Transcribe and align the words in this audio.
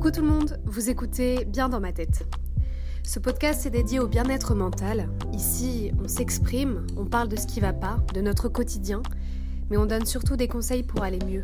Coucou 0.00 0.12
tout 0.12 0.22
le 0.22 0.28
monde, 0.28 0.58
vous 0.64 0.88
écoutez 0.88 1.44
Bien 1.44 1.68
dans 1.68 1.78
ma 1.78 1.92
tête. 1.92 2.26
Ce 3.02 3.18
podcast 3.18 3.66
est 3.66 3.70
dédié 3.70 4.00
au 4.00 4.06
bien-être 4.06 4.54
mental. 4.54 5.10
Ici, 5.34 5.92
on 6.02 6.08
s'exprime, 6.08 6.86
on 6.96 7.04
parle 7.04 7.28
de 7.28 7.36
ce 7.36 7.46
qui 7.46 7.60
va 7.60 7.74
pas, 7.74 7.98
de 8.14 8.22
notre 8.22 8.48
quotidien, 8.48 9.02
mais 9.68 9.76
on 9.76 9.84
donne 9.84 10.06
surtout 10.06 10.36
des 10.36 10.48
conseils 10.48 10.84
pour 10.84 11.02
aller 11.02 11.18
mieux. 11.26 11.42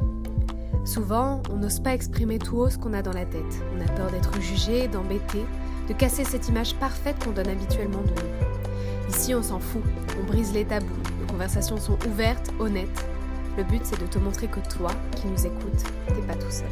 Souvent, 0.86 1.42
on 1.52 1.56
n'ose 1.56 1.80
pas 1.80 1.92
exprimer 1.92 2.38
tout 2.38 2.56
haut 2.56 2.70
ce 2.70 2.78
qu'on 2.78 2.94
a 2.94 3.02
dans 3.02 3.12
la 3.12 3.26
tête. 3.26 3.62
On 3.76 3.80
a 3.82 3.88
peur 3.92 4.10
d'être 4.10 4.40
jugé, 4.40 4.88
d'embêter, 4.88 5.44
de 5.86 5.92
casser 5.92 6.24
cette 6.24 6.48
image 6.48 6.76
parfaite 6.76 7.22
qu'on 7.22 7.32
donne 7.32 7.48
habituellement 7.48 8.00
de 8.00 8.08
nous. 8.08 9.14
Ici, 9.14 9.34
on 9.34 9.42
s'en 9.42 9.60
fout, 9.60 9.82
on 10.18 10.24
brise 10.24 10.54
les 10.54 10.64
tabous, 10.64 10.86
les 11.20 11.26
conversations 11.26 11.76
sont 11.76 11.98
ouvertes, 12.08 12.50
honnêtes. 12.58 13.04
Le 13.58 13.64
but, 13.64 13.82
c'est 13.84 14.00
de 14.00 14.06
te 14.06 14.18
montrer 14.18 14.48
que 14.48 14.60
toi, 14.74 14.92
qui 15.14 15.26
nous 15.26 15.44
écoutes, 15.44 15.84
t'es 16.08 16.22
pas 16.26 16.36
tout 16.36 16.50
seul. 16.50 16.70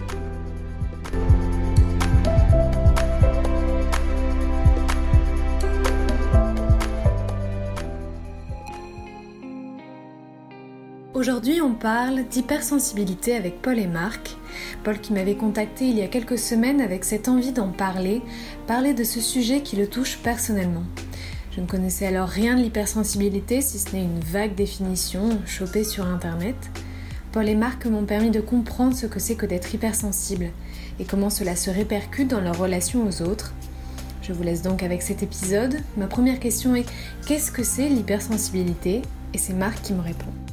Aujourd'hui, 11.27 11.62
on 11.62 11.73
parle 11.73 12.28
d'hypersensibilité 12.28 13.34
avec 13.34 13.62
Paul 13.62 13.78
et 13.78 13.87
Marc. 13.87 14.37
Paul 14.83 15.01
qui 15.01 15.14
m'avait 15.14 15.37
contacté 15.37 15.87
il 15.87 15.97
y 15.97 16.02
a 16.02 16.06
quelques 16.06 16.38
semaines 16.38 16.83
avec 16.83 17.02
cette 17.02 17.28
envie 17.28 17.52
d'en 17.52 17.69
parler, 17.69 18.20
parler 18.66 18.92
de 18.92 19.05
ce 19.05 19.23
sujet 19.23 19.62
qui 19.62 19.77
le 19.77 19.87
touche 19.87 20.19
personnellement. 20.19 20.83
Je 21.56 21.62
ne 21.62 21.66
connaissais 21.66 22.05
alors 22.05 22.28
rien 22.28 22.56
de 22.56 22.60
l'hypersensibilité 22.60 23.62
si 23.62 23.78
ce 23.78 23.97
n'est 23.97 24.02
une 24.02 24.20
vague 24.20 24.55
définition 24.55 25.30
chopée 25.47 25.83
sur 25.83 26.06
internet. 26.06 26.56
Paul 27.33 27.48
et 27.48 27.55
Marc 27.55 27.86
m'ont 27.86 28.05
permis 28.05 28.30
de 28.30 28.42
comprendre 28.42 28.95
ce 28.95 29.06
que 29.06 29.19
c'est 29.19 29.34
que 29.34 29.47
d'être 29.47 29.75
hypersensible 29.75 30.50
et 31.00 31.06
comment 31.06 31.30
cela 31.30 31.56
se 31.56 31.70
répercute 31.70 32.28
dans 32.28 32.42
leur 32.42 32.58
relation 32.58 33.02
aux 33.08 33.22
autres. 33.22 33.55
Je 34.20 34.34
vous 34.34 34.42
laisse 34.42 34.61
donc 34.61 34.83
avec 34.83 35.00
cet 35.00 35.22
épisode. 35.22 35.78
Ma 35.97 36.06
première 36.06 36.39
question 36.39 36.77
est 36.77 36.84
qu'est-ce 37.27 37.50
que 37.50 37.62
c'est 37.62 37.89
l'hypersensibilité? 37.89 39.00
Et 39.33 39.39
c'est 39.39 39.55
Marc 39.55 39.80
qui 39.80 39.95
me 39.95 40.02
répond. 40.02 40.44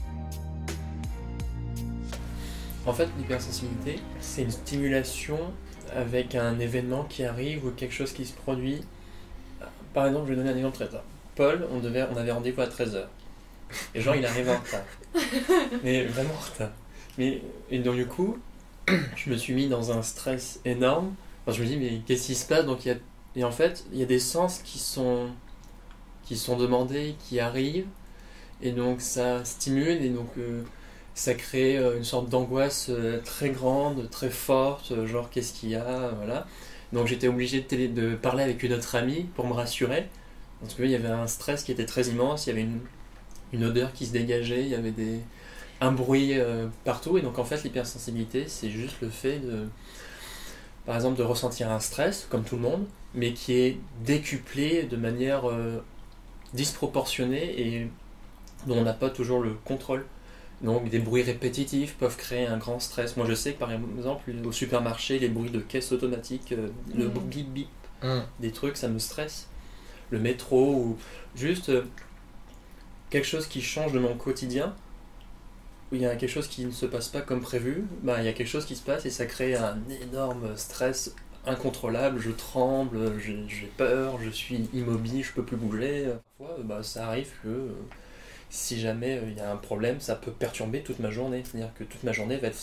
En 2.86 2.94
fait, 2.94 3.08
l'hypersensibilité, 3.18 4.00
c'est 4.20 4.42
une 4.42 4.52
stimulation 4.52 5.38
avec 5.96 6.36
un 6.36 6.60
événement 6.60 7.04
qui 7.04 7.24
arrive 7.24 7.66
ou 7.66 7.72
quelque 7.72 7.94
chose 7.94 8.12
qui 8.12 8.26
se 8.26 8.34
produit. 8.34 8.82
Par 9.94 10.08
exemple, 10.08 10.26
je 10.28 10.32
vais 10.32 10.38
donner 10.38 10.50
un 10.50 10.56
exemple 10.56 10.76
très 10.76 10.88
tard. 10.88 11.04
Paul, 11.36 11.68
on, 11.72 11.80
devait, 11.80 12.08
on 12.12 12.18
avait 12.18 12.32
rendez-vous 12.32 12.62
à 12.62 12.68
13h. 12.68 13.06
Et 13.94 14.02
genre, 14.02 14.16
il 14.16 14.26
arrive 14.26 14.50
en 14.50 14.58
retard. 14.58 14.84
Mais 15.84 16.06
vraiment 16.06 16.34
en 16.34 16.52
retard. 16.52 16.72
Mais, 17.18 17.42
et 17.70 17.80
donc, 17.80 17.96
du 17.96 18.08
coup, 18.08 18.38
je 19.16 19.30
me 19.30 19.38
suis 19.38 19.54
mis 19.54 19.68
dans 19.68 19.92
un 19.92 20.02
stress 20.02 20.60
énorme. 20.66 21.14
Enfin, 21.46 21.56
je 21.58 21.64
me 21.64 21.68
dis, 21.68 21.78
mais 21.78 22.02
qu'est-ce 22.06 22.28
qui 22.28 22.36
se 22.36 22.46
passe? 22.46 22.66
Donc, 22.66 22.86
il 22.86 22.90
y 22.90 22.92
a, 22.92 22.98
Et 23.36 23.44
en 23.44 23.52
fait, 23.52 23.86
il 23.92 24.00
y 24.00 24.04
a 24.04 24.06
des 24.06 24.20
sens 24.20 24.60
qui 24.64 24.78
sont, 24.78 25.30
qui 26.24 26.38
sont 26.38 26.56
demandés, 26.56 27.16
qui 27.28 27.40
arrivent. 27.40 27.88
Et 28.62 28.72
donc, 28.72 29.02
ça 29.02 29.44
stimule. 29.44 30.04
Et 30.04 30.10
donc, 30.10 30.30
euh, 30.38 30.64
ça 31.22 31.36
crée 31.36 31.78
euh, 31.78 31.98
une 31.98 32.04
sorte 32.04 32.30
d'angoisse 32.30 32.88
euh, 32.90 33.22
très 33.24 33.52
grande, 33.52 34.10
très 34.10 34.32
forte, 34.32 34.92
euh, 34.92 35.06
genre 35.06 35.30
qu'est-ce 35.30 35.54
qu'il 35.54 35.70
y 35.70 35.76
a, 35.76 36.10
voilà. 36.18 36.48
Donc 36.94 37.06
j'étais 37.06 37.28
obligé 37.28 37.62
de, 37.62 38.16
parler 38.16 38.44
avec 38.44 38.64
une 38.64 38.74
autre 38.74 38.96
amie 38.96 39.28
pour 39.36 39.46
me 39.46 39.54
rassurer, 39.54 40.10
parce 40.60 40.74
qu'il 40.74 40.90
y 40.90 40.96
avait 40.96 41.10
un 41.10 41.28
stress 41.28 41.64
qui 41.64 41.72
était 41.72 41.86
très 41.86 42.08
immense, 42.08 42.48
il 42.48 42.50
y 42.50 42.54
avait 42.54 42.64
une, 42.64 42.80
une 43.54 43.64
odeur 43.66 43.94
qui 43.94 44.08
se 44.08 44.14
dégageait, 44.14 44.62
il 44.62 44.70
y 44.70 44.74
avait 44.74 44.90
des, 44.90 45.20
un 45.80 45.92
bruit 45.92 46.34
partout, 46.86 47.20
et 47.20 47.22
donc 47.22 47.38
en 47.38 47.46
fait 47.46 47.64
l'hypersensibilité 47.64 48.46
c'est 48.48 48.72
juste 48.72 48.96
le 49.02 49.10
fait 49.10 49.40
de, 49.40 49.68
par 50.88 50.96
exemple, 50.96 51.20
de 51.20 51.24
ressentir 51.24 51.72
un 51.72 51.80
stress, 51.80 52.28
comme 52.32 52.44
tout 52.44 52.56
le 52.56 52.64
monde, 52.64 52.86
mais 53.14 53.34
qui 53.34 53.54
est 53.54 53.78
décuplé 54.04 54.84
de 54.84 54.98
manière 54.98 55.44
disproportionnée 56.56 57.62
et 57.62 57.88
dont 58.66 58.80
on 58.80 58.84
n'a 58.84 58.94
pas 58.94 59.12
toujours 59.12 59.40
le 59.42 59.54
contrôle. 59.64 60.04
Donc 60.64 60.90
des 60.90 61.00
bruits 61.00 61.24
répétitifs 61.24 61.96
peuvent 61.96 62.18
créer 62.18 62.46
un 62.46 62.58
grand 62.58 62.80
stress. 62.80 63.18
Moi 63.18 63.26
je 63.28 63.34
sais 63.34 63.54
que 63.54 63.60
par 63.60 63.72
exemple 63.72 64.32
au 64.46 64.52
supermarché, 64.52 65.18
les 65.18 65.30
bruits 65.30 65.50
de 65.50 65.60
caisse 65.60 65.92
automatique, 65.92 66.52
euh, 66.52 66.70
le 66.96 67.08
mm. 67.08 67.20
bip 67.30 67.50
bip, 67.50 67.68
mm. 68.04 68.20
des 68.40 68.52
trucs, 68.52 68.78
ça 68.78 68.88
me 68.88 69.00
stresse. 69.00 69.48
Le 70.12 70.20
métro 70.20 70.76
ou 70.76 70.98
juste 71.36 71.70
euh, 71.70 71.84
quelque 73.10 73.28
chose 73.28 73.48
qui 73.48 73.62
change 73.62 73.92
de 73.92 74.00
mon 74.00 74.16
quotidien, 74.16 74.76
où 75.92 75.96
il 75.96 76.02
y 76.02 76.06
a 76.06 76.16
quelque 76.16 76.30
chose 76.30 76.48
qui 76.48 76.66
ne 76.66 76.72
se 76.72 76.86
passe 76.86 77.08
pas 77.08 77.22
comme 77.22 77.42
prévu, 77.42 77.86
bah, 78.04 78.18
il 78.20 78.26
y 78.26 78.28
a 78.28 78.34
quelque 78.34 78.48
chose 78.48 78.66
qui 78.66 78.76
se 78.76 78.84
passe 78.84 79.06
et 79.06 79.10
ça 79.10 79.26
crée 79.26 79.56
un 79.56 79.80
énorme 80.04 80.56
stress 80.58 81.16
incontrôlable, 81.46 82.20
je 82.20 82.32
tremble, 82.32 83.20
j'ai 83.20 83.72
peur, 83.78 84.20
je 84.22 84.30
suis 84.30 84.70
immobile, 84.74 85.24
je 85.24 85.32
peux 85.34 85.44
plus 85.44 85.58
bouger. 85.58 86.08
Parfois, 86.38 86.58
bah, 86.64 86.84
ça 86.84 87.08
arrive 87.08 87.32
que 87.44 87.50
euh, 87.50 87.72
si 88.52 88.80
jamais 88.82 89.18
euh, 89.18 89.30
il 89.30 89.38
y 89.38 89.40
a 89.40 89.50
un 89.50 89.56
problème, 89.56 90.00
ça 90.02 90.16
peut 90.16 90.32
perturber 90.32 90.84
toute 90.84 91.00
ma 91.00 91.10
journée. 91.10 91.42
C'est-à-dire 91.44 91.74
que 91.74 91.86
toute 91.86 92.04
ma 92.04 92.12
journée 92.12 92.38
va 92.38 92.50
être 92.50 92.60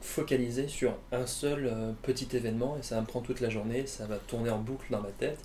focalisée 0.00 0.66
sur 0.68 0.94
un 1.12 1.26
seul 1.26 1.66
euh, 1.66 1.92
petit 2.02 2.28
événement 2.36 2.76
et 2.78 2.82
ça 2.82 2.96
va 2.96 3.02
me 3.02 3.06
prendre 3.06 3.24
toute 3.24 3.40
la 3.40 3.48
journée, 3.48 3.86
ça 3.86 4.04
va 4.06 4.16
tourner 4.16 4.50
en 4.50 4.58
boucle 4.58 4.86
dans 4.90 5.00
ma 5.00 5.10
tête 5.10 5.38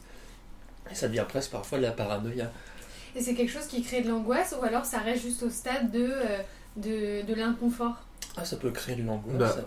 et 0.92 0.96
ça 0.96 1.08
devient 1.08 1.26
presque 1.30 1.52
parfois 1.52 1.78
de 1.78 1.84
la 1.84 1.92
paranoïa. 1.92 2.52
Et 3.16 3.22
c'est 3.22 3.36
quelque 3.36 3.52
chose 3.52 3.68
qui 3.68 3.84
crée 3.84 4.02
de 4.02 4.10
l'angoisse 4.10 4.56
ou 4.60 4.66
alors 4.66 4.84
ça 4.84 4.98
reste 4.98 5.22
juste 5.22 5.44
au 5.44 5.50
stade 5.52 5.92
de, 5.92 6.10
euh, 6.10 6.40
de, 6.76 7.26
de 7.26 7.34
l'inconfort? 7.36 7.98
Ah, 8.36 8.46
ça 8.46 8.58
peut 8.58 8.72
créer 8.72 8.96
de 8.96 9.04
l'angoisse. 9.04 9.58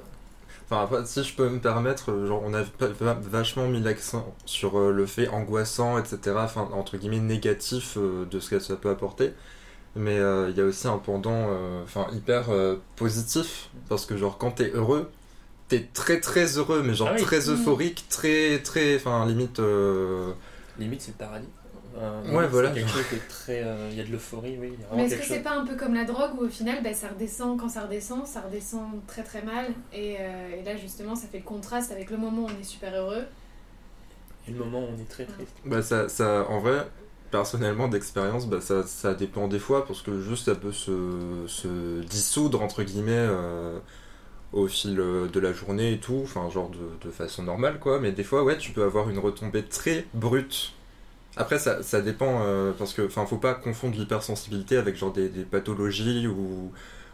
Bah, 0.70 0.88
enfin, 0.88 1.04
si 1.04 1.22
je 1.22 1.34
peux 1.34 1.48
me 1.48 1.60
permettre, 1.60 2.26
genre, 2.26 2.42
on 2.44 2.54
a 2.54 2.62
vachement 3.00 3.66
mis 3.66 3.80
l'accent 3.80 4.34
sur 4.44 4.78
le 4.78 5.06
fait 5.06 5.26
angoissant, 5.28 5.98
etc., 5.98 6.36
enfin, 6.36 6.68
entre 6.72 6.96
guillemets, 6.96 7.18
négatif 7.18 7.98
de 7.98 8.38
ce 8.38 8.50
que 8.50 8.60
ça 8.60 8.76
peut 8.76 8.90
apporter 8.90 9.32
mais 9.96 10.18
euh, 10.18 10.50
il 10.50 10.56
y 10.56 10.60
a 10.60 10.64
aussi 10.64 10.86
un 10.86 10.98
pendant 10.98 11.48
euh, 11.48 11.82
enfin 11.82 12.06
hyper 12.12 12.50
euh, 12.50 12.76
positif 12.96 13.70
parce 13.88 14.06
que 14.06 14.16
genre 14.16 14.38
quand 14.38 14.52
t'es 14.52 14.70
heureux 14.70 15.10
t'es 15.68 15.88
très 15.92 16.20
très 16.20 16.58
heureux 16.58 16.82
mais 16.84 16.94
genre 16.94 17.10
ah 17.12 17.18
très 17.18 17.40
mmh. 17.40 17.52
euphorique 17.52 18.04
très 18.08 18.60
très 18.60 18.96
enfin 18.96 19.26
limite 19.26 19.60
limite 20.78 21.02
c'est 21.02 21.12
le 21.12 21.16
paradis 21.16 21.48
ouais, 22.32 22.46
voilà. 22.46 22.70
quelque 22.70 22.88
chose 22.88 23.04
très. 23.28 23.64
Il 23.90 23.98
y 23.98 24.00
a 24.00 24.04
de 24.04 24.12
l'euphorie, 24.12 24.56
oui. 24.58 24.72
Mais 24.94 25.04
est-ce 25.04 25.16
que 25.16 25.24
c'est 25.24 25.42
pas 25.42 25.56
un 25.56 25.66
peu 25.66 25.74
comme 25.74 25.92
la 25.92 26.04
drogue 26.04 26.30
où 26.38 26.44
au 26.44 26.48
final 26.48 26.82
bah, 26.82 26.94
ça 26.94 27.08
redescend 27.08 27.58
quand 27.58 27.68
ça 27.68 27.82
redescend, 27.82 28.26
ça 28.26 28.40
redescend 28.42 29.04
très 29.06 29.24
très 29.24 29.42
mal 29.42 29.66
et, 29.92 30.12
et, 30.12 30.62
là 30.64 30.76
justement 30.76 31.16
ça 31.16 31.26
fait 31.26 31.38
le 31.38 31.44
contraste 31.44 31.90
avec 31.90 32.10
le 32.10 32.16
moment 32.16 32.42
où 32.42 32.46
on 32.46 32.60
est 32.60 32.64
super 32.64 32.94
heureux 32.94 33.24
et 34.48 34.52
le 34.52 34.58
moment 34.58 34.80
où 34.80 34.88
on 34.96 35.00
est 35.00 35.08
très 35.08 35.24
triste. 35.24 35.52
Bah 35.64 35.82
ça, 35.82 36.08
ça 36.08 36.46
en 36.48 36.60
vrai, 36.60 36.86
personnellement 37.30 37.88
d'expérience, 37.88 38.46
bah, 38.46 38.60
ça, 38.60 38.84
ça, 38.84 39.14
dépend 39.14 39.48
des 39.48 39.58
fois 39.58 39.86
parce 39.86 40.02
que 40.02 40.20
juste 40.20 40.46
ça 40.46 40.54
peut 40.54 40.72
se, 40.72 40.92
se 41.46 42.00
dissoudre 42.02 42.62
entre 42.62 42.82
guillemets 42.82 43.12
euh, 43.14 43.78
au 44.52 44.66
fil 44.66 44.96
de 44.96 45.40
la 45.40 45.52
journée 45.52 45.92
et 45.92 45.98
tout, 45.98 46.20
enfin 46.22 46.48
genre 46.50 46.70
de, 46.70 47.06
de, 47.06 47.10
façon 47.12 47.42
normale 47.42 47.78
quoi. 47.78 48.00
Mais 48.00 48.12
des 48.12 48.24
fois 48.24 48.42
ouais 48.42 48.58
tu 48.58 48.72
peux 48.72 48.82
avoir 48.82 49.08
une 49.10 49.18
retombée 49.18 49.62
très 49.62 50.06
brute. 50.14 50.72
Après 51.36 51.58
ça, 51.58 51.82
ça 51.82 52.00
dépend 52.00 52.42
euh, 52.42 52.72
parce 52.76 52.92
que 52.92 53.02
enfin 53.06 53.24
faut 53.26 53.36
pas 53.36 53.54
confondre 53.54 53.96
l'hypersensibilité 53.96 54.76
avec 54.76 54.96
genre 54.96 55.12
des, 55.12 55.28
des 55.28 55.44
pathologies 55.44 56.26
ou 56.26 56.72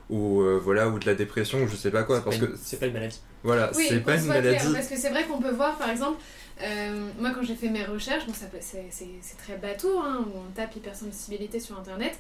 ou 0.09 0.41
euh, 0.41 0.61
voilà 0.63 0.89
ou 0.89 0.99
de 0.99 1.07
la 1.07 1.15
dépression 1.15 1.63
ou 1.63 1.69
je 1.69 1.75
sais 1.75 1.91
pas 1.91 2.05
quoi 2.05 2.21
parce 2.21 2.39
que 2.39 2.55
c'est 2.63 2.79
pas 2.79 2.87
une 2.87 2.95
maladie. 2.95 3.21
Voilà, 3.43 3.71
c'est 3.73 4.01
pas 4.01 4.17
une 4.17 4.27
maladie. 4.27 4.73
parce 4.73 4.89
que 4.89 4.97
c'est 4.97 5.11
vrai 5.11 5.25
qu'on 5.25 5.41
peut 5.41 5.51
voir 5.51 5.77
par 5.77 5.91
exemple 5.91 6.19
euh, 6.63 7.11
moi, 7.19 7.33
quand 7.35 7.43
j'ai 7.43 7.55
fait 7.55 7.69
mes 7.69 7.85
recherches, 7.85 8.25
c'est 8.61 9.39
très 9.39 9.57
bateau, 9.57 9.99
hein, 9.99 10.25
où 10.27 10.39
on 10.39 10.51
tape 10.55 10.75
hypersensibilité 10.77 11.61
sur 11.61 11.79
internet, 11.79 12.19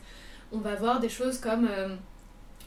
on 0.52 0.58
va 0.58 0.74
voir 0.74 1.00
des 1.00 1.08
choses 1.08 1.38
comme. 1.38 1.66
Euh, 1.70 1.88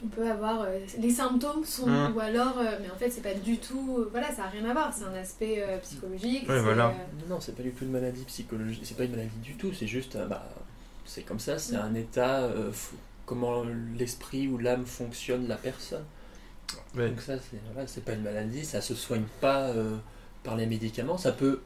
on 0.02 0.08
peut 0.08 0.28
avoir. 0.28 0.62
Euh, 0.62 0.80
les 0.98 1.10
symptômes 1.10 1.64
sont. 1.64 1.86
Mmh. 1.86 2.16
Ou 2.16 2.20
alors. 2.20 2.56
mais 2.80 2.90
en 2.90 2.96
fait, 2.96 3.10
c'est 3.10 3.22
pas 3.22 3.34
du 3.34 3.58
tout. 3.58 4.06
voilà, 4.10 4.30
ça 4.30 4.42
n'a 4.42 4.48
rien 4.48 4.64
à 4.68 4.72
voir, 4.72 4.92
c'est 4.92 5.04
un 5.04 5.14
aspect 5.14 5.64
psychologique. 5.82 6.46
voilà. 6.46 6.94
Non, 7.28 7.40
c'est 7.40 7.54
pas 7.54 7.62
du 7.62 7.70
tout 7.70 7.84
une 7.84 7.92
maladie 7.92 8.24
psychologique, 8.24 8.82
c'est 8.84 8.96
pas 8.96 9.04
une 9.04 9.12
maladie 9.12 9.38
du 9.42 9.54
tout, 9.54 9.72
c'est 9.72 9.86
juste. 9.86 10.16
bah, 10.28 10.48
c'est 11.04 11.22
comme 11.22 11.40
ça, 11.40 11.58
c'est 11.58 11.76
mmh. 11.76 11.80
un 11.80 11.94
état. 11.94 12.50
comment 13.26 13.62
l'esprit 13.96 14.48
ou 14.48 14.58
l'âme 14.58 14.86
fonctionne 14.86 15.46
la 15.46 15.56
personne. 15.56 16.04
Donc, 16.94 17.20
ça, 17.20 17.34
c'est 17.38 17.60
voilà, 17.72 17.88
pas 18.04 18.12
une 18.12 18.22
maladie, 18.22 18.64
ça 18.64 18.80
se 18.80 18.94
soigne 18.94 19.24
pas 19.40 19.72
par 20.42 20.56
les 20.56 20.66
médicaments, 20.66 21.18
ça 21.18 21.32
peut, 21.32 21.60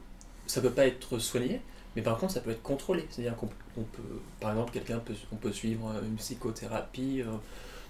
ça 0.46 0.60
peut 0.60 0.70
pas 0.70 0.86
être 0.86 1.18
soigné, 1.18 1.60
mais 1.96 2.02
par 2.02 2.18
contre 2.18 2.32
ça 2.32 2.40
peut 2.40 2.50
être 2.50 2.62
contrôlé. 2.62 3.06
C'est-à-dire 3.10 3.36
qu'on 3.36 3.46
peut, 3.46 4.02
par 4.40 4.50
exemple, 4.50 4.72
quelqu'un 4.72 4.98
peut, 4.98 5.14
on 5.32 5.36
peut 5.36 5.52
suivre 5.52 5.92
une 6.04 6.16
psychothérapie 6.16 7.22
euh, 7.22 7.32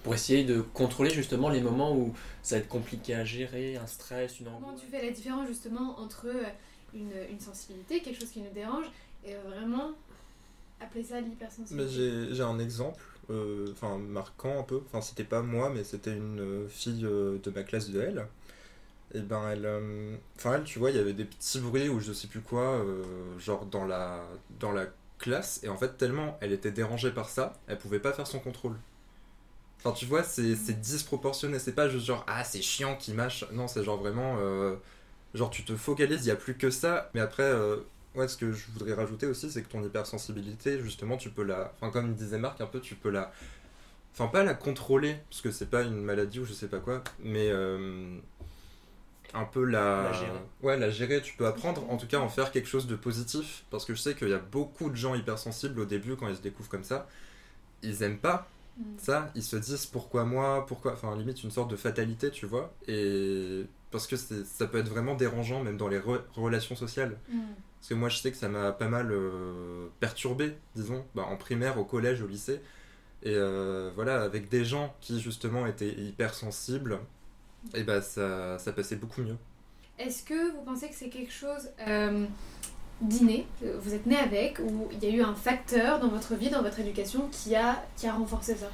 pour 0.03 0.15
essayer 0.15 0.45
de 0.45 0.61
contrôler 0.61 1.11
justement 1.11 1.49
les 1.49 1.61
moments 1.61 1.97
où 1.97 2.15
ça 2.43 2.57
va 2.57 2.61
être 2.61 2.69
compliqué 2.69 3.15
à 3.15 3.25
gérer, 3.25 3.77
un 3.77 3.87
stress, 3.87 4.41
une 4.41 4.49
angoisse. 4.49 4.63
Comment 4.63 4.79
tu 4.79 4.87
fais 4.87 5.05
la 5.05 5.13
différence 5.13 5.49
justement 5.49 5.99
entre 5.99 6.27
euh, 6.27 6.45
une, 6.95 7.13
une 7.31 7.41
sensibilité, 7.41 8.01
quelque 8.01 8.21
chose 8.21 8.31
qui 8.31 8.41
nous 8.41 8.53
dérange, 8.53 8.87
et 9.25 9.35
vraiment 9.47 9.93
appeler 10.81 11.05
ça 11.05 11.21
l'hypersensibilité? 11.21 12.35
J'ai 12.35 12.43
un 12.43 12.59
exemple. 12.59 13.03
Euh, 13.31 13.73
enfin 13.73 13.97
marquant 13.97 14.61
un 14.61 14.65
peu 14.65 14.83
enfin 14.85 15.01
c'était 15.01 15.25
pas 15.25 15.41
moi 15.41 15.73
mais 15.75 15.83
c'était 15.83 16.15
une 16.15 16.69
fille 16.69 17.05
de 17.05 17.53
ma 17.55 17.63
classe 17.63 17.89
de 17.89 17.99
L 17.99 18.27
et 19.15 19.21
ben 19.21 19.49
elle. 19.51 19.67
euh, 19.67 20.17
Enfin, 20.37 20.55
elle, 20.57 20.65
tu 20.65 20.79
vois, 20.79 20.91
il 20.91 20.97
y 20.97 21.01
avait 21.01 21.13
des 21.15 21.25
petits 21.25 21.61
bruits 21.61 21.89
ou 21.89 22.01
je 22.01 22.13
sais 22.13 22.29
plus 22.29 22.41
quoi, 22.41 22.63
euh, 22.85 23.03
genre 23.39 23.67
dans 23.67 23.87
la, 23.87 24.25
dans 24.61 24.73
la 24.73 24.87
classe, 25.19 25.61
et 25.65 25.69
en 25.69 25.77
fait, 25.77 25.97
tellement 25.97 26.37
elle 26.41 26.53
était 26.53 26.73
dérangée 26.73 27.11
par 27.13 27.29
ça, 27.29 27.55
elle 27.69 27.79
pouvait 27.79 28.01
pas 28.01 28.13
faire 28.13 28.27
son 28.27 28.41
contrôle. 28.41 28.77
Enfin, 29.79 29.93
tu 29.93 30.07
vois, 30.07 30.23
c'est 30.23 30.81
disproportionné, 30.81 31.59
c'est 31.59 31.75
pas 31.75 31.89
juste 31.89 32.07
genre, 32.07 32.25
ah, 32.27 32.43
c'est 32.45 32.63
chiant 32.63 32.97
qui 32.97 33.13
mâche. 33.13 33.45
Non, 33.53 33.69
c'est 33.69 33.85
genre 33.85 33.99
vraiment. 33.99 34.37
euh, 34.41 34.77
genre, 35.35 35.51
tu 35.51 35.65
te 35.65 35.77
focalises, 35.77 36.25
il 36.27 36.29
y 36.29 36.33
a 36.33 36.37
plus 36.37 36.57
que 36.57 36.71
ça, 36.71 37.11
mais 37.15 37.21
après. 37.21 37.53
Ouais, 38.17 38.29
ce 38.29 38.37
que 38.39 38.53
je 38.53 38.67
voudrais 38.73 38.95
rajouter 38.95 39.27
aussi, 39.27 39.51
c'est 39.53 39.63
que 39.63 39.69
ton 39.71 39.85
hypersensibilité, 39.85 40.81
justement, 40.81 41.17
tu 41.19 41.31
peux 41.31 41.45
la. 41.45 41.73
Enfin, 41.77 41.91
comme 41.93 42.15
disait 42.15 42.39
Marc, 42.39 42.61
un 42.63 42.67
peu, 42.67 42.81
tu 42.81 42.95
peux 42.97 43.11
la. 43.11 43.33
Enfin, 44.15 44.29
pas 44.29 44.45
la 44.45 44.55
contrôler, 44.55 45.17
parce 45.31 45.43
que 45.43 45.51
c'est 45.53 45.71
pas 45.71 45.83
une 45.83 46.03
maladie 46.03 46.41
ou 46.41 46.45
je 46.47 46.53
sais 46.55 46.69
pas 46.69 46.81
quoi, 46.81 47.03
mais. 47.21 47.51
Un 49.33 49.45
peu 49.45 49.65
la. 49.65 50.03
La 50.05 50.13
gérer. 50.13 50.31
Ouais, 50.63 50.79
la 50.79 50.91
gérer. 50.91 51.23
Tu 51.23 51.35
peux 51.37 51.47
apprendre, 51.47 51.89
en 51.91 51.97
tout 51.97 52.07
cas, 52.07 52.19
en 52.19 52.29
faire 52.29 52.51
quelque 52.53 52.69
chose 52.69 52.87
de 52.87 52.95
positif, 52.97 53.65
parce 53.71 53.85
que 53.85 53.95
je 53.95 54.01
sais 54.01 54.15
qu'il 54.15 54.29
y 54.29 54.35
a 54.35 54.39
beaucoup 54.39 54.91
de 54.91 54.97
gens 54.97 55.15
hypersensibles 55.15 55.81
au 55.81 55.85
début, 55.85 56.15
quand 56.17 56.29
ils 56.29 56.37
se 56.37 56.43
découvrent 56.43 56.69
comme 56.69 56.85
ça, 56.85 57.09
ils 57.83 58.03
aiment 58.03 58.19
pas 58.19 58.49
Mm. 58.77 58.83
ça, 58.99 59.31
ils 59.37 59.43
se 59.45 59.55
disent 59.55 59.87
pourquoi 59.87 60.25
moi, 60.25 60.67
pourquoi? 60.67 60.95
Enfin, 60.95 61.17
limite 61.17 61.45
une 61.45 61.53
sorte 61.53 61.71
de 61.71 61.77
fatalité, 61.77 62.31
tu 62.33 62.45
vois, 62.47 62.73
et. 62.89 63.67
Parce 63.93 64.09
que 64.09 64.17
ça 64.17 64.67
peut 64.67 64.79
être 64.79 64.89
vraiment 64.89 65.15
dérangeant, 65.15 65.63
même 65.63 65.77
dans 65.77 65.87
les 65.87 66.01
re- 66.01 66.23
relations 66.35 66.75
sociales. 66.75 67.17
Mm. 67.29 67.39
Parce 67.79 67.89
que 67.91 67.95
moi, 67.95 68.09
je 68.09 68.17
sais 68.19 68.33
que 68.33 68.37
ça 68.37 68.49
m'a 68.49 68.73
pas 68.73 68.89
mal 68.89 69.13
euh, 69.13 69.87
perturbé, 70.01 70.57
disons, 70.75 71.05
bah, 71.15 71.23
en 71.31 71.37
primaire, 71.37 71.79
au 71.79 71.85
collège, 71.85 72.21
au 72.21 72.27
lycée. 72.27 72.61
Et 73.23 73.35
euh, 73.37 73.93
voilà, 73.95 74.23
avec 74.23 74.49
des 74.49 74.65
gens 74.65 74.93
qui, 75.01 75.21
justement, 75.21 75.67
étaient 75.67 75.93
hypersensibles, 75.95 76.99
et 77.75 77.83
bah, 77.83 78.03
ça, 78.03 78.59
ça 78.59 78.73
passait 78.73 78.97
beaucoup 78.97 79.23
mieux. 79.23 79.37
Est-ce 79.99 80.23
que 80.25 80.53
vous 80.53 80.63
pensez 80.65 80.89
que 80.89 80.95
c'est 80.95 81.09
quelque 81.09 81.33
chose 81.33 81.71
euh, 81.87 82.27
d'inné, 83.01 83.47
vous 83.81 83.95
êtes 83.95 84.07
né 84.07 84.17
avec, 84.17 84.59
ou 84.59 84.89
il 84.93 85.03
y 85.05 85.07
a 85.13 85.17
eu 85.17 85.23
un 85.23 85.35
facteur 85.35 86.01
dans 86.01 86.09
votre 86.09 86.35
vie, 86.35 86.51
dans 86.51 86.63
votre 86.63 86.81
éducation, 86.81 87.29
qui 87.31 87.55
a, 87.55 87.83
qui 87.97 88.07
a 88.07 88.13
renforcé 88.15 88.55
ça? 88.57 88.71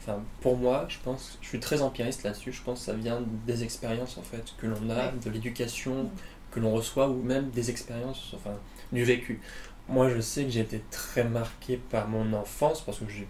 Enfin, 0.00 0.22
pour 0.40 0.56
moi, 0.56 0.86
je 0.88 0.96
pense, 1.04 1.38
je 1.40 1.48
suis 1.48 1.60
très 1.60 1.82
empiriste 1.82 2.22
là-dessus. 2.22 2.52
Je 2.52 2.62
pense 2.62 2.80
que 2.80 2.84
ça 2.86 2.94
vient 2.94 3.20
des 3.46 3.62
expériences 3.64 4.16
en 4.18 4.22
fait 4.22 4.44
que 4.58 4.66
l'on 4.66 4.90
a, 4.90 5.12
Ouais. 5.12 5.12
de 5.24 5.30
l'éducation 5.30 6.04
Mm. 6.04 6.10
que 6.52 6.60
l'on 6.60 6.72
reçoit, 6.72 7.08
ou 7.10 7.22
même 7.22 7.50
des 7.50 7.70
expériences, 7.70 8.32
enfin, 8.34 8.54
du 8.92 9.04
vécu. 9.04 9.40
Moi, 9.88 10.08
je 10.10 10.20
sais 10.20 10.44
que 10.44 10.50
j'ai 10.50 10.60
été 10.60 10.82
très 10.90 11.24
marqué 11.24 11.76
par 11.76 12.08
mon 12.08 12.32
enfance 12.32 12.80
parce 12.82 12.98
que 12.98 13.08
j'ai, 13.08 13.28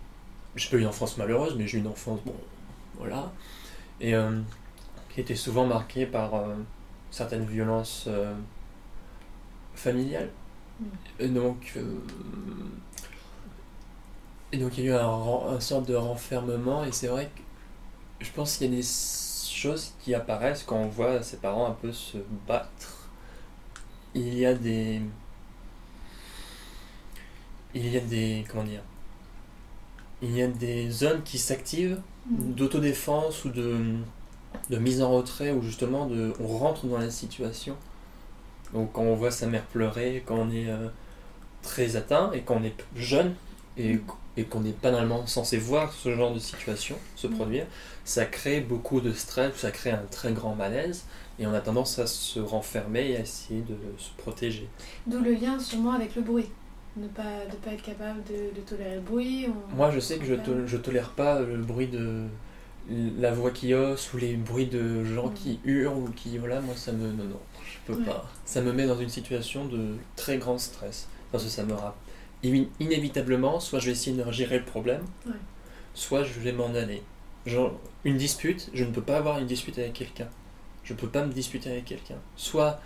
j'ai 0.57 0.71
pas 0.71 0.77
eu 0.77 0.81
une 0.81 0.87
enfance 0.87 1.17
malheureuse, 1.19 1.57
mais 1.57 1.67
j'ai 1.67 1.79
eu 1.79 1.81
une 1.81 1.89
enfance, 1.89 2.21
bon, 2.25 2.35
voilà, 2.97 3.33
et 4.01 4.15
euh, 4.15 4.41
qui 5.11 5.21
était 5.21 5.35
souvent 5.35 5.67
marquée 5.67 6.07
par 6.07 6.35
euh, 6.35 6.55
certaines 7.11 7.45
violences 7.45 8.05
euh, 8.09 8.35
familiales. 9.75 10.31
Mm. 10.81 10.85
Et 11.21 11.29
donc, 11.29 11.79
et 14.53 14.59
donc 14.59 14.79
il 14.79 14.85
y 14.85 14.89
a 14.89 14.93
eu 14.93 14.95
un, 14.95 15.55
un 15.55 15.61
sorte 15.61 15.89
de 15.89 15.95
renfermement, 15.95 16.85
et 16.85 16.93
c'est 16.93 17.09
vrai 17.09 17.31
que 17.35 18.25
je 18.25 18.31
pense 18.33 18.57
qu'il 18.57 18.71
y 18.71 18.73
a 18.73 18.77
des 18.77 18.87
choses 19.59 19.93
qui 20.01 20.15
apparaissent 20.15 20.63
quand 20.65 20.77
on 20.77 20.89
voit 20.89 21.23
ses 21.23 21.39
parents 21.39 21.67
un 21.67 21.73
peu 21.73 21.93
se 21.93 22.19
battre. 22.47 23.09
Il 24.15 24.35
y 24.35 24.47
a 24.47 24.55
des. 24.55 25.01
Il 27.75 27.89
y 27.89 27.97
a 27.97 28.01
des. 28.01 28.45
Comment 28.49 28.65
dire 28.65 28.83
Il 30.23 30.35
y 30.35 30.43
a 30.43 30.49
des 30.49 30.91
zones 30.91 31.23
qui 31.23 31.39
s'activent. 31.39 32.01
D'autodéfense 32.31 33.45
ou 33.45 33.51
de, 33.51 33.77
de 34.71 34.77
mise 34.79 35.03
en 35.03 35.11
retrait 35.13 35.53
où 35.53 35.63
justement 35.63 36.07
de, 36.07 36.33
on 36.41 36.47
rentre 36.47 36.87
dans 36.87 36.99
la 36.99 37.11
situation. 37.11 37.77
Donc 38.75 38.93
quand 38.93 39.03
on 39.03 39.15
voit 39.15 39.31
sa 39.31 39.47
mère 39.47 39.65
pleurer, 39.65 40.23
quand 40.27 40.37
on 40.37 40.51
est 40.51 40.69
euh, 40.69 40.89
très 41.63 41.97
atteint 41.97 42.31
et 42.33 42.43
quand 42.43 42.57
on 42.61 42.65
est 42.65 42.77
jeune 42.97 43.35
et, 43.77 43.95
Mm. 43.95 44.01
et 44.37 44.45
qu'on 44.45 44.61
n'est 44.61 44.73
pas 44.73 44.91
normalement 44.91 45.27
censé 45.27 45.59
voir 45.59 45.93
ce 45.93 46.15
genre 46.15 46.33
de 46.35 46.39
situation 46.39 46.97
se 47.17 47.27
Mm. 47.27 47.35
produire, 47.35 47.67
ça 48.05 48.27
crée 48.27 48.61
beaucoup 48.61 49.01
de 49.01 49.13
stress, 49.13 49.55
ça 49.57 49.71
crée 49.71 49.91
un 49.91 50.05
très 50.11 50.33
grand 50.33 50.55
malaise 50.55 51.05
et 51.39 51.47
on 51.47 51.55
a 51.55 51.61
tendance 51.61 51.99
à 51.99 52.07
se 52.07 52.41
renfermer 52.41 53.11
et 53.11 53.17
à 53.17 53.21
essayer 53.21 53.63
de 53.63 53.77
se 53.99 54.11
protéger. 54.19 54.69
D'où 55.07 55.21
le 55.21 55.33
lien 55.35 55.59
sûrement 55.61 55.93
avec 55.93 56.15
le 56.17 56.23
bruit. 56.23 56.47
Ne 57.01 57.07
pas, 57.09 57.45
de 57.51 57.57
pas 57.57 57.73
être 57.73 57.83
capable 57.83 58.23
de, 58.25 58.55
de 58.57 58.61
tolérer 58.67 58.97
le 58.97 59.01
bruit. 59.01 59.47
on- 59.49 59.77
Moi, 59.77 59.91
je 59.91 60.01
sais 60.01 60.19
que 60.19 60.25
je, 60.25 60.35
to- 60.35 60.67
je 60.67 60.77
tolère 60.77 61.11
pas 61.11 61.41
le 61.41 61.59
bruit 61.59 61.87
de 61.89 62.25
la 63.19 63.31
voix 63.33 63.51
qui 63.51 63.75
hausse 63.75 64.13
ou 64.15 64.17
les 64.17 64.35
bruits 64.37 64.67
de 64.67 65.05
gens 65.05 65.29
qui 65.29 65.61
hurlent 65.65 65.97
ou 65.99 66.09
qui 66.17 66.39
voilà, 66.39 66.61
moi 66.63 66.75
ça 66.75 66.91
me 66.93 67.09
non 67.13 67.25
non, 67.25 67.41
je 67.65 67.77
peux 67.93 67.99
Ouais. 68.01 68.07
pas. 68.07 68.27
Ça 68.47 68.63
me 68.63 68.73
met 68.73 68.87
dans 68.87 68.99
une 68.99 69.11
situation 69.11 69.67
de 69.67 69.97
très 70.17 70.39
grand 70.39 70.57
stress 70.59 71.07
parce 71.31 71.45
que 71.45 71.51
ça 71.51 71.65
me 71.65 71.75
rappelle 71.75 71.93
inévitablement, 72.81 73.61
soit 73.61 73.79
je 73.79 73.87
vais 73.87 73.93
essayer 73.93 74.17
de 74.17 74.31
gérer 74.33 74.59
le 74.59 74.65
problème, 74.65 75.03
Ouais. 75.27 75.33
soit 75.95 76.23
je 76.25 76.41
vais 76.41 76.53
m'en 76.53 76.75
aller. 76.75 77.03
Genre 77.47 77.79
une 78.05 78.17
dispute, 78.17 78.71
je 78.73 78.85
ne 78.85 78.91
peux 78.91 79.03
pas 79.03 79.19
avoir 79.19 79.39
une 79.39 79.47
dispute 79.47 79.79
avec 79.79 79.93
quelqu'un. 79.93 80.29
Je 80.85 80.95
peux 80.95 81.09
pas 81.09 81.25
me 81.27 81.33
disputer 81.33 81.71
avec 81.71 81.85
quelqu'un. 81.85 82.17
Soit 82.37 82.81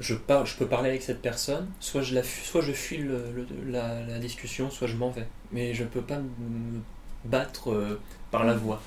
je, 0.00 0.14
par- 0.14 0.46
je 0.46 0.56
peux 0.56 0.66
parler 0.66 0.90
avec 0.90 1.02
cette 1.02 1.22
personne, 1.22 1.68
soit 1.80 2.02
je, 2.02 2.14
la, 2.14 2.22
soit 2.24 2.62
je 2.62 2.72
fuis 2.72 2.98
le- 2.98 3.32
le- 3.32 3.46
la, 3.70 4.02
la 4.06 4.18
discussion, 4.18 4.70
soit 4.70 4.88
je 4.88 4.96
m'en 4.96 5.10
vais. 5.10 5.26
Mais 5.52 5.74
je 5.74 5.84
peux 5.84 6.02
pas 6.02 6.18
me 6.18 6.80
battre 7.24 7.72
euh, 7.72 8.00
par 8.30 8.44
la 8.44 8.54
voix. 8.54 8.80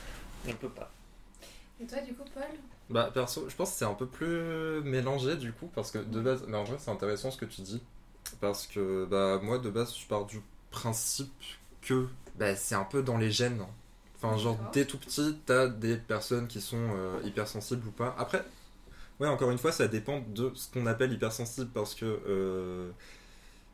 Je 0.47 0.53
peux 0.53 0.69
pas. 0.69 0.91
Et 1.81 1.85
toi, 1.85 1.99
du 2.01 2.13
coup, 2.13 2.23
Paul? 2.33 2.43
Bah, 2.89 3.09
perso, 3.13 3.47
je 3.49 3.55
pense 3.55 3.71
que 3.71 3.77
c'est 3.77 3.85
un 3.85 3.93
peu 3.93 4.05
plus 4.05 4.81
mélangé 4.83 5.35
du 5.35 5.51
coup, 5.53 5.69
parce 5.73 5.91
que 5.91 5.99
de 5.99 6.19
base, 6.19 6.43
mais 6.47 6.57
en 6.57 6.63
vrai, 6.63 6.77
c'est 6.79 6.91
intéressant 6.91 7.31
ce 7.31 7.37
que 7.37 7.45
tu 7.45 7.61
dis. 7.61 7.81
Parce 8.41 8.67
que, 8.67 9.05
bah, 9.09 9.39
moi, 9.41 9.59
de 9.59 9.69
base, 9.69 9.95
je 9.97 10.05
pars 10.07 10.25
du 10.25 10.41
principe 10.71 11.31
que 11.81 12.07
bah, 12.37 12.55
c'est 12.55 12.75
un 12.75 12.83
peu 12.83 13.03
dans 13.03 13.17
les 13.17 13.31
gènes. 13.31 13.63
Enfin, 14.17 14.37
genre, 14.37 14.57
dès 14.71 14.85
tout 14.85 14.97
petit, 14.97 15.37
t'as 15.45 15.67
des 15.67 15.97
personnes 15.97 16.47
qui 16.47 16.61
sont 16.61 16.77
euh, 16.95 17.19
hypersensibles 17.25 17.87
ou 17.87 17.91
pas. 17.91 18.15
Après, 18.17 18.43
ouais, 19.23 19.29
encore 19.29 19.49
une 19.51 19.57
fois, 19.57 19.71
ça 19.71 19.87
dépend 19.87 20.23
de 20.35 20.51
ce 20.53 20.69
qu'on 20.71 20.85
appelle 20.85 21.11
hypersensible, 21.13 21.69
parce 21.73 21.95
que 21.95 22.05
euh, 22.27 22.89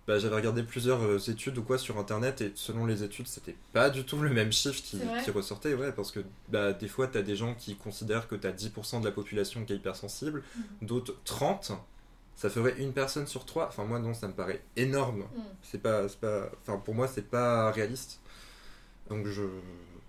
bah, 0.07 0.19
j'avais 0.19 0.35
regardé 0.35 0.63
plusieurs 0.63 1.01
euh, 1.01 1.17
études 1.29 1.57
ou 1.57 1.63
quoi 1.63 1.77
sur 1.77 1.97
internet, 1.97 2.41
et 2.41 2.51
selon 2.55 2.85
les 2.85 3.03
études, 3.03 3.27
c'était 3.27 3.55
pas 3.73 3.89
du 3.89 4.03
tout 4.05 4.17
le 4.19 4.29
même 4.29 4.51
chiffre 4.51 4.81
qui, 4.81 4.99
ressortait, 5.31 5.73
ouais, 5.73 5.91
parce 5.91 6.11
que 6.11 6.19
bah, 6.49 6.73
des 6.73 6.87
fois, 6.87 7.07
t'as 7.07 7.21
des 7.23 7.35
gens 7.35 7.55
qui 7.55 7.75
considèrent 7.75 8.27
que 8.27 8.35
t'as 8.35 8.51
10% 8.51 9.01
de 9.01 9.05
la 9.05 9.11
population 9.11 9.65
qui 9.65 9.73
est 9.73 9.77
hypersensible, 9.77 10.43
Mhm. 10.55 10.87
d'autres 10.87 11.15
30%. 11.25 11.79
Ça 12.35 12.49
ferait 12.49 12.75
une 12.77 12.93
personne 12.93 13.27
sur 13.27 13.43
trois. 13.45 13.67
Enfin, 13.67 13.83
moi, 13.83 13.99
non, 13.99 14.13
ça 14.13 14.29
me 14.29 14.33
paraît 14.33 14.61
énorme. 14.77 15.23
Mm. 15.35 15.41
C'est 15.61 15.81
pas, 15.81 16.03
pas, 16.21 16.49
enfin, 16.61 16.77
pour 16.77 16.95
moi, 16.95 17.05
c'est 17.09 17.29
pas 17.29 17.69
réaliste. 17.69 18.21
Donc, 19.09 19.27
je, 19.27 19.43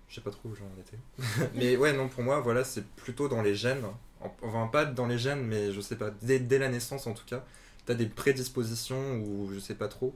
je 0.07 0.15
sais 0.15 0.21
pas 0.21 0.31
trop 0.31 0.47
où 0.47 0.55
j'en 0.55 0.71
étais. 0.79 0.97
mais 1.55 1.75
ouais, 1.75 1.91
non, 1.91 2.07
pour 2.07 2.23
moi, 2.23 2.39
voilà, 2.39 2.63
c'est 2.63 2.87
plutôt 2.95 3.27
dans 3.27 3.41
les 3.41 3.53
gènes. 3.53 3.83
En- 4.23 4.35
Enfin, 4.43 4.67
pas 4.67 4.85
dans 4.85 5.07
les 5.07 5.17
gènes, 5.17 5.43
mais 5.45 5.71
je 5.71 5.81
sais 5.81 5.95
pas, 5.97 6.11
dès, 6.21 6.39
dès 6.39 6.59
la 6.59 6.69
naissance 6.69 7.07
en 7.07 7.13
tout 7.13 7.25
cas, 7.25 7.43
t'as 7.85 7.95
des 7.95 8.07
prédispositions 8.07 9.15
ou 9.19 9.49
je 9.53 9.59
sais 9.59 9.75
pas 9.75 9.87
trop. 9.87 10.15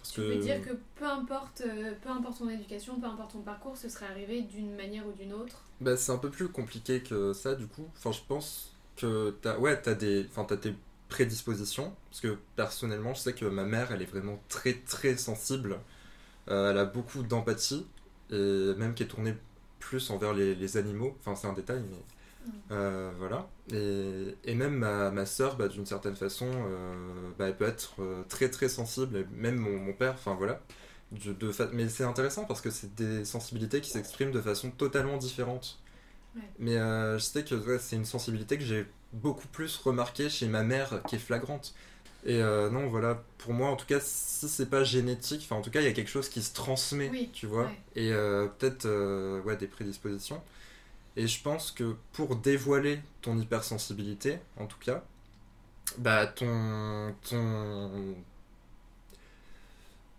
Parce 0.00 0.12
Tu 0.12 0.22
veux 0.22 0.36
dire 0.36 0.60
que 0.62 0.70
peu 0.94 1.04
importe, 1.06 1.62
euh, 1.66 1.94
peu 2.00 2.08
importe 2.08 2.38
ton 2.38 2.48
éducation, 2.48 3.00
peu 3.00 3.06
importe 3.06 3.32
ton 3.32 3.42
parcours, 3.42 3.76
ce 3.76 3.88
serait 3.88 4.06
arrivé 4.06 4.42
d'une 4.42 4.74
manière 4.74 5.06
ou 5.06 5.12
d'une 5.12 5.32
autre. 5.32 5.62
Bah, 5.80 5.96
c'est 5.96 6.12
un 6.12 6.18
peu 6.18 6.30
plus 6.30 6.48
compliqué 6.48 7.02
que 7.02 7.32
ça, 7.32 7.54
du 7.54 7.66
coup. 7.66 7.86
Enfin, 7.96 8.12
je 8.12 8.20
pense 8.26 8.76
que 8.96 9.36
t'as, 9.42 9.58
ouais, 9.58 9.80
t'as 9.80 9.94
des, 9.94 10.26
enfin, 10.30 10.44
tes 10.44 10.74
prédispositions. 11.08 11.94
Parce 12.10 12.20
que 12.20 12.38
personnellement, 12.56 13.14
je 13.14 13.20
sais 13.20 13.32
que 13.34 13.44
ma 13.46 13.64
mère, 13.64 13.90
elle 13.92 14.02
est 14.02 14.06
vraiment 14.06 14.40
très, 14.48 14.74
très 14.74 15.16
sensible. 15.16 15.78
Euh, 16.50 16.72
elle 16.72 16.78
a 16.78 16.84
beaucoup 16.86 17.22
d'empathie. 17.24 17.86
Et 18.30 18.74
même 18.78 18.94
qui 18.94 19.04
est 19.04 19.08
tournée 19.08 19.34
plus 19.80 20.10
envers 20.10 20.34
les, 20.34 20.54
les 20.54 20.76
animaux. 20.78 21.16
Enfin, 21.20 21.36
c'est 21.36 21.48
un 21.48 21.54
détail, 21.54 21.82
mais. 21.90 21.98
Euh, 22.70 23.10
voilà. 23.18 23.48
Et, 23.72 24.34
et 24.44 24.54
même 24.54 24.74
ma, 24.76 25.10
ma 25.10 25.26
soeur, 25.26 25.56
bah, 25.56 25.68
d'une 25.68 25.86
certaine 25.86 26.16
façon, 26.16 26.48
euh, 26.50 27.30
bah, 27.38 27.48
elle 27.48 27.56
peut 27.56 27.66
être 27.66 27.94
euh, 28.00 28.22
très, 28.28 28.48
très 28.50 28.68
sensible. 28.68 29.16
Et 29.18 29.26
même 29.34 29.56
mon, 29.56 29.78
mon 29.78 29.92
père, 29.92 30.14
enfin, 30.14 30.34
voilà. 30.34 30.60
De, 31.12 31.32
de 31.32 31.52
fa- 31.52 31.68
Mais 31.72 31.88
c'est 31.88 32.04
intéressant 32.04 32.44
parce 32.44 32.60
que 32.62 32.70
c'est 32.70 32.94
des 32.94 33.24
sensibilités 33.24 33.80
qui 33.80 33.90
s'expriment 33.90 34.30
de 34.32 34.40
façon 34.40 34.70
totalement 34.70 35.18
différente. 35.18 35.78
Ouais. 36.36 36.42
Mais 36.58 36.76
je 36.78 37.18
sais 37.18 37.44
que 37.44 37.54
ouais, 37.54 37.78
c'est 37.78 37.96
une 37.96 38.06
sensibilité 38.06 38.56
que 38.58 38.64
j'ai 38.64 38.86
beaucoup 39.12 39.48
plus 39.48 39.76
remarquée 39.76 40.30
chez 40.30 40.48
ma 40.48 40.62
mère 40.62 41.02
qui 41.06 41.16
est 41.16 41.18
flagrante. 41.18 41.74
Et 42.24 42.40
non, 42.40 42.86
voilà, 42.88 43.22
pour 43.36 43.52
moi 43.52 43.68
en 43.68 43.76
tout 43.76 43.84
cas, 43.86 43.98
si 44.00 44.48
c'est 44.48 44.70
pas 44.70 44.84
génétique, 44.84 45.42
enfin 45.44 45.56
en 45.56 45.60
tout 45.62 45.70
cas, 45.70 45.80
il 45.80 45.84
y 45.84 45.88
a 45.88 45.92
quelque 45.92 46.08
chose 46.10 46.30
qui 46.30 46.40
se 46.42 46.54
transmet, 46.54 47.10
Oui, 47.10 47.28
tu 47.34 47.46
vois. 47.46 47.64
ouais. 47.64 47.78
Et 47.96 48.10
peut-être 48.58 48.86
ouais, 49.44 49.56
des 49.58 49.66
prédispositions. 49.66 50.40
Et 51.16 51.26
je 51.26 51.42
pense 51.42 51.70
que 51.70 51.96
pour 52.12 52.36
dévoiler 52.36 53.00
ton 53.20 53.38
hypersensibilité, 53.38 54.38
en 54.56 54.66
tout 54.66 54.78
cas, 54.78 55.04
bah 55.98 56.26
ton 56.26 57.14
ton 57.28 58.16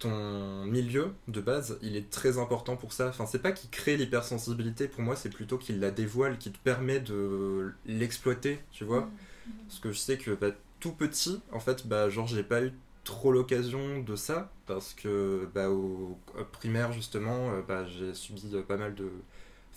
ton 0.03 0.65
milieu 0.65 1.13
de 1.29 1.39
base, 1.39 1.79
il 1.81 1.95
est 1.95 2.09
très 2.09 2.37
important 2.37 2.75
pour 2.75 2.91
ça. 2.91 3.07
Enfin, 3.07 3.25
c'est 3.25 3.41
pas 3.41 3.53
qu'il 3.53 3.69
crée 3.69 3.95
l'hypersensibilité, 3.95 4.89
pour 4.89 5.01
moi, 5.01 5.15
c'est 5.15 5.29
plutôt 5.29 5.57
qu'il 5.57 5.79
la 5.79 5.91
dévoile, 5.91 6.37
qui 6.37 6.51
te 6.51 6.57
permet 6.59 6.99
de 6.99 7.73
l'exploiter, 7.85 8.59
tu 8.71 8.83
vois. 8.83 9.01
Mm. 9.01 9.51
Parce 9.67 9.79
que 9.79 9.91
je 9.93 9.97
sais 9.97 10.17
que 10.17 10.31
bah, 10.31 10.49
tout 10.81 10.91
petit, 10.91 11.41
en 11.53 11.59
fait, 11.61 11.87
bah, 11.87 12.09
genre, 12.09 12.27
j'ai 12.27 12.43
pas 12.43 12.63
eu 12.63 12.73
trop 13.05 13.31
l'occasion 13.31 14.01
de 14.01 14.15
ça, 14.17 14.51
parce 14.65 14.93
que 14.93 15.49
bah, 15.55 15.69
au 15.69 16.17
au 16.37 16.43
primaire, 16.51 16.91
justement, 16.91 17.51
euh, 17.51 17.61
bah, 17.65 17.85
j'ai 17.85 18.13
subi 18.13 18.43
euh, 18.53 18.61
pas 18.61 18.77
mal 18.77 18.95
de. 18.95 19.09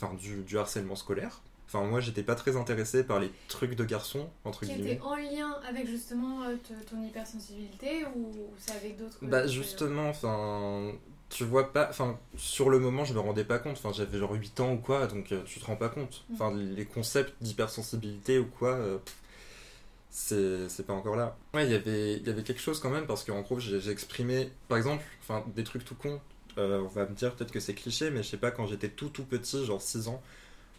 Enfin, 0.01 0.15
du, 0.15 0.43
du 0.43 0.59
harcèlement 0.59 0.97
scolaire. 0.97 1.41
Enfin, 1.69 1.83
moi, 1.85 2.01
j'étais 2.01 2.23
pas 2.23 2.37
très 2.37 2.57
intéressé 2.57 3.03
par 3.03 3.19
les 3.19 3.31
trucs 3.49 3.75
de 3.75 3.85
garçons, 3.85 4.29
entre 4.45 4.61
Qui 4.61 4.73
guillemets. 4.75 4.93
était 4.93 5.03
en 5.03 5.17
lien 5.17 5.57
avec 5.69 5.87
justement 5.89 6.45
euh, 6.45 6.55
ton 6.89 7.03
hypersensibilité 7.03 8.05
ou 8.15 8.33
c'est 8.59 8.77
avec 8.77 8.97
d'autres 8.99 9.19
Bah 9.23 9.39
euh, 9.39 9.49
justement, 9.49 10.09
enfin, 10.09 10.93
tu 11.29 11.45
vois 11.45 11.73
pas, 11.73 11.89
enfin, 11.91 12.19
sur 12.37 12.71
le 12.71 12.79
moment, 12.79 13.05
je 13.05 13.15
me 13.15 13.19
rendais 13.21 13.45
pas 13.45 13.59
compte. 13.59 13.73
Enfin, 13.79 13.91
j'avais 13.93 14.19
genre 14.19 14.33
8 14.33 14.61
ans 14.61 14.75
ou 14.75 14.79
quoi, 14.79 15.07
donc 15.09 15.33
euh, 15.33 15.43
tu 15.45 15.59
te 15.59 15.65
rends 15.65 15.75
pas 15.77 15.89
compte. 15.89 16.25
Mm. 16.29 16.35
Enfin, 16.35 16.55
les 16.55 16.85
concepts 16.85 17.35
d'hypersensibilité 17.43 18.39
ou 18.39 18.47
quoi, 18.47 18.75
euh, 18.75 18.99
c'est 20.11 20.87
pas 20.87 20.93
encore 20.93 21.17
là. 21.17 21.37
Ouais, 21.53 21.67
il 21.67 21.73
y 21.73 21.75
avait 21.75 22.15
il 22.19 22.27
y 22.27 22.31
avait 22.31 22.43
quelque 22.45 22.61
chose 22.63 22.79
quand 22.79 22.91
même 22.91 23.07
parce 23.07 23.25
qu'en 23.25 23.41
gros, 23.41 23.59
j'ai 23.59 23.81
j'ai 23.81 23.91
exprimé, 23.91 24.51
par 24.69 24.79
exemple, 24.79 25.03
enfin, 25.21 25.45
des 25.57 25.65
trucs 25.65 25.85
tout 25.85 25.97
cons. 25.97 26.21
Euh, 26.59 26.81
on 26.83 26.89
va 26.89 27.07
me 27.07 27.15
dire 27.15 27.35
peut-être 27.35 27.53
que 27.53 27.61
c'est 27.61 27.75
cliché, 27.75 28.11
mais 28.11 28.23
je 28.23 28.29
sais 28.29 28.37
pas, 28.39 28.51
quand 28.51 28.67
j'étais 28.67 28.89
tout 28.89 29.09
tout 29.11 29.25
petit, 29.25 29.65
genre 29.67 29.81
6 29.83 30.09
ans, 30.09 30.23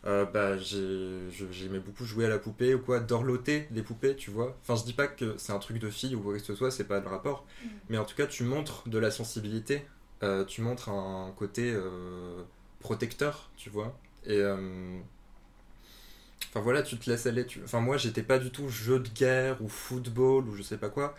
euh, 0.06 0.26
bah 0.26 0.58
j'aimais 0.58 1.80
beaucoup 1.80 2.06
jouer 2.06 2.26
à 2.26 2.30
la 2.30 2.40
poupée 2.40 2.74
ou 2.76 2.80
quoi, 2.80 3.00
dorloter 3.00 3.68
des 3.72 3.84
poupées, 3.84 4.16
tu 4.16 4.32
vois. 4.32 4.58
Enfin, 4.64 4.76
je 4.76 4.86
dis 4.86 4.94
pas 4.94 5.08
que 5.08 5.36
c'est 5.38 5.54
un 5.54 5.60
truc 5.60 5.80
de 5.80 5.90
fille 5.90 6.16
ou 6.16 6.22
quoi 6.22 6.34
que 6.36 6.40
ce 6.44 6.56
soit, 6.56 6.72
c'est 6.72 6.86
pas 6.86 7.00
le 7.00 7.08
rapport. 7.08 7.46
Mm. 7.64 7.68
Mais 7.90 7.98
en 7.98 8.06
tout 8.06 8.16
cas, 8.16 8.28
tu 8.28 8.44
montres 8.44 8.88
de 8.90 8.98
la 9.00 9.12
sensibilité, 9.12 9.86
euh, 10.24 10.46
tu 10.46 10.62
montres 10.62 10.90
un 10.90 11.34
côté 11.38 11.72
euh, 11.76 12.44
protecteur, 12.82 13.52
tu 13.58 13.70
vois. 13.70 13.98
Et. 14.26 14.42
Enfin 16.50 16.62
voilà, 16.62 16.82
tu 16.82 16.98
te 16.98 17.10
laisses 17.10 17.26
aller. 17.26 17.46
tu- 17.46 17.62
Enfin, 17.64 17.80
moi, 17.82 17.98
j'étais 17.98 18.24
pas 18.24 18.40
du 18.40 18.52
tout 18.52 18.70
jeu 18.70 19.00
de 19.00 19.10
guerre 19.10 19.62
ou 19.62 19.68
football 19.68 20.48
ou 20.48 20.56
je 20.56 20.62
sais 20.64 20.78
pas 20.78 20.90
quoi. 20.90 21.16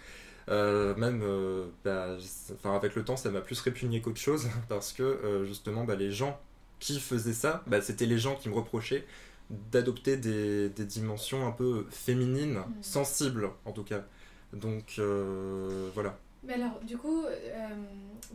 Euh, 0.49 0.95
même, 0.97 1.21
euh, 1.23 1.67
bah, 1.85 2.17
enfin, 2.55 2.75
avec 2.75 2.95
le 2.95 3.05
temps, 3.05 3.17
ça 3.17 3.31
m'a 3.31 3.40
plus 3.40 3.61
répugné 3.61 4.00
qu'autre 4.00 4.21
chose 4.21 4.49
parce 4.69 4.93
que 4.93 5.02
euh, 5.02 5.45
justement, 5.45 5.85
bah, 5.85 5.95
les 5.95 6.11
gens 6.11 6.38
qui 6.78 7.00
faisaient 7.00 7.33
ça, 7.33 7.62
bah, 7.67 7.81
c'était 7.83 8.07
les 8.07 8.19
gens 8.19 8.35
qui 8.37 8.49
me 8.49 8.55
reprochaient 8.55 9.05
d'adopter 9.50 10.17
des, 10.17 10.69
des 10.69 10.85
dimensions 10.85 11.47
un 11.47 11.52
peu 11.52 11.87
féminines, 11.90 12.59
Mm. 12.59 12.83
sensibles 12.83 13.50
en 13.64 13.73
tout 13.73 13.85
cas. 13.85 14.05
Donc 14.52 14.97
euh, 14.99 15.90
voilà. 15.95 16.19
Mais 16.45 16.55
alors, 16.55 16.81
du 16.83 16.97
coup, 16.97 17.25
euh, 17.25 17.69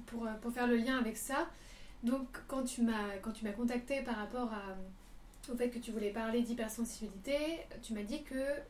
pour, 0.07 0.27
pour 0.41 0.51
faire 0.51 0.67
le 0.67 0.75
lien 0.75 0.97
avec 0.97 1.17
ça, 1.17 1.47
donc 2.03 2.27
quand 2.47 2.63
tu 2.63 2.81
m'as 2.83 3.17
quand 3.21 3.31
tu 3.31 3.45
m'as 3.45 3.51
contacté 3.53 4.01
par 4.01 4.15
rapport 4.17 4.51
à, 4.51 4.75
au 5.51 5.55
fait 5.55 5.69
que 5.69 5.79
tu 5.79 5.91
voulais 5.91 6.11
parler 6.11 6.41
d'hypersensibilité, 6.41 7.35
tu 7.81 7.93
m'as 7.93 8.03
dit 8.03 8.23
que 8.23 8.35
euh, 8.35 8.61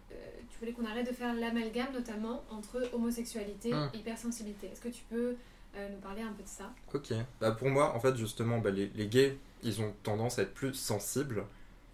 tu 0.49 0.59
voulais 0.59 0.71
qu'on 0.71 0.85
arrête 0.85 1.07
de 1.07 1.13
faire 1.13 1.33
l'amalgame 1.33 1.93
notamment 1.93 2.43
entre 2.49 2.89
homosexualité 2.93 3.71
et 3.93 3.97
hypersensibilité. 3.97 4.67
Est-ce 4.67 4.81
que 4.81 4.89
tu 4.89 5.03
peux 5.09 5.35
euh, 5.75 5.89
nous 5.89 5.99
parler 5.99 6.21
un 6.21 6.33
peu 6.33 6.43
de 6.43 6.47
ça? 6.47 6.71
Ok. 6.93 7.13
Bah 7.39 7.51
pour 7.51 7.69
moi, 7.69 7.95
en 7.95 7.99
fait, 7.99 8.15
justement, 8.15 8.59
bah, 8.59 8.71
les, 8.71 8.87
les 8.95 9.07
gays, 9.07 9.37
ils 9.61 9.81
ont 9.81 9.93
tendance 10.03 10.39
à 10.39 10.43
être 10.43 10.53
plus 10.53 10.73
sensibles, 10.73 11.45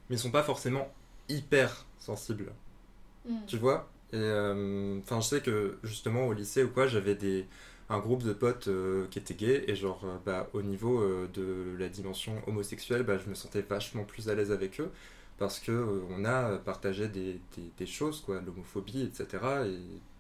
mais 0.10 0.16
ils 0.16 0.20
sont 0.20 0.32
pas 0.32 0.44
forcément 0.44 0.88
hyper 1.28 1.86
sensibles. 2.00 2.52
Mm. 3.26 3.38
Tu 3.48 3.58
vois? 3.58 3.90
Et 4.12 4.18
euh, 4.18 5.00
enfin, 5.00 5.22
je 5.22 5.28
sais 5.28 5.42
que 5.42 5.78
justement 5.84 6.26
au 6.26 6.34
lycée 6.34 6.64
ou 6.64 6.70
quoi, 6.70 6.88
j'avais 6.88 7.16
des 7.16 7.46
un 7.90 8.00
groupe 8.00 8.24
de 8.24 8.34
potes 8.34 8.68
euh, 8.68 9.08
qui 9.10 9.20
étaient 9.20 9.34
gays 9.34 9.64
et 9.68 9.76
genre 9.76 10.02
euh, 10.06 10.18
bah 10.26 10.48
au 10.54 10.62
niveau 10.62 11.02
euh, 11.02 11.28
de 11.34 11.76
la 11.80 11.90
dimension 11.90 12.34
homosexuelle, 12.48 13.04
bah 13.04 13.18
je 13.18 13.30
me 13.30 13.36
sentais 13.36 13.62
vachement 13.62 14.04
plus 14.04 14.30
à 14.30 14.36
l'aise 14.36 14.52
avec 14.52 14.80
eux 14.80 14.92
parce 15.38 15.60
que 15.60 16.04
on 16.10 16.26
a 16.26 16.58
partagé 16.60 17.08
des, 17.08 17.34
des, 17.56 17.72
des 17.78 17.86
choses 17.86 18.22
quoi, 18.22 18.42
l'homophobie, 18.42 19.04
etc. 19.04 19.44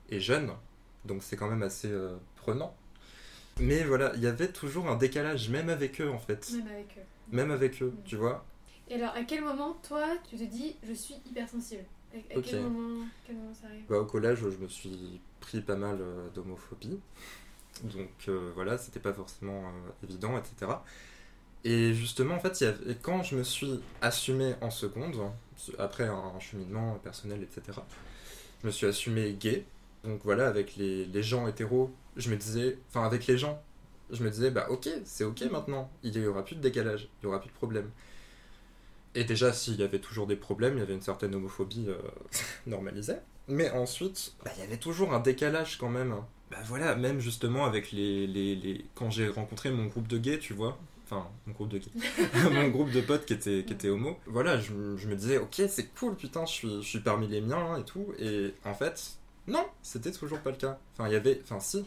et, 0.10 0.16
et 0.16 0.20
jeune, 0.20 0.52
donc 1.06 1.22
c'est 1.24 1.36
quand 1.36 1.50
même 1.50 1.62
assez 1.64 1.92
prenant. 2.38 2.74
Mais 3.60 3.84
voilà, 3.84 4.14
il 4.16 4.22
y 4.22 4.28
avait 4.28 4.48
toujours 4.48 4.88
un 4.88 4.96
décalage, 4.96 5.50
même 5.50 5.70
avec 5.70 6.00
eux 6.00 6.10
en 6.10 6.20
fait. 6.20 6.50
Même 6.54 6.68
avec 6.68 6.96
eux. 6.98 7.02
Même 7.34 7.52
avec 7.52 7.82
eux, 7.82 7.92
Mm. 7.94 8.04
tu 8.06 8.16
vois. 8.16 8.46
Et 8.90 8.96
alors, 8.96 9.14
à 9.14 9.24
quel 9.24 9.44
moment, 9.44 9.78
toi, 9.88 10.08
tu 10.28 10.38
te 10.38 10.44
dis, 10.46 10.76
je 10.88 10.94
suis 10.94 11.16
hypersensible? 11.30 11.84
À, 12.14 12.18
à 12.38 12.42
quel, 12.42 12.62
moment, 12.64 13.06
quel 13.28 13.36
moment 13.36 13.54
ça 13.54 13.68
arrive? 13.68 13.84
Bah, 13.90 14.00
au 14.00 14.06
collège, 14.06 14.40
je 14.40 14.58
me 14.64 14.68
suis 14.68 15.20
pris 15.42 15.62
pas 15.62 15.76
mal 15.76 16.00
d'homophobie. 16.34 16.98
Donc 17.84 18.10
euh, 18.28 18.52
voilà, 18.56 18.78
c'était 18.78 19.00
pas 19.00 19.14
forcément 19.14 19.64
euh, 19.66 20.06
évident, 20.08 20.38
etc. 20.38 20.72
Et 21.64 21.94
justement, 21.94 22.36
en 22.36 22.40
fait, 22.40 22.64
quand 23.02 23.24
je 23.24 23.36
me 23.36 23.44
suis 23.44 23.82
assumé 24.02 24.56
en 24.62 24.70
seconde, 24.70 25.18
après 25.78 26.06
un 26.06 26.40
cheminement 26.40 26.96
personnel, 27.04 27.44
etc., 27.44 27.80
je 28.62 28.68
me 28.68 28.72
suis 28.72 28.88
assumé 28.88 29.34
gay. 29.34 29.66
Donc 30.04 30.22
voilà, 30.24 30.48
avec 30.48 30.76
les, 30.78 31.24
gens 31.24 31.48
hétéros, 31.48 31.92
je 32.16 32.30
me 32.30 32.38
disais, 32.38 32.78
enfin 32.90 33.06
avec 33.06 33.28
les 33.28 33.38
gens, 33.38 33.62
je 34.12 34.24
me 34.24 34.30
disais, 34.30 34.52
bah 34.52 34.68
ok, 34.70 34.90
c'est 35.04 35.26
ok 35.26 35.42
maintenant, 35.52 35.92
il 36.04 36.18
y 36.18 36.26
aura 36.26 36.44
plus 36.46 36.56
de 36.56 36.62
décalage, 36.62 37.10
il 37.22 37.26
y 37.26 37.28
aura 37.28 37.40
plus 37.40 37.50
de 37.50 37.56
problème. 37.56 37.90
Et 39.16 39.24
déjà, 39.24 39.52
s'il 39.52 39.76
y 39.76 39.84
avait 39.84 40.00
toujours 40.00 40.28
des 40.28 40.36
problèmes, 40.36 40.76
il 40.76 40.80
y 40.80 40.84
avait 40.84 40.94
une 40.94 41.02
certaine 41.02 41.36
homophobie 41.36 41.88
euh, 41.90 41.98
normalisée. 42.68 43.18
Mais 43.48 43.70
ensuite, 43.72 44.34
bah, 44.46 44.52
il 44.56 44.62
y 44.62 44.64
avait 44.64 44.78
toujours 44.78 45.14
un 45.14 45.20
décalage 45.20 45.78
quand 45.78 45.90
même. 45.90 46.16
Bah 46.52 46.58
voilà, 46.66 46.96
même 46.96 47.20
justement 47.20 47.66
avec 47.66 47.92
les. 47.92 48.26
les, 48.28 48.56
les... 48.56 48.86
Quand 48.96 49.10
j'ai 49.12 49.28
rencontré 49.30 49.70
mon 49.72 49.86
groupe 49.86 50.08
de 50.08 50.18
gays, 50.18 50.40
tu 50.40 50.54
vois. 50.54 50.78
Enfin, 51.06 51.28
mon 51.46 51.54
groupe 51.54 51.70
de 51.70 51.78
gays. 51.80 51.92
mon 52.52 52.68
groupe 52.70 52.92
de 52.92 53.02
potes 53.02 53.26
qui 53.26 53.34
étaient 53.34 53.90
homo. 53.90 54.18
Voilà, 54.26 54.60
je, 54.60 54.74
me- 54.74 54.98
je 54.98 55.08
me 55.08 55.16
disais, 55.16 55.38
ok, 55.38 55.62
c'est 55.70 55.88
cool, 55.96 56.16
putain, 56.16 56.46
je 56.46 56.52
suis, 56.52 56.70
je 56.82 56.88
suis 56.88 57.00
parmi 57.00 57.28
les 57.28 57.42
miens 57.42 57.78
et 57.78 57.84
tout. 57.84 58.14
Et 58.20 58.54
en 58.66 58.74
fait, 58.74 59.18
non, 59.48 59.66
c'était 59.84 60.12
toujours 60.12 60.40
pas 60.40 60.52
le 60.52 60.58
cas. 60.58 60.80
Enfin, 60.94 61.08
il 61.10 61.14
y 61.14 61.16
avait. 61.16 61.40
Enfin, 61.44 61.60
si. 61.60 61.86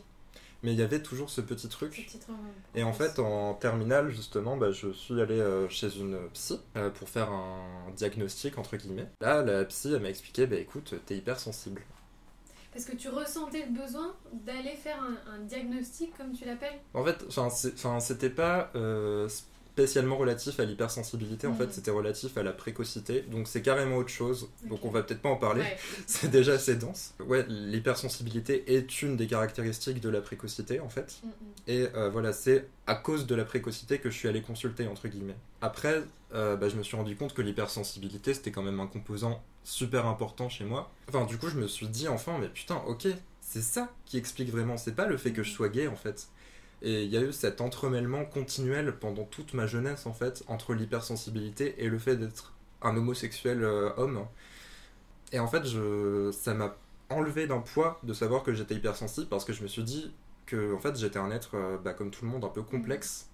Mais 0.64 0.72
il 0.74 0.78
y 0.78 0.82
avait 0.82 1.02
toujours 1.02 1.28
ce 1.28 1.40
petit 1.40 1.68
truc. 1.68 2.08
Et 2.76 2.84
en 2.84 2.92
fait, 2.92 3.18
en 3.18 3.54
terminale, 3.54 4.10
justement, 4.10 4.56
bah, 4.56 4.70
je 4.70 4.92
suis 4.92 5.20
allé 5.20 5.34
euh, 5.40 5.68
chez 5.68 5.96
une 5.98 6.16
psy 6.34 6.60
euh, 6.76 6.88
pour 6.90 7.08
faire 7.08 7.32
un 7.32 7.90
diagnostic, 7.96 8.58
entre 8.58 8.76
guillemets. 8.76 9.08
Là, 9.20 9.42
la 9.42 9.64
psy, 9.64 9.92
elle 9.92 10.02
m'a 10.02 10.08
expliqué, 10.10 10.46
bah 10.46 10.56
écoute, 10.56 10.94
t'es 11.06 11.16
hypersensible. 11.16 11.82
Parce 12.72 12.86
que 12.86 12.96
tu 12.96 13.08
ressentais 13.08 13.66
le 13.66 13.78
besoin 13.78 14.14
d'aller 14.32 14.74
faire 14.74 14.98
un, 15.02 15.40
diagnostic, 15.40 16.16
comme 16.16 16.32
tu 16.32 16.46
l'appelles? 16.46 16.80
En 16.94 17.04
fait, 17.04 17.22
c'était 18.00 18.30
pas 18.30 18.70
euh, 18.74 19.28
spécialement 19.72 20.18
relatif 20.18 20.60
à 20.60 20.64
l'hypersensibilité, 20.66 21.46
en 21.46 21.54
fait, 21.54 21.72
c'était 21.72 21.90
relatif 21.90 22.36
à 22.36 22.42
la 22.42 22.52
précocité. 22.52 23.22
Donc 23.22 23.48
c'est 23.48 23.62
carrément 23.62 23.96
autre 23.96 24.10
chose. 24.10 24.50
Donc 24.68 24.84
on 24.84 24.90
va 24.90 25.02
peut-être 25.02 25.22
pas 25.22 25.30
en 25.30 25.36
parler. 25.36 25.62
Ouais. 25.62 25.76
C'est 26.06 26.30
déjà 26.30 26.52
assez 26.52 26.76
dense. 26.76 27.14
Ouais, 27.26 27.46
l'hypersensibilité 27.48 28.74
est 28.74 29.02
une 29.02 29.16
des 29.16 29.26
caractéristiques 29.26 30.00
de 30.00 30.10
la 30.10 30.20
précocité, 30.20 30.80
en 30.80 30.90
fait. 30.90 31.20
Mm, 31.22 31.28
mm. 31.28 31.32
Et 31.68 31.88
euh, 31.94 32.10
voilà, 32.10 32.32
c'est 32.32 32.68
à 32.86 32.94
cause 32.94 33.26
de 33.26 33.34
la 33.34 33.44
précocité 33.44 33.98
que 33.98 34.10
je 34.10 34.16
suis 34.16 34.28
allé 34.28 34.42
consulter, 34.42 34.86
entre 34.86 35.08
guillemets. 35.08 35.36
Après, 35.62 36.02
euh, 36.34 36.56
bah, 36.56 36.68
je 36.68 36.76
me 36.76 36.82
suis 36.82 36.96
rendu 36.96 37.16
compte 37.16 37.32
que 37.32 37.42
l'hypersensibilité, 37.42 38.34
c'était 38.34 38.50
quand 38.50 38.62
même 38.62 38.80
un 38.80 38.86
composant 38.86 39.42
super 39.64 40.06
important 40.06 40.48
chez 40.48 40.64
moi. 40.64 40.90
Enfin, 41.08 41.24
du 41.24 41.38
coup, 41.38 41.48
je 41.48 41.56
me 41.56 41.66
suis 41.66 41.88
dit, 41.88 42.08
enfin, 42.08 42.36
mais 42.38 42.48
putain, 42.48 42.76
ok, 42.86 43.06
c'est 43.40 43.62
ça 43.62 43.90
qui 44.04 44.18
explique 44.18 44.50
vraiment. 44.50 44.76
C'est 44.76 44.94
pas 44.94 45.06
le 45.06 45.16
fait 45.16 45.32
que 45.32 45.42
je 45.42 45.50
sois 45.50 45.68
gay, 45.68 45.86
en 45.86 45.96
fait. 45.96 46.28
Et 46.82 47.04
il 47.04 47.10
y 47.10 47.16
a 47.16 47.20
eu 47.20 47.32
cet 47.32 47.60
entremêlement 47.60 48.24
continuel 48.24 48.98
pendant 48.98 49.24
toute 49.24 49.54
ma 49.54 49.66
jeunesse, 49.66 50.06
en 50.06 50.12
fait, 50.12 50.42
entre 50.48 50.74
l'hypersensibilité 50.74 51.76
et 51.78 51.88
le 51.88 51.98
fait 51.98 52.16
d'être 52.16 52.52
un 52.82 52.96
homosexuel 52.96 53.62
euh, 53.62 53.90
homme. 53.96 54.26
Et 55.32 55.38
en 55.38 55.46
fait, 55.46 55.62
ça 56.32 56.54
m'a 56.54 56.76
enlevé 57.08 57.46
d'un 57.46 57.60
poids 57.60 58.00
de 58.02 58.12
savoir 58.12 58.42
que 58.42 58.52
j'étais 58.52 58.74
hypersensible 58.74 59.28
parce 59.28 59.44
que 59.44 59.52
je 59.52 59.62
me 59.62 59.68
suis 59.68 59.84
dit 59.84 60.12
que 60.46 60.74
en 60.74 60.78
fait 60.78 60.96
j'étais 60.96 61.18
un 61.18 61.30
être 61.30 61.56
euh, 61.56 61.78
bah, 61.78 61.92
comme 61.92 62.10
tout 62.10 62.24
le 62.24 62.30
monde 62.30 62.44
un 62.44 62.48
peu 62.48 62.62
complexe 62.62 63.28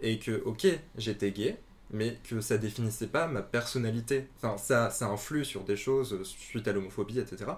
et 0.00 0.18
que 0.18 0.42
ok 0.44 0.66
j'étais 0.96 1.32
gay 1.32 1.58
mais 1.90 2.18
que 2.28 2.40
ça 2.40 2.58
définissait 2.58 3.06
pas 3.06 3.26
ma 3.26 3.42
personnalité. 3.42 4.28
Enfin 4.36 4.58
ça 4.58 4.90
ça 4.90 5.06
influe 5.08 5.44
sur 5.44 5.64
des 5.64 5.76
choses 5.76 6.12
euh, 6.12 6.24
suite 6.24 6.68
à 6.68 6.72
l'homophobie 6.72 7.18
etc 7.18 7.52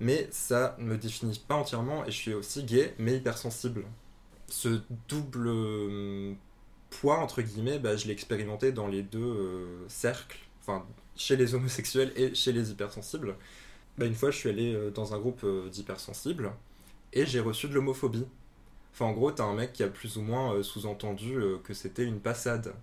mais 0.00 0.28
ça 0.30 0.76
ne 0.78 0.84
me 0.86 0.98
définit 0.98 1.40
pas 1.46 1.54
entièrement 1.54 2.04
et 2.04 2.10
je 2.10 2.16
suis 2.16 2.34
aussi 2.34 2.64
gay 2.64 2.94
mais 2.98 3.16
hypersensible 3.16 3.84
ce 4.48 4.80
double 5.08 5.48
euh, 5.48 6.34
poids 6.90 7.18
entre 7.18 7.42
guillemets 7.42 7.78
bah, 7.78 7.96
je 7.96 8.06
l'ai 8.06 8.12
expérimenté 8.12 8.72
dans 8.72 8.88
les 8.88 9.02
deux 9.02 9.20
euh, 9.20 9.84
cercles 9.88 10.38
enfin 10.60 10.84
chez 11.16 11.36
les 11.36 11.54
homosexuels 11.54 12.12
et 12.16 12.34
chez 12.34 12.52
les 12.52 12.70
hypersensibles 12.70 13.36
bah, 13.98 14.06
une 14.06 14.14
fois 14.14 14.30
je 14.30 14.38
suis 14.38 14.50
allé 14.50 14.74
euh, 14.74 14.90
dans 14.90 15.14
un 15.14 15.18
groupe 15.18 15.46
d'hypersensibles 15.70 16.52
et 17.12 17.26
j'ai 17.26 17.40
reçu 17.40 17.68
de 17.68 17.74
l'homophobie. 17.74 18.26
Enfin, 18.92 19.06
en 19.06 19.12
gros, 19.12 19.30
t'as 19.32 19.44
un 19.44 19.54
mec 19.54 19.72
qui 19.72 19.82
a 19.82 19.88
plus 19.88 20.16
ou 20.18 20.22
moins 20.22 20.62
sous-entendu 20.62 21.36
que 21.64 21.74
c'était 21.74 22.04
une 22.04 22.20
passade. 22.20 22.74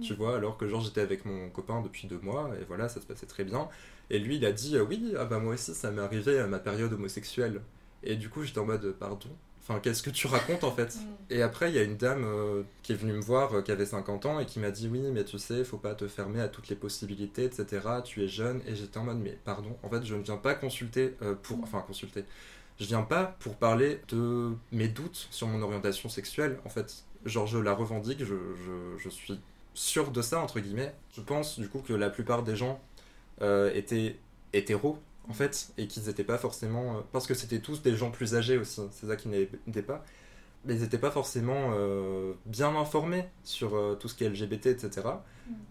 Tu 0.00 0.12
Mm. 0.12 0.16
vois, 0.16 0.36
alors 0.36 0.58
que 0.58 0.68
genre 0.68 0.80
j'étais 0.82 1.00
avec 1.00 1.24
mon 1.24 1.50
copain 1.50 1.82
depuis 1.82 2.08
deux 2.08 2.18
mois 2.20 2.50
et 2.60 2.64
voilà, 2.64 2.88
ça 2.88 3.00
se 3.00 3.06
passait 3.06 3.26
très 3.26 3.44
bien. 3.44 3.68
Et 4.10 4.18
lui, 4.18 4.36
il 4.36 4.46
a 4.46 4.52
dit 4.52 4.78
oui, 4.80 5.14
ah 5.18 5.24
bah 5.26 5.38
moi 5.38 5.54
aussi, 5.54 5.74
ça 5.74 5.90
m'est 5.90 6.02
arrivé 6.02 6.38
à 6.40 6.46
ma 6.46 6.58
période 6.60 6.92
homosexuelle. 6.92 7.62
Et 8.02 8.16
du 8.16 8.28
coup, 8.30 8.44
j'étais 8.44 8.60
en 8.60 8.66
mode 8.66 8.92
pardon? 8.98 9.30
Enfin, 9.66 9.80
qu'est-ce 9.80 10.02
que 10.02 10.10
tu 10.10 10.26
racontes 10.26 10.62
en 10.62 10.72
fait 10.72 10.94
Mm. 10.96 11.00
Et 11.30 11.42
après, 11.42 11.70
il 11.70 11.74
y 11.74 11.78
a 11.78 11.82
une 11.82 11.96
dame 11.96 12.24
euh, 12.24 12.62
qui 12.82 12.92
est 12.92 12.96
venue 12.96 13.12
me 13.12 13.20
voir, 13.20 13.54
euh, 13.54 13.62
qui 13.62 13.72
avait 13.72 13.86
50 13.86 14.26
ans, 14.26 14.40
et 14.40 14.46
qui 14.46 14.58
m'a 14.60 14.70
dit 14.70 14.88
Oui, 14.88 15.00
mais 15.12 15.24
tu 15.24 15.38
sais, 15.38 15.64
faut 15.64 15.78
pas 15.78 15.94
te 15.94 16.06
fermer 16.08 16.40
à 16.40 16.48
toutes 16.48 16.68
les 16.68 16.76
possibilités, 16.76 17.44
etc. 17.44 17.80
Tu 18.04 18.22
es 18.22 18.28
jeune. 18.28 18.60
Et 18.66 18.74
j'étais 18.74 18.98
en 18.98 19.04
mode 19.04 19.18
Mais 19.18 19.38
pardon, 19.44 19.76
en 19.82 19.88
fait, 19.88 20.04
je 20.04 20.14
ne 20.14 20.22
viens 20.22 20.36
pas 20.36 20.54
consulter 20.54 21.16
euh, 21.22 21.34
pour. 21.34 21.62
Enfin, 21.62 21.82
consulter. 21.86 22.24
Je 22.78 22.86
viens 22.86 23.02
pas 23.02 23.36
pour 23.40 23.56
parler 23.56 24.00
de 24.08 24.52
mes 24.72 24.88
doutes 24.88 25.28
sur 25.30 25.46
mon 25.46 25.62
orientation 25.62 26.08
sexuelle. 26.08 26.58
En 26.64 26.68
fait, 26.68 27.04
genre, 27.24 27.46
je 27.46 27.58
la 27.58 27.72
revendique, 27.72 28.20
je, 28.20 28.34
je, 28.34 28.98
je 28.98 29.08
suis 29.08 29.40
sûr 29.74 30.10
de 30.10 30.22
ça, 30.22 30.40
entre 30.40 30.60
guillemets. 30.60 30.94
Je 31.16 31.20
pense, 31.20 31.58
du 31.58 31.68
coup, 31.68 31.78
que 31.78 31.92
la 31.92 32.10
plupart 32.10 32.42
des 32.42 32.56
gens 32.56 32.80
étaient 33.40 34.16
hétéros 34.52 34.98
en 35.28 35.32
fait, 35.32 35.72
et 35.78 35.86
qu'ils 35.86 36.04
n'étaient 36.04 36.24
pas 36.24 36.38
forcément. 36.38 36.96
euh, 36.96 37.00
parce 37.12 37.26
que 37.26 37.34
c'était 37.34 37.60
tous 37.60 37.82
des 37.82 37.96
gens 37.96 38.10
plus 38.10 38.34
âgés 38.34 38.58
aussi, 38.58 38.80
c'est 38.92 39.06
ça 39.06 39.16
qui 39.16 39.28
n'était 39.28 39.82
pas. 39.82 40.04
Mais 40.66 40.74
ils 40.76 40.80
n'étaient 40.80 40.98
pas 40.98 41.10
forcément 41.10 41.72
euh, 41.74 42.32
bien 42.46 42.74
informés 42.74 43.26
sur 43.42 43.76
euh, 43.76 43.96
tout 43.96 44.08
ce 44.08 44.14
qui 44.14 44.24
est 44.24 44.30
LGBT, 44.30 44.66
etc. 44.66 45.08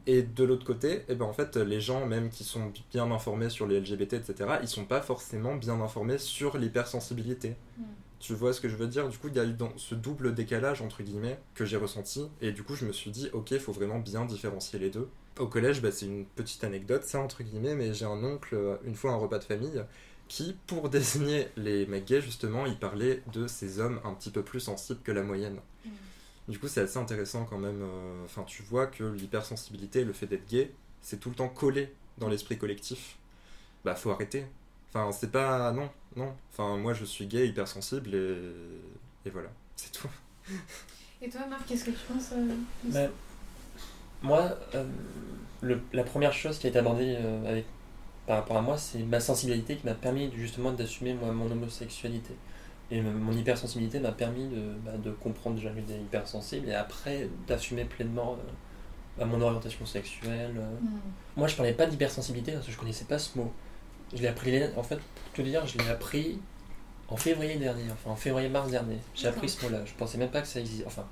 Et 0.05 0.22
de 0.22 0.43
l'autre 0.43 0.65
côté, 0.65 1.01
eh 1.07 1.15
ben, 1.15 1.25
en 1.25 1.33
fait, 1.33 1.57
les 1.57 1.81
gens, 1.81 2.05
même 2.05 2.29
qui 2.29 2.43
sont 2.43 2.72
bien 2.91 3.10
informés 3.10 3.50
sur 3.50 3.65
les 3.65 3.79
LGBT, 3.79 4.13
etc., 4.13 4.36
ils 4.62 4.67
sont 4.67 4.86
pas 4.86 5.01
forcément 5.01 5.55
bien 5.55 5.81
informés 5.81 6.19
sur 6.19 6.60
l'hypersensibilité. 6.60 7.55
Mm. 7.77 7.83
Tu 8.19 8.36
vois 8.36 8.53
ce 8.53 8.62
que 8.62 8.69
je 8.69 8.75
veux 8.75 8.88
dire? 8.88 9.10
Du 9.10 9.17
coup, 9.17 9.29
il 9.29 9.36
y 9.36 9.39
a 9.39 9.45
eu 9.45 9.53
dans 9.53 9.75
ce 9.77 9.95
double 9.95 10.36
décalage, 10.36 10.83
entre 10.83 11.01
guillemets, 11.01 11.39
que 11.55 11.65
j'ai 11.65 11.77
ressenti. 11.77 12.27
Et 12.39 12.51
du 12.51 12.62
coup, 12.62 12.75
je 12.75 12.86
me 12.86 12.93
suis 12.93 13.10
dit, 13.10 13.29
ok, 13.33 13.51
il 13.51 13.60
faut 13.60 13.74
vraiment 13.74 13.98
bien 13.98 14.25
différencier 14.25 14.77
les 14.77 14.91
deux. 14.91 15.10
Au 15.40 15.48
collège, 15.48 15.82
bah, 15.82 15.92
c'est 15.92 16.06
une 16.06 16.25
petite 16.25 16.63
anecdote, 16.63 17.04
ça, 17.04 17.20
entre 17.20 17.44
guillemets, 17.44 17.75
mais 17.75 17.94
j'ai 17.94 18.06
un 18.06 18.24
oncle, 18.24 18.54
euh, 18.56 18.75
une 18.86 18.96
fois 18.96 19.12
un 19.13 19.16
repas 19.16 19.40
de 19.40 19.44
famille, 19.44 19.84
qui, 20.28 20.56
pour 20.68 20.90
désigner 20.98 21.48
les 21.58 21.86
mecs 21.88 22.06
gays, 22.06 22.22
justement, 22.22 22.66
il 22.66 22.78
parlait 22.78 23.24
de 23.34 23.48
ces 23.48 23.80
hommes 23.80 24.00
un 24.04 24.13
petit 24.13 24.30
peu 24.32 24.44
plus 24.44 24.60
sensibles 24.60 25.02
que 25.04 25.12
la 25.12 25.24
moyenne. 25.24 25.60
Mm. 25.86 25.90
Du 26.50 26.60
coup, 26.60 26.68
c'est 26.68 26.82
assez 26.82 26.98
intéressant 26.98 27.46
quand 27.46 27.58
même. 27.58 27.82
euh, 27.82 28.25
Enfin, 28.25 28.44
tu 28.44 28.63
vois 28.63 28.88
que 28.88 29.04
l'hypersensibilité, 29.04 30.04
le 30.04 30.13
fait 30.13 30.28
d'être 30.28 30.48
gay, 30.48 30.72
c'est 31.02 31.20
tout 31.20 31.30
le 31.30 31.36
temps 31.36 31.50
collé 31.50 31.94
dans 32.18 32.28
l'esprit 32.30 32.58
collectif. 32.58 33.18
Bah, 33.86 33.96
faut 33.96 34.12
arrêter. 34.12 34.46
Enfin, 34.90 35.12
c'est 35.12 35.32
pas. 35.32 35.72
Non, 35.72 35.90
non. 36.16 36.34
Enfin, 36.52 36.78
moi, 36.78 36.94
je 36.94 37.06
suis 37.06 37.28
gay, 37.28 37.48
hypersensible, 37.48 38.13
et. 38.13 38.38
Et 39.25 39.30
voilà, 39.30 39.50
c'est 39.78 39.92
tout. 39.92 40.10
Et 41.22 41.30
toi, 41.30 41.46
Marc, 41.48 41.66
qu'est-ce 41.66 41.86
que 41.86 41.92
tu 41.92 42.06
penses 42.12 42.32
euh, 42.34 42.56
de 42.84 42.92
ça? 42.92 43.08
Ben, 43.08 43.12
moi, 44.24 44.58
euh, 44.74 44.84
le- 45.62 45.82
la 45.94 46.03
première 46.03 46.34
chose 46.34 46.58
qui 46.58 46.65
a 46.68 46.70
été 46.70 46.80
abordée 46.80 47.15
euh, 47.20 47.48
avec, 47.50 47.65
par 48.25 48.38
rapport 48.38 48.58
à 48.58 48.62
moi, 48.62 48.77
c'est 48.77 49.00
ma 49.00 49.20
sensibilité 49.20 49.75
qui 49.75 49.86
m'a 49.86 49.94
permis 49.94 50.32
justement 50.36 50.72
d'assumer 50.72 51.13
moi, 51.13 51.32
mon 51.32 51.51
homosexualité. 51.51 52.34
Et 52.92 53.01
mon 53.01 53.32
hypersensibilité 53.32 54.00
m'a 54.00 54.12
permis 54.12 54.48
de, 54.48 54.74
bah, 54.86 54.92
de 55.03 55.12
comprendre 55.12 55.56
déjà 55.56 55.70
que 55.70 55.77
j'étais 55.77 56.00
hypersensible 56.00 56.68
et 56.70 56.74
après 56.74 57.27
d'assumer 57.48 57.86
pleinement 57.86 58.34
euh, 58.34 58.51
bah, 59.18 59.25
mon 59.25 59.42
orientation 59.42 59.86
sexuelle. 59.86 60.53
Mm. 60.53 60.88
Moi, 61.38 61.48
je 61.48 61.56
parlais 61.56 61.74
pas 61.74 61.86
d'hypersensibilité 61.86 62.51
parce 62.51 62.65
que 62.65 62.72
je 62.72 62.77
connaissais 62.77 63.06
pas 63.06 63.20
ce 63.20 63.38
mot. 63.38 63.51
Je 64.13 64.22
l'ai 64.22 64.27
appris, 64.27 64.62
en 64.77 64.84
fait, 64.84 64.98
pour 64.98 65.34
te 65.34 65.42
dire, 65.42 65.65
je 65.65 65.77
l'ai 65.80 65.89
appris 65.89 66.39
en 67.08 67.18
février 67.18 67.56
dernier, 67.58 67.84
enfin 67.92 68.12
en 68.12 68.15
février-mars 68.15 68.70
dernier. 68.70 68.98
J'ai 69.15 69.27
appris 69.27 69.50
ce 69.50 69.63
mot-là. 69.65 69.80
Je 69.86 69.94
pensais 69.96 70.18
même 70.18 70.30
pas 70.30 70.42
que 70.42 70.48
ça 70.48 70.60
existait. 70.60 70.86
Enfin, 70.86 71.06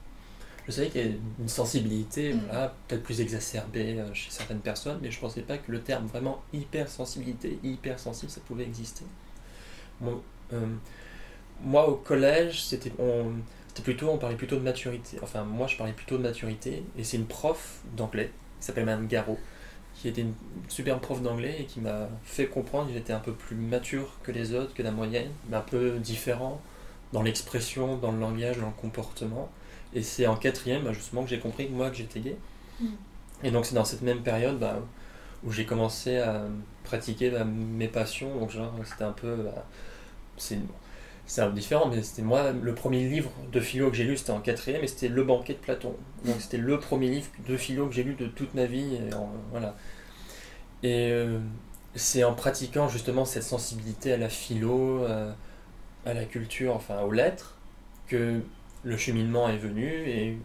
je 0.68 0.72
savais 0.72 0.89
qu'il 0.89 1.01
y 1.01 1.03
avait 1.06 1.18
une 1.39 1.48
sensibilité, 1.50 2.34
Mm. 2.34 2.41
voilà, 2.50 2.75
peut-être 2.88 3.03
plus 3.03 3.22
exacerbée 3.22 4.00
euh, 4.00 4.13
chez 4.13 4.32
certaines 4.32 4.60
personnes, 4.60 5.00
mais 5.01 5.12
je 5.12 5.20
pensais 5.20 5.41
pas 5.41 5.58
que 5.58 5.72
le 5.72 5.82
terme 5.82 6.06
vraiment 6.08 6.41
hypersensibilité, 6.53 7.60
hypersensible, 7.63 8.32
ça 8.32 8.41
pouvait 8.41 8.63
exister. 8.63 9.06
Moi, 10.01 10.22
euh, 10.53 10.65
moi 11.63 11.88
au 11.89 11.96
collège, 11.96 12.63
c'était 12.63 12.91
on, 13.00 13.32
c'était 13.70 13.84
plutôt, 13.84 14.10
on 14.10 14.18
parlait 14.18 14.36
plutôt 14.36 14.58
de 14.58 14.62
maturité. 14.63 15.18
Enfin, 15.22 15.44
moi, 15.44 15.68
je 15.68 15.77
parlais 15.77 15.94
plutôt 15.94 16.18
de 16.18 16.24
maturité, 16.24 16.84
et 16.98 17.03
c'est 17.03 17.18
une 17.18 17.25
prof 17.27 17.82
d'anglais 17.96 18.32
qui 18.60 18.65
s'appelle 18.68 18.86
Madame 18.86 19.08
Garot, 19.08 19.39
qui 19.96 20.08
était 20.10 20.22
une 20.22 20.34
superbe 20.68 21.01
prof 21.01 21.22
d'anglais 21.22 21.58
et 21.62 21.65
qui 21.65 21.80
m'a 21.82 22.08
fait 22.24 22.48
comprendre 22.48 22.88
que 22.88 22.94
j'étais 22.94 23.13
un 23.13 23.20
peu 23.20 23.34
plus 23.34 23.56
mature 23.56 24.18
que 24.24 24.32
les 24.32 24.53
autres, 24.53 24.74
que 24.74 24.84
la 24.84 24.91
moyenne, 24.91 25.29
mais 25.50 25.57
un 25.57 25.62
peu 25.62 26.00
différent 26.00 26.62
dans 27.14 27.22
l'expression, 27.24 27.98
dans 27.98 28.12
le 28.12 28.20
langage, 28.20 28.57
dans 28.57 28.68
le 28.68 28.74
comportement. 28.81 29.50
Et 29.94 30.04
c'est 30.04 30.27
en 30.27 30.36
quatrième, 30.36 30.84
bah, 30.84 30.94
justement, 30.94 31.24
que 31.24 31.30
j'ai 31.30 31.40
compris 31.40 31.68
que 31.68 31.74
moi, 31.74 31.90
que 31.90 31.98
j'étais 31.98 32.20
gay. 32.22 32.38
Mm. 32.80 32.86
Et 33.44 33.51
donc, 33.51 33.66
c'est 33.66 33.75
dans 33.75 33.86
cette 33.86 34.01
même 34.01 34.22
période 34.22 34.60
bah, 34.60 34.80
où 35.44 35.51
j'ai 35.51 35.66
commencé 35.66 36.18
à 36.18 36.44
pratiquer 36.84 37.30
bah, 37.32 37.44
mes 37.46 37.88
passions. 37.88 38.40
Donc, 38.40 38.51
genre, 38.51 38.74
c'était 38.86 39.04
un 39.04 39.12
peu. 39.14 39.46
c'est 40.38 40.60
c'est 41.27 41.42
un 41.42 41.48
peu 41.48 41.54
différent, 41.54 41.88
mais 41.88 42.01
c'était 42.04 42.24
moi, 42.24 42.51
le 42.51 42.75
premier 42.75 43.08
livre 43.08 43.32
de 43.54 43.60
philo 43.62 43.90
que 43.90 43.96
j'ai 43.96 44.04
lu, 44.04 44.18
c'était 44.18 44.32
en 44.32 44.42
quatrième, 44.42 44.84
et 44.84 44.88
c'était 44.88 45.08
Le 45.08 45.24
banquet 45.24 45.54
de 45.54 45.60
Platon. 45.60 45.96
Donc, 46.25 46.36
c'était 46.40 46.58
le 46.58 46.77
premier 46.80 47.10
livre 47.10 47.30
de 47.48 47.56
philo 47.56 47.88
que 47.88 47.94
j'ai 47.94 48.04
lu 48.04 48.16
de 48.16 48.27
toute 48.27 48.54
ma 48.54 48.66
vie. 48.66 48.96
Et 48.96 49.14
en- 49.14 49.32
voilà. 49.51 49.75
Et 50.84 51.12
euh, 51.12 51.40
c'est 51.96 52.24
en 52.24 52.34
pratiquant 52.34 52.88
justement 52.90 53.25
cette 53.25 53.44
sensibilité 53.44 54.14
à 54.14 54.18
la 54.18 54.30
philo, 54.30 55.04
euh, 55.04 55.32
à 56.06 56.14
la 56.14 56.25
culture, 56.25 56.75
enfin 56.75 57.01
aux 57.01 57.12
lettres, 57.12 57.58
que 58.08 58.42
le 58.83 58.98
cheminement 58.98 59.50
est 59.50 59.57
venu 59.57 59.85
et 59.85 60.37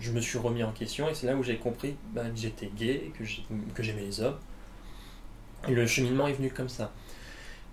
je 0.00 0.12
me 0.12 0.20
suis 0.20 0.38
remis 0.38 0.62
en 0.62 0.72
question 0.72 1.08
et 1.08 1.14
c'est 1.14 1.26
là 1.26 1.36
où 1.36 1.42
j'ai 1.42 1.56
compris 1.56 1.96
bah, 2.12 2.24
que 2.28 2.36
j'étais 2.36 2.70
gay, 2.76 3.12
que 3.18 3.24
j'ai- 3.24 3.44
que 3.74 3.82
j'aimais 3.82 4.02
les 4.02 4.20
hommes. 4.20 4.38
Et 5.68 5.74
le 5.74 5.86
cheminement 5.86 6.28
est 6.28 6.32
venu 6.34 6.50
comme 6.50 6.68
ça. 6.68 6.92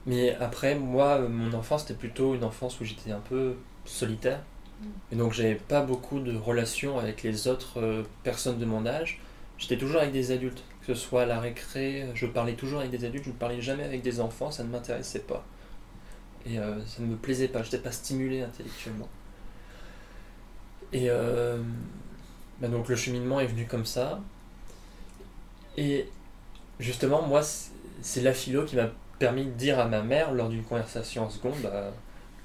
Mais 0.05 0.35
après, 0.35 0.75
moi, 0.75 1.19
mon 1.19 1.53
enfance, 1.53 1.81
c'était 1.83 1.93
plutôt 1.93 2.35
une 2.35 2.43
enfance 2.43 2.79
où 2.81 2.83
j'étais 2.85 3.11
un 3.11 3.19
peu 3.19 3.55
solitaire. 3.85 4.41
Mm. 4.81 4.85
Et 5.11 5.15
donc, 5.15 5.33
j'avais 5.33 5.55
pas 5.55 5.81
beaucoup 5.81 6.19
de 6.19 6.35
relations 6.35 6.99
avec 6.99 7.23
les 7.23 7.47
autres 7.47 7.79
euh, 7.79 8.03
personnes 8.23 8.57
de 8.57 8.65
mon 8.65 8.85
âge. 8.85 9.21
J'étais 9.57 9.77
toujours 9.77 10.01
avec 10.01 10.11
des 10.11 10.31
adultes, 10.31 10.63
que 10.85 10.93
ce 10.93 10.99
soit 10.99 11.23
à 11.23 11.25
la 11.25 11.39
récré, 11.39 12.05
je 12.15 12.25
parlais 12.25 12.53
toujours 12.53 12.79
avec 12.79 12.91
des 12.91 13.05
adultes, 13.05 13.25
je 13.25 13.29
ne 13.29 13.35
parlais 13.35 13.61
jamais 13.61 13.83
avec 13.83 14.01
des 14.01 14.19
enfants, 14.19 14.51
ça 14.51 14.63
ne 14.63 14.69
m'intéressait 14.69 15.19
pas. 15.19 15.45
Et 16.45 16.59
euh, 16.59 16.85
ça 16.85 17.01
ne 17.01 17.07
me 17.07 17.15
plaisait 17.15 17.47
pas, 17.47 17.59
je 17.59 17.65
n'étais 17.67 17.77
pas 17.77 17.91
stimulé 17.91 18.41
intellectuellement. 18.41 19.07
Et 20.93 21.09
euh, 21.09 21.57
bah 22.59 22.67
donc 22.67 22.87
le 22.87 22.95
cheminement 22.95 23.39
est 23.39 23.47
venu 23.47 23.65
comme 23.65 23.85
ça. 23.85 24.19
Et 25.75 26.07
justement, 26.79 27.23
moi, 27.23 27.41
c'est- 28.01 28.21
la 28.21 28.33
philo 28.33 28.63
qui 28.63 28.75
m'a 28.75 28.89
permis 29.19 29.45
de 29.45 29.51
dire 29.51 29.79
à 29.79 29.85
ma 29.85 30.01
mère 30.01 30.33
lors 30.33 30.49
d'une 30.49 30.63
conversation 30.63 31.23
en 31.25 31.29
seconde 31.29 31.55
bah, 31.63 31.91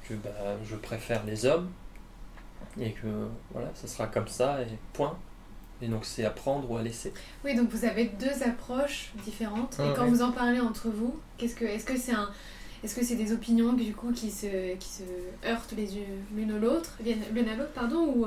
que 0.08 0.14
bah, 0.14 0.30
je 0.64 0.76
préfère 0.76 1.24
les 1.24 1.44
hommes 1.44 1.68
et 2.80 2.92
que 2.92 3.28
voilà, 3.52 3.68
ça 3.74 3.87
sera 3.87 4.06
comme 4.06 4.28
ça 4.28 4.62
et 4.62 4.66
point. 4.92 5.16
Et 5.80 5.87
donc 5.87 6.04
c'est 6.04 6.24
à 6.24 6.30
prendre 6.30 6.68
ou 6.70 6.76
à 6.76 6.82
laisser. 6.82 7.12
Oui, 7.44 7.54
donc 7.54 7.70
vous 7.70 7.84
avez 7.84 8.06
deux 8.06 8.42
approches 8.42 9.12
différentes. 9.24 9.76
Ah 9.78 9.84
et 9.84 9.94
quand 9.94 10.04
ouais. 10.04 10.11
vous 10.11 10.22
en 10.22 10.32
parlez 10.32 10.61
entre 10.61 10.88
vous, 10.88 11.20
qu'est-ce 11.37 11.54
que, 11.54 11.64
est-ce 11.64 11.84
que 11.84 11.96
c'est 11.96 12.12
un, 12.14 12.28
est-ce 12.83 12.95
que 12.95 13.05
c'est 13.05 13.17
des 13.17 13.33
opinions 13.33 13.73
du 13.73 13.93
coup 13.95 14.12
qui 14.12 14.31
se, 14.31 14.75
qui 14.77 14.88
se 14.88 15.03
heurtent 15.47 15.73
les 15.77 15.88
l'une 16.35 16.53
à 16.53 16.59
l'autre, 16.59 16.97
l'une 17.05 17.49
à 17.49 17.55
l'autre, 17.57 17.73
pardon, 17.73 18.07
ou 18.17 18.27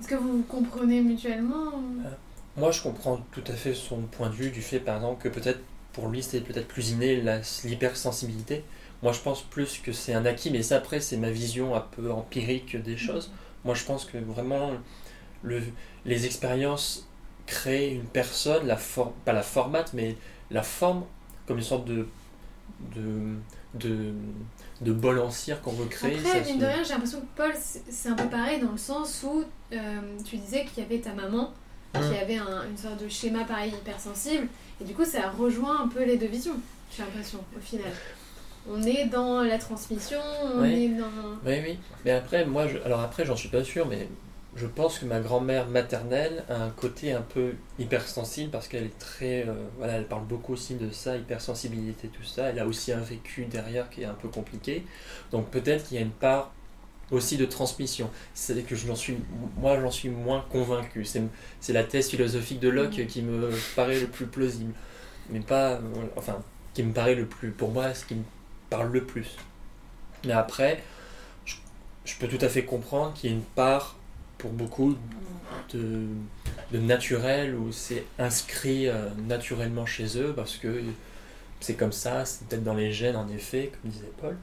est-ce 0.00 0.08
que 0.08 0.14
vous 0.14 0.38
vous 0.38 0.42
comprenez 0.44 1.00
mutuellement 1.00 1.74
ou- 1.74 2.02
Moi, 2.56 2.70
je 2.72 2.82
comprends 2.82 3.18
tout 3.32 3.44
à 3.46 3.52
fait 3.52 3.74
son 3.74 4.02
point 4.02 4.28
de 4.28 4.34
vue 4.34 4.50
du 4.50 4.62
fait, 4.62 4.80
par 4.80 4.96
exemple, 4.96 5.22
que 5.22 5.28
peut-être 5.28 5.60
pour 5.92 6.08
lui, 6.08 6.22
c'était 6.22 6.40
peut-être 6.40 6.68
plus 6.68 6.90
inné 6.90 7.22
l'hypersensibilité. 7.64 8.64
Moi, 9.02 9.12
je 9.12 9.20
pense 9.20 9.42
plus 9.42 9.78
que 9.78 9.92
c'est 9.92 10.14
un 10.14 10.24
acquis, 10.24 10.50
mais 10.50 10.62
ça, 10.62 10.76
après, 10.76 11.00
c'est 11.00 11.16
ma 11.16 11.30
vision 11.30 11.74
un 11.74 11.80
peu 11.80 12.10
empirique 12.12 12.76
des 12.82 12.96
choses. 12.96 13.30
Moi, 13.64 13.74
je 13.74 13.84
pense 13.84 14.04
que 14.04 14.18
vraiment, 14.18 14.72
le, 15.42 15.62
les 16.04 16.26
expériences 16.26 17.08
créent 17.46 17.90
une 17.94 18.04
personne, 18.04 18.66
la 18.66 18.76
for- 18.76 19.12
pas 19.24 19.32
la 19.32 19.42
formate, 19.42 19.92
mais 19.94 20.16
la 20.50 20.62
forme 20.62 21.04
comme 21.46 21.58
une 21.58 21.64
sorte 21.64 21.86
de, 21.86 22.06
de, 22.94 23.34
de, 23.74 24.12
de 24.80 24.92
bol 24.92 25.18
en 25.20 25.30
cire 25.30 25.60
qu'on 25.62 25.72
veut 25.72 25.86
créer. 25.86 26.16
Après, 26.18 26.40
ça 26.40 26.44
mine 26.44 26.56
se- 26.56 26.60
de 26.60 26.66
rien, 26.66 26.82
j'ai 26.82 26.92
l'impression 26.92 27.20
que 27.20 27.26
Paul, 27.36 27.52
c'est 27.88 28.08
un 28.08 28.14
peu 28.14 28.28
pareil 28.28 28.60
dans 28.60 28.72
le 28.72 28.78
sens 28.78 29.22
où 29.24 29.44
euh, 29.72 29.78
tu 30.24 30.36
disais 30.36 30.64
qu'il 30.64 30.82
y 30.82 30.86
avait 30.86 30.98
ta 30.98 31.12
maman 31.12 31.52
qui 31.94 32.00
Mm. 32.00 32.22
avait 32.22 32.36
un- 32.36 32.64
une 32.70 32.76
sorte 32.76 33.02
de 33.02 33.08
schéma 33.08 33.44
pareil 33.44 33.72
hypersensible, 33.72 34.46
et 34.80 34.84
du 34.84 34.94
coup, 34.94 35.04
ça 35.04 35.28
rejoint 35.30 35.82
un 35.82 35.88
peu 35.88 36.04
les 36.04 36.16
deux 36.16 36.26
visions, 36.26 36.54
j'ai 36.96 37.02
l'impression, 37.02 37.38
au 37.56 37.60
final. 37.60 37.90
On 38.70 38.82
est 38.82 39.06
dans 39.06 39.42
la 39.42 39.58
transmission, 39.58 40.18
on 40.54 40.60
Ouais. 40.60 40.82
est 40.82 40.88
dans. 40.88 41.06
Oui, 41.46 41.54
oui. 41.64 41.78
Mais 42.04 42.10
après, 42.12 42.44
moi, 42.44 42.68
je... 42.68 42.78
alors 42.84 43.00
après, 43.00 43.24
j'en 43.24 43.34
suis 43.36 43.48
pas 43.48 43.64
sûr, 43.64 43.86
mais 43.86 44.08
je 44.56 44.66
pense 44.66 44.98
que 44.98 45.04
ma 45.06 45.20
grand-mère 45.20 45.68
maternelle 45.68 46.44
a 46.48 46.56
un 46.64 46.70
côté 46.70 47.12
un 47.12 47.22
peu 47.22 47.54
hypersensible 47.78 48.50
parce 48.50 48.68
qu'elle 48.68 48.84
est 48.84 48.98
très. 48.98 49.46
euh, 49.48 49.54
voilà, 49.78 49.94
elle 49.94 50.06
parle 50.06 50.24
beaucoup 50.26 50.54
aussi 50.54 50.74
de 50.74 50.90
ça, 50.90 51.16
hypersensibilité, 51.16 52.08
tout 52.08 52.24
ça. 52.24 52.50
Elle 52.50 52.58
a 52.58 52.66
aussi 52.66 52.92
un 52.92 53.00
vécu 53.00 53.46
derrière 53.46 53.88
qui 53.90 54.02
est 54.02 54.06
un 54.06 54.14
peu 54.14 54.28
compliqué. 54.28 54.84
Donc 55.30 55.50
peut-être 55.50 55.86
qu'il 55.86 55.96
y 55.96 56.00
a 56.00 56.02
une 56.02 56.10
part 56.10 56.52
aussi 57.10 57.36
de 57.36 57.46
transmission. 57.46 58.10
C'est 58.34 58.62
que 58.66 58.76
j'en 58.76 58.96
suis, 58.96 59.16
moi, 59.58 59.80
j'en 59.80 59.90
suis 59.90 60.08
moins 60.10 60.44
convaincu. 60.50 61.04
C'est, 61.04 61.72
la 61.72 61.84
thèse 61.84 62.08
philosophique 62.10 62.60
de 62.60 62.68
Locke 62.68 62.98
Mhm. 62.98 63.06
qui 63.06 63.22
me 63.22 63.50
paraît 63.76 64.00
le 64.00 64.08
plus 64.08 64.26
plausible. 64.26 64.74
Mais 65.30 65.40
pas. 65.40 65.72
euh, 65.74 65.80
enfin, 66.16 66.42
qui 66.74 66.82
me 66.84 66.92
paraît 66.92 67.14
le 67.16 67.26
plus. 67.26 67.50
Pour 67.52 67.70
moi, 67.72 67.94
ce 67.94 68.04
qui 68.06 68.16
me 68.16 68.24
parle 68.70 68.92
le 68.92 69.04
plus. 69.04 69.36
Mais 70.24 70.32
après, 70.32 70.82
je, 71.46 71.56
je 72.04 72.16
peux 72.18 72.28
tout 72.28 72.44
à 72.44 72.48
fait 72.48 72.64
comprendre 72.64 73.14
qu'il 73.14 73.30
y 73.30 73.32
ait 73.32 73.36
une 73.36 73.42
part, 73.44 73.96
pour 74.40 74.50
beaucoup, 74.50 74.96
de, 75.72 76.06
de 76.72 76.78
naturel, 76.78 77.54
où 77.54 77.70
c'est 77.72 78.04
inscrit 78.18 78.88
euh, 78.88 79.10
naturellement 79.28 79.86
chez 79.86 80.18
eux, 80.18 80.32
parce 80.34 80.56
que 80.56 80.82
c'est 81.60 81.74
comme 81.74 81.92
ça, 81.92 82.24
c'est 82.24 82.46
peut-être 82.46 82.64
dans 82.64 82.74
les 82.74 82.92
gènes, 82.92 83.16
en 83.16 83.28
effet, 83.28 83.70
comme 83.82 83.90
disait 83.90 84.10
Paul. 84.20 84.36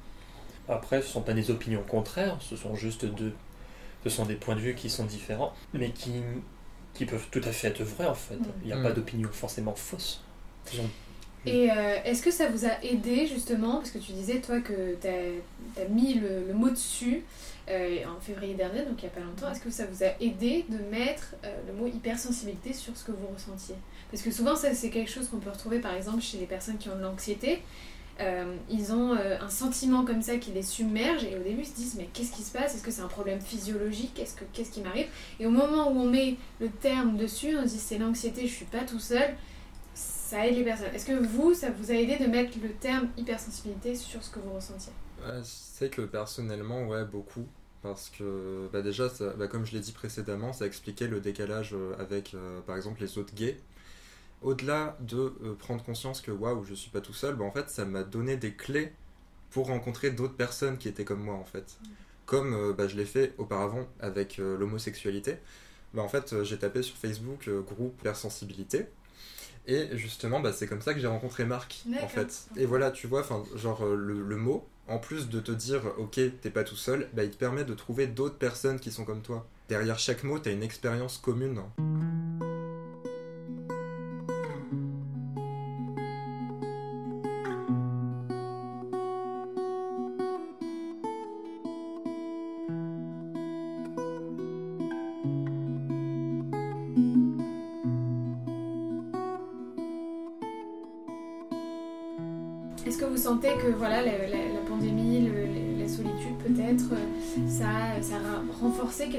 Après, 0.70 1.02
ce 1.02 1.08
ne 1.08 1.12
sont 1.14 1.22
pas 1.22 1.34
des 1.34 1.50
opinions 1.50 1.84
contraires, 1.88 2.38
ce 2.42 2.56
sont 2.56 2.76
juste 2.76 3.06
deux. 3.06 3.34
Ce 4.04 4.10
sont 4.10 4.26
des 4.26 4.36
points 4.36 4.56
de 4.56 4.60
vue 4.62 4.76
qui 4.76 4.90
sont 4.90 5.06
différents, 5.06 5.54
mais 5.74 5.90
qui, 5.92 6.12
qui 6.94 7.06
peuvent 7.06 7.28
tout 7.32 7.42
à 7.44 7.52
fait 7.52 7.70
être 7.70 7.82
vrais, 7.84 8.06
en 8.08 8.14
fait. 8.14 8.38
Il 8.62 8.68
n'y 8.68 8.74
a 8.74 8.78
Mm. 8.78 8.84
pas 8.84 8.92
d'opinion 8.92 9.30
forcément 9.32 9.76
fausse. 9.76 10.22
Et 11.48 11.72
euh, 11.72 11.98
est-ce 12.04 12.22
que 12.22 12.32
ça 12.32 12.50
vous 12.50 12.66
a 12.66 12.84
aidé 12.84 13.26
justement, 13.26 13.78
parce 13.78 13.92
que 13.92 14.00
tu 14.00 14.12
disais 14.12 14.40
toi 14.40 14.60
que 14.60 14.96
tu 15.00 15.08
as, 15.08 15.88
mis 15.90 16.16
le, 16.16 16.54
mot 16.54 16.70
dessus 16.70 17.24
euh, 17.70 18.00
en 18.06 18.20
février 18.20 18.54
dernier, 18.54 18.80
donc 18.80 19.02
il 19.02 19.06
n'y 19.06 19.12
a 19.12 19.16
pas 19.16 19.22
longtemps, 19.22 19.52
est-ce 19.52 19.62
que 19.62 19.70
ça 19.70 19.86
vous 19.86 20.04
a 20.04 20.10
aidé 20.20 20.66
de 20.70 20.78
mettre 20.90 21.36
euh, 21.46 21.50
le 21.68 21.74
mot 21.74 21.88
hypersensibilité 21.88 22.74
sur 22.74 22.96
ce 22.98 23.06
que 23.06 23.12
vous 23.12 23.28
ressentiez? 23.34 23.76
Parce 24.12 24.24
que 24.24 24.32
souvent 24.32 24.56
ça 24.56 24.74
c'est 24.74 24.90
quelque 24.90 25.12
chose 25.12 25.28
qu'on 25.30 25.38
peut 25.38 25.50
retrouver 25.50 25.80
par 25.80 25.94
exemple 25.94 26.22
chez 26.22 26.38
les 26.38 26.46
personnes 26.46 26.78
qui 26.78 26.90
ont 26.90 26.96
de 26.96 27.02
l'anxiété. 27.02 27.62
Ils 28.68 28.94
ont 28.94 29.14
un 29.14 29.50
sentiment 29.50 30.04
comme 30.04 30.24
ça 30.24 30.38
qui 30.38 30.52
les 30.52 30.64
submerge 30.64 31.24
et 31.24 31.38
au 31.38 31.44
début 31.44 31.62
ils 31.62 31.68
se 31.68 31.76
disent 31.76 31.96
mais 31.98 32.10
qu'est-ce 32.14 32.32
qui 32.32 32.42
se 32.42 32.52
passe? 32.52 32.74
Est-ce 32.74 32.84
que 32.84 32.90
c'est 32.90 33.02
un 33.02 33.08
problème 33.08 33.40
physiologique? 33.40 34.18
Est-ce 34.18 34.36
que 34.36 34.44
qu'est-ce 34.54 34.72
qui 34.72 34.82
m'arrive? 34.82 35.06
Et 35.40 35.46
au 35.46 35.52
moment 35.52 35.92
où 35.92 36.00
on 36.00 36.06
met 36.06 36.36
le 36.60 36.70
terme 36.70 37.16
dessus, 37.16 37.56
on 37.58 37.64
se 37.64 37.74
dit 37.74 37.80
c'est 37.80 38.00
l'anxiété, 38.00 38.48
je 38.48 38.54
suis 38.54 38.66
pas 38.66 38.86
tout 38.86 39.00
seul 39.00 39.36
ça 40.28 40.46
aide 40.46 40.56
les 40.56 40.64
personnes. 40.64 40.94
Est-ce 40.94 41.06
que 41.06 41.14
vous, 41.14 41.54
ça 41.54 41.72
vous 41.72 41.90
a 41.90 41.94
aidé 41.94 42.18
de 42.18 42.26
mettre 42.30 42.58
le 42.62 42.70
terme 42.74 43.08
hypersensibilité 43.18 43.96
sur 43.96 44.22
ce 44.22 44.30
que 44.30 44.40
vous 44.40 44.54
ressentiez? 44.54 44.92
Ouais, 45.26 45.40
je 45.40 45.44
sais 45.46 45.90
que 45.90 46.02
personnellement, 46.02 46.86
ouais, 46.88 47.06
beaucoup. 47.06 47.46
Parce 47.82 48.10
que 48.10 48.68
bah 48.74 48.82
déjà, 48.82 49.08
ça- 49.08 49.34
bah, 49.34 49.48
comme 49.48 49.66
je 49.66 49.72
l'ai 49.74 49.80
dit 49.80 49.94
précédemment, 49.94 50.52
ça 50.52 50.66
expliquait 50.66 51.08
le 51.08 51.22
décalage 51.22 51.74
euh, 51.74 51.96
avec, 52.00 52.34
euh, 52.34 52.60
par 52.62 52.76
exemple, 52.76 53.00
les 53.02 53.18
autres 53.18 53.34
gays. 53.36 53.58
Au-delà 54.42 54.98
de 55.00 55.34
euh, 55.44 55.56
prendre 55.58 55.84
conscience 55.84 56.20
que 56.22 56.32
waouh, 56.32 56.66
je 56.66 56.74
suis 56.74 56.90
pas 56.92 57.02
tout 57.02 57.14
seul, 57.14 57.36
bah, 57.36 57.46
en 57.46 57.52
fait, 57.52 57.70
ça 57.70 57.86
m'a 57.86 58.04
donné 58.04 58.36
des 58.36 58.54
clés 58.54 58.92
pour 59.52 59.68
rencontrer 59.68 60.12
d'autres 60.12 60.36
personnes 60.36 60.78
qui 60.78 60.90
étaient 60.90 61.06
comme 61.06 61.24
moi, 61.24 61.36
en 61.36 61.46
fait. 61.46 61.78
Comme 62.26 62.54
euh, 62.54 62.74
bah, 62.74 62.88
je 62.90 62.98
l'ai 62.98 63.06
fait 63.06 63.34
auparavant 63.38 63.88
avec 64.02 64.38
l'homosexualité. 64.38 65.38
Bah, 65.94 66.02
en 66.02 66.10
fait, 66.10 66.44
j'ai 66.44 66.58
tapé 66.60 66.82
sur 66.82 66.98
Facebook 66.98 67.50
groupe 67.66 67.98
hypersensibilité. 68.02 68.88
Et 69.68 69.90
justement, 69.98 70.40
bah, 70.40 70.54
c'est 70.54 70.66
comme 70.68 70.82
ça 70.82 70.94
que 70.94 71.00
j'ai 71.00 71.08
rencontré 71.08 71.46
Marc, 71.46 71.84
en 72.02 72.08
fait. 72.08 72.48
Et 72.56 72.66
voilà, 72.66 72.90
tu 72.92 73.06
vois, 73.08 73.20
enfin, 73.20 73.44
genre 73.56 73.84
euh, 73.86 73.96
le, 73.96 74.22
le 74.22 74.38
mot, 74.38 74.66
en 74.88 74.98
plus 74.98 75.28
de 75.30 75.40
te 75.42 75.52
dire, 75.52 75.82
ok, 75.98 76.20
t'es 76.42 76.50
pas 76.50 76.64
tout 76.64 76.78
seul, 76.78 77.10
bah, 77.14 77.24
il 77.26 77.32
te 77.32 77.38
permet 77.38 77.66
de 77.66 77.74
trouver 77.74 78.08
d'autres 78.08 78.38
personnes 78.38 78.80
qui 78.80 78.92
sont 78.92 79.04
comme 79.04 79.22
toi. 79.22 79.46
Derrière 79.68 80.00
chaque 80.00 80.24
mot, 80.24 80.40
t'as 80.40 80.52
une 80.54 80.64
expérience 80.64 81.18
commune. 81.18 81.62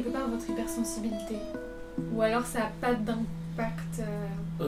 Quelque 0.03 0.13
part 0.13 0.29
votre 0.29 0.49
hypersensibilité 0.49 1.37
Ou 2.13 2.23
alors 2.23 2.45
ça 2.47 2.61
n'a 2.61 2.71
pas 2.81 2.95
d'impact 2.95 4.01
euh, 4.01 4.27
Euh, 4.61 4.67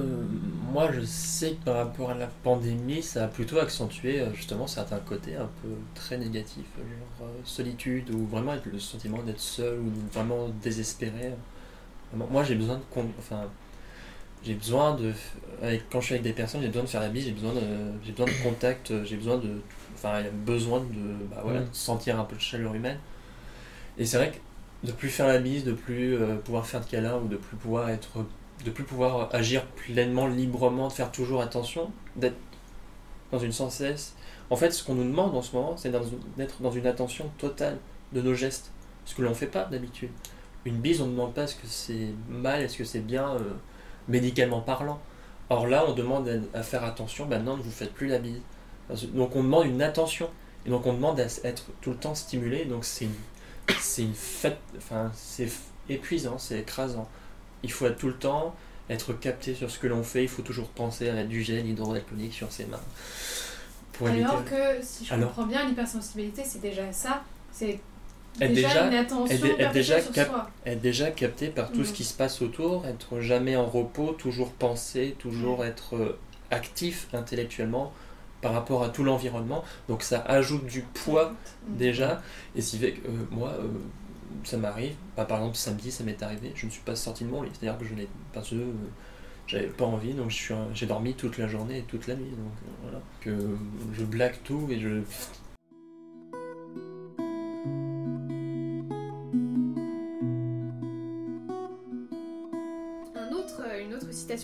moi, 0.72 0.90
je 0.92 1.00
sais 1.04 1.52
que 1.52 1.64
par 1.64 1.76
rapport 1.76 2.10
à 2.10 2.14
la 2.14 2.26
pandémie, 2.44 3.02
ça 3.02 3.24
a 3.24 3.28
plutôt 3.28 3.58
accentué 3.58 4.20
euh, 4.20 4.32
justement 4.34 4.66
certains 4.66 4.98
côtés 4.98 5.34
un 5.36 5.48
peu 5.62 5.68
très 5.94 6.16
négatifs, 6.18 6.66
genre 6.76 7.28
euh, 7.28 7.40
solitude 7.44 8.10
ou 8.10 8.26
vraiment 8.26 8.54
le 8.72 8.78
sentiment 8.78 9.18
d'être 9.22 9.40
seul 9.40 9.78
ou 9.80 9.90
vraiment 10.12 10.48
désespéré. 10.62 11.32
Moi, 12.14 12.42
j'ai 12.44 12.56
besoin 12.56 12.76
de, 12.76 12.82
con- 12.90 13.10
enfin, 13.18 13.42
j'ai 14.44 14.54
besoin 14.54 14.94
de, 14.96 15.12
avec, 15.62 15.88
quand 15.90 16.00
je 16.00 16.06
suis 16.06 16.14
avec 16.14 16.24
des 16.24 16.32
personnes, 16.32 16.60
j'ai 16.60 16.68
besoin 16.68 16.82
de 16.84 16.88
faire 16.88 17.00
la 17.00 17.08
bise, 17.08 17.24
j'ai 17.24 17.32
besoin 17.32 17.52
de, 17.52 17.60
j'ai 18.04 18.10
besoin 18.12 18.26
de 18.26 18.42
contact, 18.42 18.92
j'ai 19.04 19.16
besoin 19.16 19.38
de, 19.38 19.60
enfin, 19.94 20.18
il 20.20 20.24
y 20.24 20.28
a 20.28 20.32
besoin 20.32 20.80
de, 20.80 21.24
bah, 21.30 21.40
voilà, 21.44 21.60
Mm. 21.60 21.64
de 21.70 21.74
sentir 21.74 22.18
un 22.18 22.24
peu 22.24 22.34
de 22.36 22.40
chaleur 22.40 22.74
humaine. 22.74 22.98
Et 23.98 24.06
c'est 24.06 24.16
vrai 24.16 24.30
que 24.32 24.36
de 24.84 24.92
plus 24.92 25.08
faire 25.08 25.26
la 25.26 25.38
bise, 25.38 25.64
de 25.64 25.72
plus 25.72 26.14
euh, 26.14 26.36
pouvoir 26.36 26.66
faire 26.66 26.80
de 26.80 26.86
câlins 26.86 27.18
ou 27.18 27.28
de 27.28 27.36
plus 27.36 27.56
pouvoir 27.56 27.90
être 27.90 28.24
de 28.64 28.70
plus 28.70 28.84
pouvoir 28.84 29.34
agir 29.34 29.64
pleinement, 29.66 30.26
librement, 30.26 30.88
de 30.88 30.92
faire 30.92 31.10
toujours 31.10 31.40
attention, 31.40 31.90
d'être 32.16 32.36
dans 33.32 33.38
une 33.38 33.52
sans 33.52 33.70
cesse. 33.70 34.14
En 34.50 34.56
fait, 34.56 34.70
ce 34.72 34.84
qu'on 34.84 34.94
nous 34.94 35.04
demande 35.04 35.34
en 35.34 35.42
ce 35.42 35.54
moment, 35.54 35.76
c'est 35.76 35.90
d'être 35.90 36.60
dans 36.60 36.70
une 36.70 36.86
attention 36.86 37.30
totale 37.38 37.78
de 38.12 38.20
nos 38.20 38.34
gestes, 38.34 38.70
ce 39.04 39.14
que 39.14 39.22
l'on 39.22 39.30
ne 39.30 39.34
fait 39.34 39.46
pas 39.46 39.64
d'habitude. 39.64 40.10
Une 40.64 40.76
bise, 40.76 41.00
on 41.00 41.06
ne 41.06 41.12
demande 41.12 41.32
pas 41.32 41.44
est-ce 41.44 41.54
que 41.54 41.66
c'est 41.66 42.08
mal, 42.28 42.60
est-ce 42.60 42.76
que 42.76 42.84
c'est 42.84 43.00
bien, 43.00 43.30
euh, 43.30 43.54
médicalement 44.08 44.60
parlant. 44.60 45.00
Or 45.48 45.66
là, 45.66 45.84
on 45.88 45.94
demande 45.94 46.28
à, 46.52 46.62
faire 46.62 46.84
attention, 46.84 47.26
maintenant, 47.26 47.56
ne 47.56 47.62
vous 47.62 47.70
faites 47.70 47.92
plus 47.92 48.08
la 48.08 48.18
bise. 48.18 48.40
Donc 49.14 49.36
on 49.36 49.42
demande 49.42 49.66
une 49.66 49.82
attention, 49.82 50.28
et 50.66 50.70
donc 50.70 50.86
on 50.86 50.92
demande 50.92 51.18
à 51.20 51.24
être 51.44 51.66
tout 51.80 51.90
le 51.90 51.96
temps 51.96 52.14
stimulé, 52.14 52.64
donc 52.64 52.84
c'est 52.84 53.08
c'est 53.80 54.06
fête, 54.14 54.58
enfin, 54.76 55.10
c'est 55.14 55.48
épuisant, 55.88 56.38
c'est 56.38 56.60
écrasant. 56.60 57.08
Il 57.62 57.70
faut 57.72 57.86
être 57.86 57.98
tout 57.98 58.08
le 58.08 58.14
temps 58.16 58.54
être 58.88 59.12
capté 59.12 59.54
sur 59.54 59.70
ce 59.70 59.78
que 59.78 59.86
l'on 59.86 60.02
fait. 60.02 60.22
Il 60.22 60.28
faut 60.28 60.42
toujours 60.42 60.68
penser 60.68 61.08
à 61.08 61.12
mettre 61.12 61.28
du 61.28 61.42
gel 61.42 61.66
hydroalcoolique 61.66 62.32
sur 62.34 62.50
ses 62.50 62.64
mains. 62.66 62.80
Pour 63.92 64.08
Alors 64.08 64.40
éviter. 64.40 64.50
que 64.56 64.84
si 64.84 65.04
je 65.04 65.12
Alors- 65.14 65.28
comprends 65.28 65.46
bien, 65.46 65.66
l'hypersensibilité 65.66 66.42
c'est 66.44 66.60
déjà 66.60 66.90
ça. 66.92 67.22
C'est 67.52 67.78
Être 68.40 68.52
déjà, 68.54 68.86
une 68.86 68.94
attention 68.94 69.36
être- 69.58 69.72
déjà 69.72 70.00
sur 70.00 70.12
cap- 70.12 70.28
soi. 70.28 70.48
Être 70.64 70.80
déjà 70.80 71.10
capté 71.10 71.48
par 71.48 71.70
tout 71.72 71.80
Mhm. 71.80 71.84
ce 71.84 71.92
qui 71.92 72.04
se 72.04 72.14
passe 72.14 72.40
autour, 72.42 72.86
être 72.86 73.20
jamais 73.20 73.56
en 73.56 73.66
repos, 73.66 74.12
toujours 74.12 74.52
penser, 74.52 75.16
toujours 75.18 75.64
être 75.64 75.96
euh, 75.96 76.18
actif 76.50 77.08
intellectuellement 77.12 77.92
par 78.40 78.52
rapport 78.52 78.82
à 78.84 78.88
tout 78.88 79.04
l'environnement. 79.04 79.64
Donc 79.88 80.02
ça 80.02 80.20
ajoute 80.22 80.66
du 80.66 80.82
poids 80.82 81.30
Mhm. 81.68 81.76
déjà. 81.76 82.22
Et 82.56 82.60
si 82.62 82.78
fait 82.78 82.92
que 82.92 83.06
euh, 83.08 83.10
moi, 83.30 83.50
euh, 83.50 83.68
ça 84.44 84.56
m'arrive, 84.56 84.94
bah, 85.16 85.24
par 85.24 85.38
exemple 85.38 85.56
samedi, 85.56 85.90
ça 85.90 86.04
m'est 86.04 86.22
arrivé, 86.22 86.52
je 86.54 86.66
ne 86.66 86.70
suis 86.70 86.82
pas 86.82 86.96
sorti 86.96 87.24
de 87.24 87.30
mon 87.30 87.42
lit. 87.42 87.50
C'est-à-dire 87.52 87.78
que 87.78 87.84
je 87.84 87.94
n'ai 87.94 88.08
que 88.32 88.54
euh, 88.54 88.72
j'avais 89.46 89.66
pas 89.66 89.84
envie, 89.84 90.12
donc 90.14 90.30
je 90.30 90.36
suis 90.36 90.54
un- 90.54 90.68
j'ai 90.74 90.86
dormi 90.86 91.14
toute 91.14 91.36
la 91.38 91.48
journée 91.48 91.78
et 91.78 91.82
toute 91.82 92.06
la 92.06 92.14
nuit. 92.14 92.30
Donc 92.30 92.52
euh, 92.62 92.70
voilà. 92.82 93.00
Que 93.20 93.56
je 93.98 94.04
blague 94.04 94.36
tout 94.44 94.68
et 94.70 94.78
je. 94.80 95.00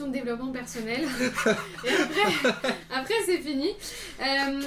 De 0.06 0.12
développement 0.12 0.52
personnel. 0.52 1.02
Et 1.84 2.94
après, 2.94 3.14
c'est 3.24 3.38
fini. 3.38 3.70
Euh, 4.20 4.60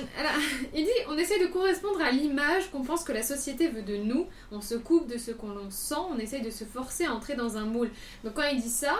il 0.73 0.83
dit 0.83 0.89
on 1.09 1.17
essaie 1.17 1.39
de 1.39 1.51
correspondre 1.51 2.01
à 2.01 2.11
l'image 2.11 2.69
qu'on 2.71 2.83
pense 2.83 3.03
que 3.03 3.11
la 3.11 3.23
société 3.23 3.67
veut 3.67 3.81
de 3.81 3.97
nous. 3.97 4.27
On 4.51 4.61
se 4.61 4.75
coupe 4.75 5.07
de 5.07 5.17
ce 5.17 5.31
qu'on 5.31 5.69
sent. 5.69 5.95
On 6.09 6.17
essaye 6.17 6.41
de 6.41 6.49
se 6.49 6.63
forcer 6.63 7.05
à 7.05 7.13
entrer 7.13 7.35
dans 7.35 7.57
un 7.57 7.65
moule. 7.65 7.89
Donc 8.23 8.35
quand 8.35 8.47
il 8.51 8.61
dit 8.61 8.69
ça, 8.69 8.95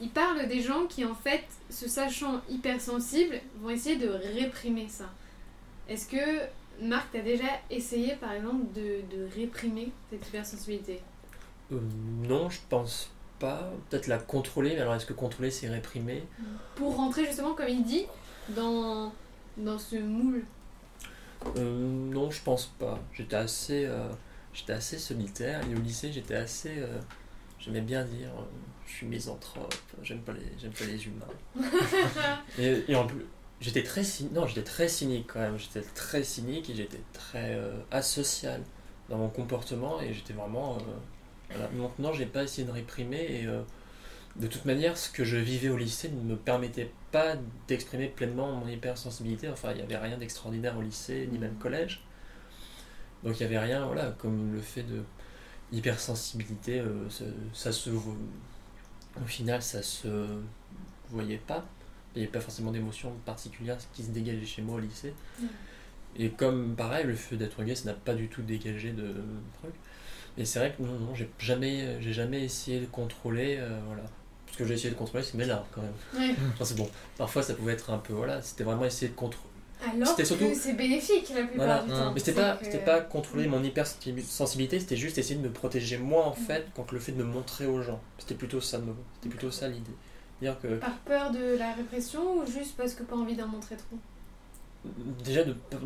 il 0.00 0.10
parle 0.10 0.46
des 0.46 0.60
gens 0.60 0.86
qui 0.86 1.04
en 1.04 1.14
fait, 1.14 1.44
se 1.70 1.88
sachant 1.88 2.42
hypersensibles, 2.50 3.40
vont 3.60 3.70
essayer 3.70 3.96
de 3.96 4.08
réprimer 4.08 4.88
ça. 4.88 5.10
Est-ce 5.88 6.06
que 6.08 6.40
Marc, 6.82 7.08
t'as 7.12 7.20
déjà 7.20 7.48
essayé 7.70 8.14
par 8.16 8.32
exemple 8.32 8.72
de, 8.74 9.00
de 9.16 9.26
réprimer 9.34 9.90
cette 10.10 10.26
hypersensibilité? 10.28 11.00
Euh, 11.72 11.80
non, 12.28 12.50
je 12.50 12.58
pense 12.68 13.10
pas. 13.38 13.70
Peut-être 13.90 14.06
la 14.06 14.18
contrôler, 14.18 14.74
mais 14.74 14.80
alors 14.80 14.94
est-ce 14.94 15.06
que 15.06 15.12
contrôler 15.12 15.50
c'est 15.50 15.68
réprimer? 15.68 16.24
Pour 16.74 16.96
rentrer 16.96 17.24
justement, 17.26 17.54
comme 17.54 17.68
il 17.68 17.84
dit, 17.84 18.06
dans, 18.50 19.12
dans 19.56 19.78
ce 19.78 19.96
moule. 19.96 20.44
Euh, 21.56 21.88
non, 22.10 22.30
je 22.30 22.42
pense 22.42 22.66
pas. 22.78 22.98
J'étais 23.12 23.36
assez, 23.36 23.84
euh, 23.86 24.08
j'étais 24.52 24.72
assez 24.72 24.98
solitaire 24.98 25.60
et 25.70 25.74
au 25.74 25.80
lycée 25.80 26.12
j'étais 26.12 26.34
assez, 26.34 26.74
euh, 26.78 26.98
j'aimais 27.58 27.82
bien 27.82 28.04
dire, 28.04 28.28
euh, 28.28 28.42
je 28.86 28.92
suis 28.92 29.06
misanthrope, 29.06 29.74
j'aime 30.02 30.20
pas 30.20 30.32
les, 30.32 30.68
pas 30.68 30.84
les 30.84 31.06
humains. 31.06 31.68
et, 32.58 32.84
et 32.88 32.94
en 32.94 33.06
plus, 33.06 33.26
j'étais 33.60 33.82
très. 33.82 34.02
Non, 34.32 34.46
j'étais 34.46 34.64
très 34.64 34.88
cynique 34.88 35.30
quand 35.32 35.40
même. 35.40 35.58
J'étais 35.58 35.82
très 35.82 36.22
cynique 36.22 36.70
et 36.70 36.74
j'étais 36.74 37.02
très 37.12 37.60
asocial 37.90 38.62
dans 39.08 39.18
mon 39.18 39.28
comportement 39.28 40.00
et 40.00 40.12
j'étais 40.14 40.32
vraiment. 40.32 40.78
Voilà. 41.50 41.68
Maintenant, 41.70 42.12
j'ai 42.12 42.26
pas 42.26 42.42
essayé 42.42 42.66
de 42.66 42.72
réprimer 42.72 43.26
et 43.30 43.46
euh, 43.46 43.62
de 44.36 44.46
toute 44.46 44.64
manière, 44.64 44.96
ce 44.96 45.10
que 45.10 45.24
je 45.24 45.36
vivais 45.36 45.68
au 45.68 45.76
lycée 45.76 46.10
ne 46.10 46.20
me 46.20 46.36
permettait 46.36 46.90
pas 47.12 47.36
d'exprimer 47.68 48.08
pleinement 48.08 48.52
mon 48.52 48.68
hypersensibilité. 48.68 49.48
Enfin, 49.48 49.70
il 49.72 49.76
n'y 49.76 49.82
avait 49.82 49.96
rien 49.96 50.18
d'extraordinaire 50.18 50.76
au 50.76 50.82
lycée, 50.82 51.28
ni 51.30 51.38
même 51.38 51.56
collège. 51.56 52.04
Donc 53.24 53.40
il 53.40 53.46
n'y 53.46 53.54
avait 53.54 53.64
rien, 53.64 53.86
voilà, 53.86 54.14
comme 54.18 54.52
le 54.52 54.60
fait 54.60 54.82
de 54.82 55.02
hypersensibilité, 55.72 56.80
euh, 56.80 57.08
ça, 57.08 57.24
ça 57.52 57.72
se. 57.72 57.90
Au 57.90 59.26
final, 59.26 59.62
ça 59.62 59.82
se 59.82 60.08
voyait 61.08 61.38
pas. 61.38 61.64
Il 62.14 62.18
n'y 62.18 62.24
avait 62.24 62.32
pas 62.32 62.40
forcément 62.40 62.70
d'émotion 62.70 63.12
particulière 63.24 63.78
qui 63.94 64.02
se 64.02 64.10
dégageait 64.10 64.44
chez 64.44 64.62
moi 64.62 64.76
au 64.76 64.80
lycée. 64.80 65.14
Mhm. 65.40 65.48
Et 66.18 66.30
comme 66.30 66.74
pareil, 66.76 67.04
le 67.04 67.14
fait 67.14 67.36
d'être 67.36 67.62
gay, 67.62 67.74
ça 67.74 67.90
n'a 67.90 67.94
pas 67.94 68.14
du 68.14 68.28
tout 68.28 68.42
dégagé 68.42 68.92
de 68.92 69.14
truc. 69.60 69.74
Et 70.38 70.44
c'est 70.44 70.58
vrai 70.58 70.74
que 70.76 70.82
non, 70.82 70.92
non, 70.98 71.14
j'ai 71.14 71.28
jamais, 71.38 72.00
j'ai 72.00 72.12
jamais 72.12 72.42
essayé 72.44 72.80
de 72.80 72.86
contrôler, 72.86 73.56
euh, 73.58 73.78
voilà. 73.86 74.02
Ce 74.52 74.58
que 74.58 74.64
j'ai 74.66 74.74
essayé 74.74 74.90
de 74.90 74.94
contrôler, 74.94 75.22
c'est 75.24 75.36
mes 75.36 75.44
larmes 75.44 75.64
quand 75.74 75.82
même. 75.82 75.92
Ouais. 76.30 76.34
Enfin, 76.54 76.64
c'est 76.64 76.76
bon. 76.76 76.88
Parfois, 77.18 77.42
ça 77.42 77.54
pouvait 77.54 77.72
être 77.74 77.90
un 77.90 77.98
peu, 77.98 78.12
voilà, 78.14 78.40
c'était 78.42 78.64
vraiment 78.64 78.84
essayer 78.84 79.08
de 79.10 79.14
contrôler. 79.16 79.42
Alors 79.82 80.08
C'était 80.08 80.22
que 80.22 80.28
surtout- 80.28 80.54
c'est 80.54 80.72
bénéfique 80.72 81.28
la 81.34 81.42
plupart 81.44 81.66
Voilà. 81.66 81.82
du 81.82 81.90
temps. 81.90 82.12
Mais 82.14 82.20
c'était 82.20 82.32
pas, 82.40 82.56
que- 82.56 82.64
c'était 82.64 82.78
pas 82.84 83.00
contrôler 83.00 83.46
mon 83.46 83.62
hypersensibilité, 83.62 84.80
c'était 84.80 84.96
juste 84.96 85.18
essayer 85.18 85.36
de 85.38 85.46
me 85.46 85.52
protéger 85.52 85.98
moi 85.98 86.24
en 86.26 86.32
fait 86.32 86.72
contre 86.74 86.94
le 86.94 87.00
fait 87.00 87.12
de 87.12 87.18
me 87.18 87.24
montrer 87.24 87.66
aux 87.66 87.82
gens. 87.82 88.00
C'était 88.18 88.34
plutôt 88.34 88.62
ça, 88.62 88.78
me- 88.78 88.94
c'était 89.16 89.28
plutôt 89.28 89.50
ça 89.50 89.68
l'idée. 89.68 89.90
Dire 90.40 90.58
que 90.60 90.68
Par 90.76 90.96
peur 90.98 91.30
de 91.30 91.56
la 91.58 91.72
répression 91.74 92.38
ou 92.38 92.46
juste 92.46 92.74
parce 92.76 92.94
que 92.94 93.02
pas 93.02 93.16
envie 93.16 93.36
d'en 93.36 93.48
montrer 93.48 93.76
trop? 93.76 93.96
Déjà 95.24 95.44
de 95.44 95.52
p- 95.52 95.76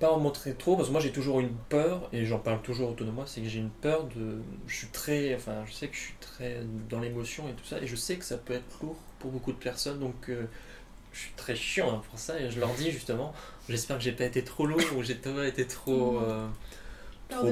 pas 0.00 0.10
en 0.12 0.18
montrer 0.18 0.54
trop 0.54 0.76
parce 0.76 0.88
que 0.88 0.92
moi 0.92 1.00
j'ai 1.00 1.12
toujours 1.12 1.40
une 1.40 1.54
peur 1.68 2.08
et 2.12 2.24
j'en 2.26 2.38
parle 2.38 2.62
toujours 2.62 2.90
autour 2.90 3.06
de 3.06 3.12
moi 3.12 3.24
c'est 3.26 3.40
que 3.40 3.48
j'ai 3.48 3.58
une 3.60 3.70
peur 3.70 4.04
de 4.16 4.38
je 4.66 4.76
suis 4.76 4.86
très 4.88 5.34
enfin 5.34 5.64
je 5.66 5.72
sais 5.72 5.88
que 5.88 5.94
je 5.96 6.00
suis 6.00 6.14
très 6.20 6.60
dans 6.88 7.00
l'émotion 7.00 7.48
et 7.48 7.52
tout 7.52 7.64
ça 7.64 7.78
et 7.80 7.86
je 7.86 7.96
sais 7.96 8.16
que 8.16 8.24
ça 8.24 8.38
peut 8.38 8.54
être 8.54 8.82
lourd 8.82 8.96
pour 9.18 9.30
beaucoup 9.30 9.52
de 9.52 9.58
personnes 9.58 9.98
donc 10.00 10.28
euh, 10.28 10.44
je 11.12 11.20
suis 11.20 11.32
très 11.36 11.56
chiant 11.56 11.90
hein, 11.96 12.02
pour 12.10 12.18
ça 12.18 12.40
et 12.40 12.50
je 12.50 12.60
leur 12.60 12.72
dis 12.74 12.90
justement 12.90 13.34
j'espère 13.68 13.98
que 13.98 14.04
j'ai 14.04 14.12
pas 14.12 14.24
été 14.24 14.44
trop 14.44 14.66
lourd 14.66 14.80
ou 14.96 15.02
j'ai 15.02 15.14
pas 15.16 15.46
été 15.46 15.66
trop 15.66 16.12
Mhm. 16.20 16.24
euh, 16.30 16.46
Trop 17.28 17.46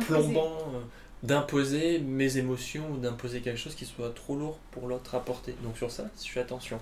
plombant 0.00 0.56
euh, 0.74 0.80
d'imposer 1.22 1.98
mes 2.00 2.38
émotions 2.38 2.90
ou 2.92 2.96
d'imposer 2.98 3.40
quelque 3.40 3.58
chose 3.58 3.74
qui 3.74 3.84
soit 3.86 4.10
trop 4.14 4.36
lourd 4.36 4.58
pour 4.72 4.88
l'autre 4.88 5.14
à 5.14 5.20
porter. 5.20 5.54
Donc 5.62 5.76
sur 5.76 5.90
ça 5.90 6.04
je 6.24 6.30
fais 6.30 6.40
attention. 6.40 6.78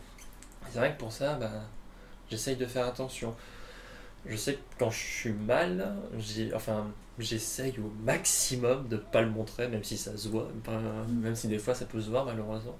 C'est 0.70 0.78
vrai 0.78 0.92
que 0.94 0.98
pour 0.98 1.12
ça 1.12 1.34
bah, 1.34 1.50
j'essaye 2.30 2.56
de 2.56 2.66
faire 2.66 2.86
attention 2.86 3.34
je 4.26 4.36
sais 4.36 4.54
que 4.54 4.60
quand 4.78 4.90
je 4.90 4.98
suis 4.98 5.32
mal, 5.32 5.96
enfin, 6.54 6.86
j'essaye 7.18 7.78
au 7.78 7.90
maximum 8.04 8.88
de 8.88 8.96
pas 8.96 9.22
le 9.22 9.30
montrer, 9.30 9.68
même 9.68 9.84
si 9.84 9.96
ça 9.96 10.16
se 10.16 10.28
voit, 10.28 10.48
même 11.08 11.34
si 11.34 11.48
des 11.48 11.58
fois 11.58 11.74
ça 11.74 11.86
peut 11.86 12.00
se 12.00 12.10
voir 12.10 12.24
malheureusement. 12.24 12.78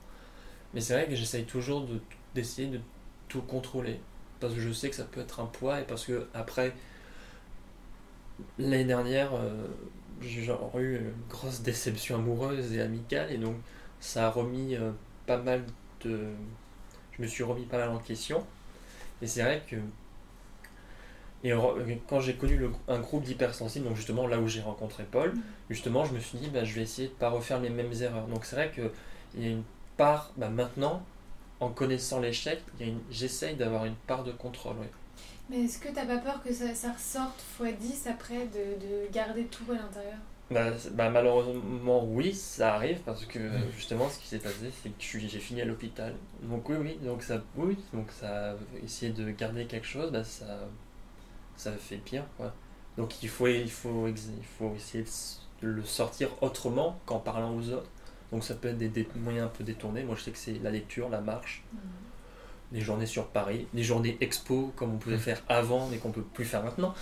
Mais 0.75 0.81
c'est 0.81 0.95
vrai 0.95 1.07
que 1.07 1.15
j'essaye 1.15 1.45
toujours 1.45 1.87
de, 1.87 2.01
d'essayer 2.35 2.69
de 2.69 2.81
tout 3.29 3.43
contrôler, 3.43 4.01
parce 4.41 4.55
que 4.55 4.61
je 4.61 4.73
sais 4.73 4.91
que 4.91 4.97
ça 4.97 5.05
peut 5.05 5.21
être 5.21 5.41
un 5.41 5.47
poids, 5.47 5.81
et 5.81 5.85
parce 5.85 6.05
que 6.05 6.27
après, 6.35 6.75
l'année 8.59 8.85
dernière, 8.85 9.35
euh, 9.35 9.67
j'ai 10.21 10.43
eu 10.43 10.97
une 10.97 11.13
grosse 11.29 11.63
déception 11.63 12.17
amoureuse 12.17 12.73
et 12.73 12.81
amicale, 12.81 13.33
et 13.33 13.39
donc 13.39 13.57
ça 14.01 14.27
a 14.27 14.31
remis 14.31 14.77
euh, 14.77 14.91
pas 15.27 15.39
mal 15.39 15.65
de... 16.03 16.29
Je 17.13 17.23
me 17.23 17.27
suis 17.27 17.43
remis 17.43 17.65
pas 17.65 17.79
mal 17.79 17.91
en 17.91 17.99
question, 17.99 18.47
et 19.23 19.27
c'est 19.27 19.43
vrai 19.43 19.63
que 19.69 19.77
et 21.45 21.53
quand 22.09 22.21
j'ai 22.21 22.35
connu 22.35 22.57
le- 22.57 22.73
un 22.89 22.99
groupe 22.99 23.23
d'hypersensibles, 23.25 23.87
donc 23.87 23.97
justement 23.97 24.27
là 24.27 24.39
où 24.41 24.49
j'ai 24.49 24.61
rencontré 24.61 25.05
Paul, 25.11 25.35
justement 25.71 26.05
je 26.05 26.13
me 26.15 26.21
suis 26.21 26.39
dit 26.39 26.49
bah, 26.49 26.65
je 26.65 26.75
vais 26.75 26.83
essayer 26.83 27.09
de 27.09 27.13
pas 27.15 27.31
refaire 27.31 27.61
les 27.61 27.71
mêmes 27.71 27.93
erreurs. 28.01 28.27
Donc 28.27 28.45
c'est 28.45 28.57
vrai 28.57 28.71
qu'il 28.73 29.43
y 29.43 29.47
a 29.47 29.51
une 29.51 29.63
part, 29.97 30.33
bah, 30.37 30.49
maintenant, 30.49 31.03
en 31.61 31.71
connaissant 31.71 32.21
l'échec, 32.21 32.61
j'essaye 33.11 33.57
d'avoir 33.57 33.85
une 33.85 33.95
part 33.95 34.25
de 34.25 34.33
contrôle. 34.33 34.77
oui. 34.81 34.87
Mais 35.51 35.65
est-ce 35.65 35.79
que 35.79 35.89
t'as 35.89 36.05
pas 36.05 36.19
peur 36.19 36.43
que 36.43 36.53
ça, 36.53 36.75
ça 36.75 36.93
ressorte 36.93 37.43
x 37.61 37.79
10 37.79 38.07
après 38.07 38.47
de, 38.47 38.81
de 38.81 39.13
garder 39.13 39.45
tout 39.45 39.65
à 39.73 39.75
l'intérieur? 39.77 40.19
Bah, 40.51 40.71
bah, 40.93 41.11
malheureusement 41.11 42.05
oui, 42.07 42.33
ça 42.35 42.75
arrive 42.77 43.01
parce 43.05 43.27
que 43.27 43.39
justement 43.77 44.09
ce 44.09 44.19
qui 44.19 44.27
s'est 44.29 44.39
passé 44.39 44.71
c'est 44.83 44.89
que 44.89 45.19
j'ai 45.29 45.39
fini 45.41 45.61
à 45.61 45.67
l'hôpital. 45.67 46.15
Donc 46.43 46.69
oui, 46.71 46.77
oui, 46.81 46.99
donc 47.05 47.23
ça, 47.23 47.43
oui, 47.57 47.77
donc 47.93 48.11
ça, 48.11 48.57
essayer 48.83 49.13
de 49.13 49.31
garder 49.31 49.67
quelque 49.67 49.87
chose, 49.87 50.11
bah, 50.11 50.25
ça, 50.25 50.61
ça 51.59 51.73
fait 51.73 51.97
pire 51.99 52.25
quoi. 52.37 52.55
Donc 52.97 53.23
il 53.23 53.29
faut, 53.29 53.47
il 53.47 53.71
faut, 53.71 54.09
il 54.09 54.17
faut 54.59 54.75
essayer 54.75 55.05
de 55.63 55.69
le 55.69 55.83
sortir 55.85 56.31
autrement 56.41 56.99
qu'en 57.07 57.19
parlant 57.21 57.55
aux 57.57 57.71
autres. 57.71 57.91
Donc 58.33 58.45
ça 58.45 58.55
peut 58.55 58.69
être 58.69 58.79
des, 58.79 58.89
des 58.89 59.09
moyens 59.17 59.47
un 59.47 59.51
peu 59.51 59.65
détournés. 59.65 60.03
Moi 60.05 60.15
je 60.17 60.23
sais 60.23 60.31
que 60.31 60.39
c'est 60.39 60.59
la 60.63 60.71
lecture, 60.71 61.09
la 61.09 61.21
marche, 61.21 61.63
les 62.73 62.81
journées 62.81 63.07
sur 63.07 63.27
Paris, 63.29 63.67
les 63.75 63.83
journées 63.83 64.17
expo 64.21 64.73
comme 64.77 64.95
on 64.95 64.99
pouvait 64.99 65.17
Mm. 65.17 65.21
faire 65.21 65.43
avant 65.49 65.89
mais 65.89 65.99
qu'on 65.99 66.11
peut 66.11 66.23
plus 66.23 66.45
faire 66.45 66.63
maintenant. 66.65 66.95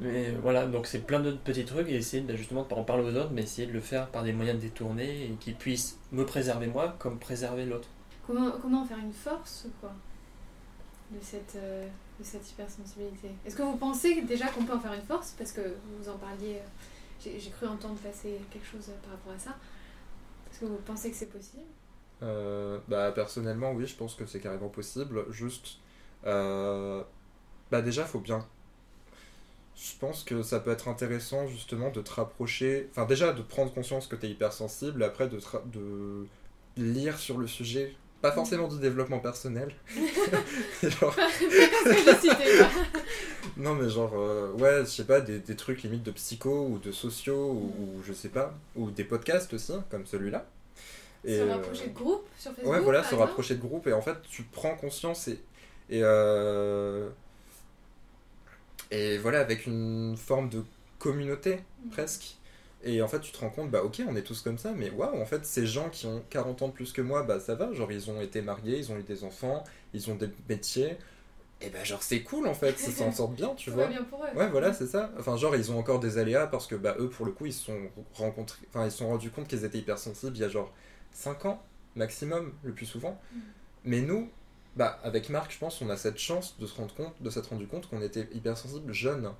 Mais 0.00 0.30
voilà, 0.42 0.66
donc 0.66 0.86
c'est 0.86 1.00
plein 1.00 1.18
d'autres 1.20 1.40
petits 1.40 1.64
trucs 1.64 1.88
et 1.88 1.96
essayer 1.96 2.22
de, 2.22 2.36
justement 2.36 2.62
de 2.62 2.68
pas 2.68 2.76
en 2.76 2.84
parler 2.84 3.02
aux 3.02 3.16
autres, 3.16 3.30
mais 3.32 3.42
essayer 3.42 3.66
de 3.66 3.72
le 3.72 3.80
faire 3.80 4.06
par 4.08 4.22
des 4.22 4.32
moyens 4.32 4.60
détournés 4.60 5.24
et 5.24 5.30
qui 5.40 5.52
puissent 5.52 5.98
me 6.12 6.24
préserver 6.24 6.68
moi 6.68 6.94
comme 7.00 7.18
préserver 7.18 7.66
l'autre. 7.66 7.88
Comment, 8.26 8.52
comment 8.62 8.82
en 8.82 8.84
faire 8.84 8.98
une 8.98 9.12
force 9.12 9.66
quoi? 9.80 9.90
De 11.10 11.18
cette, 11.22 11.56
euh, 11.56 11.86
de 12.18 12.24
cette 12.24 12.48
hypersensibilité 12.50 13.30
Est-ce 13.44 13.56
que 13.56 13.62
vous 13.62 13.76
pensez 13.76 14.22
déjà 14.22 14.48
qu'on 14.48 14.64
peut 14.64 14.74
en 14.74 14.80
faire 14.80 14.92
une 14.92 15.02
force? 15.02 15.34
Parce 15.36 15.52
que 15.52 15.60
vous 15.98 16.08
en 16.08 16.16
parliez, 16.16 16.56
euh, 16.56 17.30
j'ai 17.38 17.50
cru 17.50 17.66
entendre 17.66 17.96
passer 17.96 18.40
quelque 18.50 18.66
chose 18.66 18.88
euh, 18.88 19.02
par 19.02 19.12
rapport 19.12 19.32
à 19.32 19.38
ça. 19.38 19.56
Est-ce 20.50 20.60
que 20.60 20.66
vous 20.66 20.76
pensez 20.86 21.10
que 21.10 21.16
c'est 21.16 21.30
possible? 21.30 21.64
Bah, 22.88 23.12
personnellement, 23.12 23.72
oui, 23.72 23.86
je 23.86 23.96
pense 23.96 24.14
que 24.14 24.26
c'est 24.26 24.40
carrément 24.40 24.68
possible. 24.68 25.24
Juste, 25.30 25.78
bah, 26.22 27.82
déjà, 27.82 28.04
faut 28.04 28.20
bien. 28.20 28.46
Je 29.74 29.96
pense 29.98 30.22
que 30.22 30.42
ça 30.42 30.60
peut 30.60 30.70
être 30.70 30.88
intéressant 30.88 31.46
justement 31.46 31.90
de 31.90 32.02
te 32.02 32.10
rapprocher. 32.10 32.88
Enfin, 32.90 33.06
déjà, 33.06 33.32
de 33.32 33.40
prendre 33.40 33.72
conscience 33.72 34.06
que 34.06 34.16
tu 34.16 34.26
es 34.26 34.30
hypersensible, 34.30 35.02
après 35.02 35.28
de, 35.28 35.40
de 35.72 36.26
lire 36.76 37.18
sur 37.18 37.38
le 37.38 37.46
sujet. 37.46 37.96
Pas 38.22 38.32
forcément 38.32 38.68
du 38.68 38.78
développement 38.78 39.20
personnel. 39.20 39.74
genre, 40.82 41.16
non, 43.56 43.74
mais 43.74 43.88
genre, 43.88 44.12
euh, 44.14 44.52
ouais, 44.52 44.80
je 44.80 44.90
sais 44.90 45.04
pas, 45.04 45.20
des, 45.20 45.38
des 45.38 45.56
trucs 45.56 45.82
limite 45.82 46.02
de 46.02 46.10
psycho 46.10 46.66
ou 46.66 46.78
de 46.78 46.92
sociaux 46.92 47.50
ou, 47.50 47.74
ou 47.78 48.02
je 48.06 48.12
sais 48.12 48.28
pas. 48.28 48.54
Ou 48.76 48.90
des 48.90 49.04
podcasts 49.04 49.52
aussi, 49.54 49.72
comme 49.90 50.06
celui-là. 50.06 50.46
Se 51.24 51.30
euh, 51.30 51.52
rapprocher 51.52 51.88
de 51.88 51.94
groupe 51.94 52.26
sur 52.38 52.52
Facebook 52.52 52.72
Ouais, 52.72 52.80
voilà, 52.80 53.04
se 53.04 53.14
rapprocher 53.14 53.54
de 53.54 53.60
groupe 53.60 53.86
et 53.86 53.92
en 53.92 54.00
fait, 54.02 54.16
tu 54.28 54.42
prends 54.44 54.74
conscience 54.76 55.28
et. 55.28 55.40
Et, 55.92 56.02
euh, 56.04 57.08
et 58.90 59.18
voilà, 59.18 59.40
avec 59.40 59.66
une 59.66 60.16
forme 60.16 60.48
de 60.48 60.62
communauté 60.98 61.60
Mhm. 61.84 61.90
presque. 61.90 62.36
Et 62.82 63.02
en 63.02 63.08
fait, 63.08 63.20
tu 63.20 63.30
te 63.30 63.38
rends 63.38 63.50
compte, 63.50 63.70
bah 63.70 63.82
ok, 63.84 64.02
on 64.08 64.16
est 64.16 64.22
tous 64.22 64.40
comme 64.40 64.56
ça, 64.56 64.72
mais 64.72 64.90
waouh, 64.90 65.20
en 65.20 65.26
fait, 65.26 65.44
ces 65.44 65.66
gens 65.66 65.90
qui 65.90 66.06
ont 66.06 66.22
40 66.30 66.62
ans 66.62 66.68
de 66.68 66.72
plus 66.72 66.92
que 66.92 67.02
moi, 67.02 67.22
bah 67.22 67.38
ça 67.38 67.54
va, 67.54 67.72
genre 67.74 67.92
ils 67.92 68.10
ont 68.10 68.20
été 68.22 68.40
mariés, 68.40 68.78
ils 68.78 68.90
ont 68.90 68.96
eu 68.96 69.02
des 69.02 69.22
enfants, 69.24 69.64
ils 69.92 70.10
ont 70.10 70.14
des 70.14 70.30
métiers, 70.48 70.96
et 71.60 71.68
bah 71.68 71.84
genre 71.84 72.02
c'est 72.02 72.22
cool 72.22 72.46
en 72.48 72.54
fait, 72.54 72.82
ils 72.86 72.92
s'en 72.92 73.12
sortent 73.12 73.34
bien, 73.34 73.54
tu 73.54 73.70
vois. 73.74 73.86
bien 73.86 74.02
pour 74.04 74.24
eux. 74.24 74.36
Ouais, 74.36 74.48
voilà, 74.48 74.72
c'est 74.72 74.86
ça. 74.86 75.10
Enfin, 75.18 75.36
genre, 75.36 75.54
ils 75.56 75.70
ont 75.70 75.78
encore 75.78 76.00
des 76.00 76.16
aléas 76.18 76.46
parce 76.46 76.66
que, 76.66 76.74
bah, 76.74 76.96
eux, 76.98 77.10
pour 77.10 77.26
le 77.26 77.32
coup, 77.32 77.46
ils 77.46 77.52
se 77.52 77.66
sont 77.66 77.78
rencontrés, 78.14 78.62
enfin, 78.70 78.86
ils 78.86 78.90
se 78.90 78.98
sont 78.98 79.08
rendus 79.08 79.30
compte 79.30 79.46
qu'ils 79.48 79.64
étaient 79.64 79.78
hypersensibles 79.78 80.36
il 80.36 80.40
y 80.40 80.44
a 80.44 80.48
genre 80.48 80.72
5 81.12 81.44
ans, 81.44 81.62
maximum, 81.96 82.52
le 82.62 82.72
plus 82.72 82.86
souvent. 82.86 83.20
Mm. 83.32 83.38
Mais 83.84 84.00
nous, 84.00 84.30
bah, 84.76 84.98
avec 85.02 85.28
Marc, 85.28 85.52
je 85.52 85.58
pense, 85.58 85.82
on 85.82 85.90
a 85.90 85.96
cette 85.96 86.18
chance 86.18 86.56
de 86.58 86.66
se 86.66 86.74
rendre 86.76 86.94
compte, 86.94 87.20
de 87.20 87.28
s'être 87.30 87.50
rendu 87.50 87.66
compte 87.66 87.88
qu'on 87.88 88.00
était 88.02 88.28
hypersensible 88.32 88.92
jeune. 88.92 89.30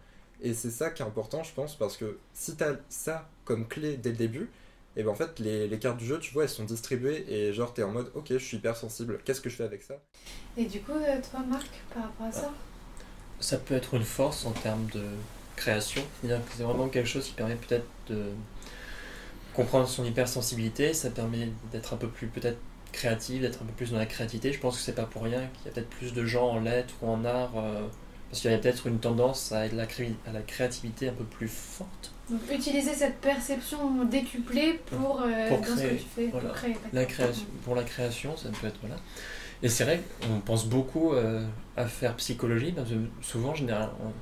Et 0.43 0.55
c'est 0.55 0.71
ça 0.71 0.91
qui 0.91 1.03
est 1.03 1.07
important, 1.07 1.43
je 1.43 1.53
pense, 1.53 1.77
parce 1.77 1.97
que 1.97 2.19
si 2.33 2.57
t'as 2.57 2.75
ça 2.89 3.29
comme 3.45 3.69
clé 3.69 3.97
dès 3.97 4.11
le 4.11 4.17
début, 4.17 4.51
et 4.97 5.03
ben 5.03 5.11
en 5.11 5.15
fait, 5.15 5.39
les, 5.39 5.69
les 5.69 5.79
cartes 5.79 5.99
du 5.99 6.07
jeu, 6.07 6.19
tu 6.19 6.33
vois, 6.33 6.45
elles 6.45 6.49
sont 6.49 6.65
distribuées 6.65 7.25
et 7.29 7.53
genre, 7.53 7.73
t'es 7.73 7.83
en 7.83 7.93
mode, 7.93 8.11
ok, 8.15 8.27
je 8.31 8.39
suis 8.39 8.57
hypersensible, 8.57 9.21
qu'est-ce 9.25 9.41
que 9.41 9.51
je 9.51 9.57
fais 9.57 9.65
avec 9.65 9.83
ça? 9.83 9.95
Et 10.57 10.65
du 10.65 10.81
coup, 10.81 10.93
euh, 10.93 11.21
toi, 11.31 11.41
Marc, 11.49 11.69
par 11.95 12.05
rapport 12.05 12.27
à 12.27 12.33
ça? 12.33 12.53
Ça 13.39 13.57
peut 13.59 13.75
être 13.75 13.95
une 13.95 14.05
force 14.05 14.45
en 14.47 14.53
termes 14.53 14.87
de 14.93 15.05
création, 15.57 16.03
c'est-à-dire 16.21 16.45
que 16.45 16.53
c'est 16.57 16.63
vraiment 16.63 16.89
quelque 16.89 17.09
chose 17.09 17.27
qui 17.27 17.33
permet 17.33 17.55
peut-être 17.55 17.87
de 18.09 18.25
comprendre 19.55 19.87
son 19.87 20.05
hypersensibilité, 20.05 20.95
ça 20.95 21.11
permet 21.11 21.51
d'être 21.73 21.95
un 21.95 21.97
peu 21.97 22.09
plus 22.09 22.27
peut-être 22.29 22.59
créatif, 22.93 23.43
d'être 23.43 23.63
un 23.63 23.67
peu 23.67 23.73
plus 23.73 23.93
dans 23.93 23.99
la 23.99 24.07
créativité. 24.07 24.53
Je 24.53 24.61
pense 24.61 24.77
que 24.77 24.83
c'est 24.83 24.95
pas 24.95 25.05
pour 25.05 25.23
rien 25.23 25.49
qu'il 25.55 25.67
y 25.67 25.69
a 25.69 25.73
peut-être 25.73 25.91
plus 25.91 26.13
de 26.13 26.25
gens 26.25 26.49
en 26.49 26.61
lettres 26.61 26.95
ou 27.03 27.09
en 27.09 27.25
art, 27.25 27.53
euh, 27.57 27.87
parce 28.31 28.41
qu'il 28.43 28.51
y 28.51 28.55
a 28.55 28.59
peut-être 28.59 28.87
une 28.87 28.99
tendance 29.01 29.51
à 29.53 29.67
la, 29.69 29.87
cré- 29.87 30.15
à 30.27 30.33
la 30.33 30.41
créativité 30.43 31.09
un 31.09 31.13
peu 31.13 31.25
plus 31.25 31.49
forte. 31.49 32.13
Donc, 32.31 32.41
utiliser 32.53 32.95
cette 32.95 33.17
perception 33.21 34.05
décuplée 34.05 34.81
pour, 34.87 35.21
euh, 35.23 35.49
Pour 35.49 35.59
dans 35.59 35.65
ce 35.67 35.73
créer, 35.75 35.89
que 35.97 36.03
tu 36.03 36.09
fais, 36.15 36.27
voilà. 36.29 36.49
pour 36.51 36.57
créer. 36.59 36.77
La 36.93 37.05
création, 37.05 37.47
pour 37.65 37.75
la 37.75 37.83
création, 37.83 38.37
ça 38.37 38.49
peut 38.51 38.69
être 38.69 38.79
voilà. 38.81 38.97
Et 39.63 39.69
c'est 39.69 39.85
vrai 39.85 40.01
qu'on 40.23 40.41
pense 40.41 40.67
beaucoup 40.67 41.13
euh, 41.13 41.45
à 41.77 41.87
faire 41.87 42.15
psychologie 42.17 42.73
parce 42.73 42.89
que 42.91 42.95
souvent, 43.21 43.55
généralement, 43.55 44.13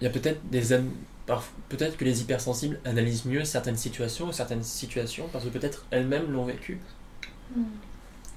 il 0.00 0.04
y 0.04 0.06
a 0.06 0.10
peut-être 0.10 0.40
des 0.50 0.72
am- 0.74 0.90
peut-être 1.70 1.96
que 1.96 2.04
les 2.04 2.20
hypersensibles 2.20 2.78
analysent 2.84 3.24
mieux 3.24 3.44
certaines 3.44 3.76
situations 3.78 4.26
ou 4.28 4.32
certaines 4.32 4.62
situations 4.62 5.26
parce 5.32 5.44
que 5.44 5.48
peut-être 5.50 5.86
elles-mêmes 5.90 6.30
l'ont 6.30 6.44
vécu. 6.44 6.78
Hmm. 7.56 7.62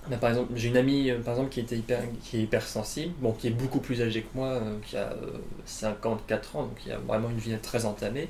Bah, 0.07 0.17
par 0.17 0.29
exemple, 0.29 0.53
j'ai 0.55 0.69
une 0.69 0.77
amie 0.77 1.12
par 1.23 1.33
exemple 1.33 1.49
qui 1.49 1.59
était 1.59 1.77
hyper, 1.77 2.01
qui 2.23 2.38
est 2.38 2.41
hypersensible, 2.43 3.13
bon, 3.19 3.33
qui 3.33 3.47
est 3.47 3.51
beaucoup 3.51 3.79
plus 3.79 4.01
âgée 4.01 4.21
que 4.21 4.38
moi, 4.38 4.62
qui 4.85 4.97
a 4.97 5.13
54 5.65 6.55
ans, 6.55 6.63
donc 6.63 6.75
qui 6.79 6.91
a 6.91 6.97
vraiment 6.97 7.29
une 7.29 7.38
vie 7.38 7.55
très 7.62 7.85
entamée, 7.85 8.29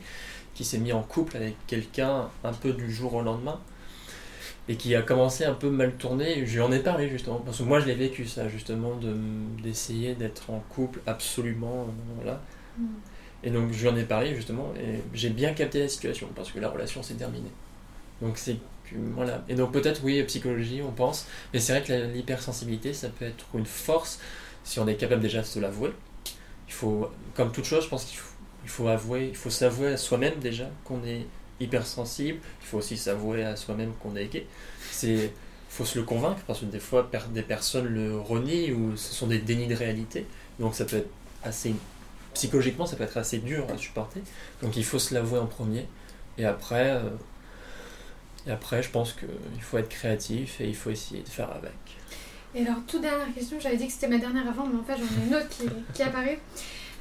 qui 0.55 0.65
s'est 0.65 0.79
mis 0.79 0.91
en 0.91 1.03
couple 1.03 1.37
avec 1.37 1.55
quelqu'un 1.67 2.29
un 2.43 2.53
peu 2.53 2.73
du 2.73 2.91
jour 2.91 3.13
au 3.13 3.21
lendemain 3.21 3.59
et 4.67 4.75
qui 4.75 4.93
a 4.95 5.01
commencé 5.01 5.45
un 5.45 5.53
peu 5.53 5.69
mal 5.69 5.93
tourné. 5.95 6.45
Je 6.45 6.55
lui 6.55 6.61
en 6.61 6.71
ai 6.71 6.79
parlé 6.79 7.09
justement, 7.09 7.37
parce 7.37 7.57
que 7.57 7.63
moi 7.63 7.79
je 7.79 7.87
l'ai 7.87 7.95
vécu 7.95 8.27
ça, 8.27 8.47
justement, 8.49 8.99
d'essayer 9.63 10.15
d'être 10.15 10.49
en 10.49 10.59
couple 10.69 10.99
absolument. 11.07 11.87
Voilà. 12.17 12.41
Mm. 12.77 12.85
Et 13.43 13.49
donc 13.51 13.71
je 13.71 13.81
lui 13.81 13.87
en 13.87 13.95
ai 13.95 14.03
parlé 14.03 14.35
justement, 14.35 14.73
et 14.77 14.99
j'ai 15.13 15.29
bien 15.29 15.53
capté 15.53 15.79
la 15.79 15.87
situation, 15.87 16.27
parce 16.35 16.51
que 16.51 16.59
la 16.59 16.69
relation 16.69 17.01
s'est 17.01 17.15
terminée. 17.15 17.51
Donc 18.21 18.37
c'est 18.37 18.57
voilà. 19.13 19.43
Et 19.47 19.55
donc 19.55 19.71
peut-être 19.71 20.01
oui, 20.03 20.21
psychologie, 20.23 20.81
on 20.81 20.91
pense, 20.91 21.27
mais 21.53 21.59
c'est 21.59 21.73
vrai 21.73 21.83
que 21.83 22.13
l'hypersensibilité, 22.13 22.93
ça 22.93 23.09
peut 23.09 23.25
être 23.25 23.45
une 23.53 23.65
force 23.65 24.19
si 24.63 24.79
on 24.79 24.87
est 24.87 24.95
capable 24.95 25.21
déjà 25.21 25.41
de 25.41 25.45
se 25.45 25.59
l'avouer. 25.59 25.91
Il 26.67 26.73
faut, 26.73 27.09
comme 27.35 27.51
toute 27.51 27.65
chose, 27.65 27.83
je 27.83 27.89
pense 27.89 28.05
qu'il 28.05 28.17
faut, 28.17 28.35
il 28.63 28.69
faut 28.69 28.87
avouer, 28.87 29.27
il 29.29 29.35
faut 29.35 29.49
s'avouer 29.49 29.93
à 29.93 29.97
soi-même 29.97 30.39
déjà 30.39 30.69
qu'on 30.83 31.03
est 31.03 31.25
hypersensible. 31.59 32.39
Il 32.61 32.67
faut 32.67 32.77
aussi 32.77 32.97
s'avouer 32.97 33.43
à 33.43 33.55
soi-même 33.55 33.91
qu'on 34.01 34.15
est 34.15 34.27
gay. 34.27 34.45
C'est 34.91 35.31
faut 35.69 35.85
se 35.85 35.99
le 35.99 36.03
convaincre 36.03 36.41
parce 36.47 36.61
que 36.61 36.65
des 36.65 36.79
fois 36.79 37.09
des 37.31 37.43
personnes 37.43 37.85
le 37.85 38.19
renient 38.19 38.71
ou 38.71 38.97
ce 38.97 39.13
sont 39.13 39.27
des 39.27 39.37
dénis 39.37 39.67
de 39.67 39.75
réalité. 39.75 40.25
Donc 40.59 40.73
ça 40.75 40.85
peut 40.85 40.97
être 40.97 41.09
assez 41.43 41.73
psychologiquement 42.33 42.85
ça 42.85 42.95
peut 42.95 43.03
être 43.03 43.17
assez 43.17 43.37
dur 43.37 43.65
à 43.73 43.77
supporter. 43.77 44.21
Donc 44.61 44.77
il 44.77 44.83
faut 44.83 44.99
se 44.99 45.13
l'avouer 45.13 45.39
en 45.39 45.45
premier 45.45 45.85
et 46.37 46.45
après 46.45 46.91
euh, 46.91 47.01
et 48.47 48.51
après 48.51 48.83
je 48.83 48.89
pense 48.89 49.13
qu'il 49.13 49.61
faut 49.61 49.77
être 49.77 49.89
créatif 49.89 50.61
et 50.61 50.67
il 50.67 50.75
faut 50.75 50.89
essayer 50.89 51.21
de 51.21 51.29
faire 51.29 51.51
avec. 51.51 51.73
Et 52.55 52.65
alors 52.65 52.77
toute 52.87 53.01
dernière 53.01 53.33
question, 53.33 53.59
j'avais 53.59 53.77
dit 53.77 53.87
que 53.87 53.93
c'était 53.93 54.07
ma 54.07 54.17
dernière 54.17 54.47
avant 54.47 54.65
mais 54.65 54.79
en 54.79 54.83
fait 54.83 54.95
j'en 54.97 55.21
ai 55.21 55.27
une 55.27 55.35
autre 55.35 55.47
qui, 55.93 56.03
apparaît. 56.03 56.39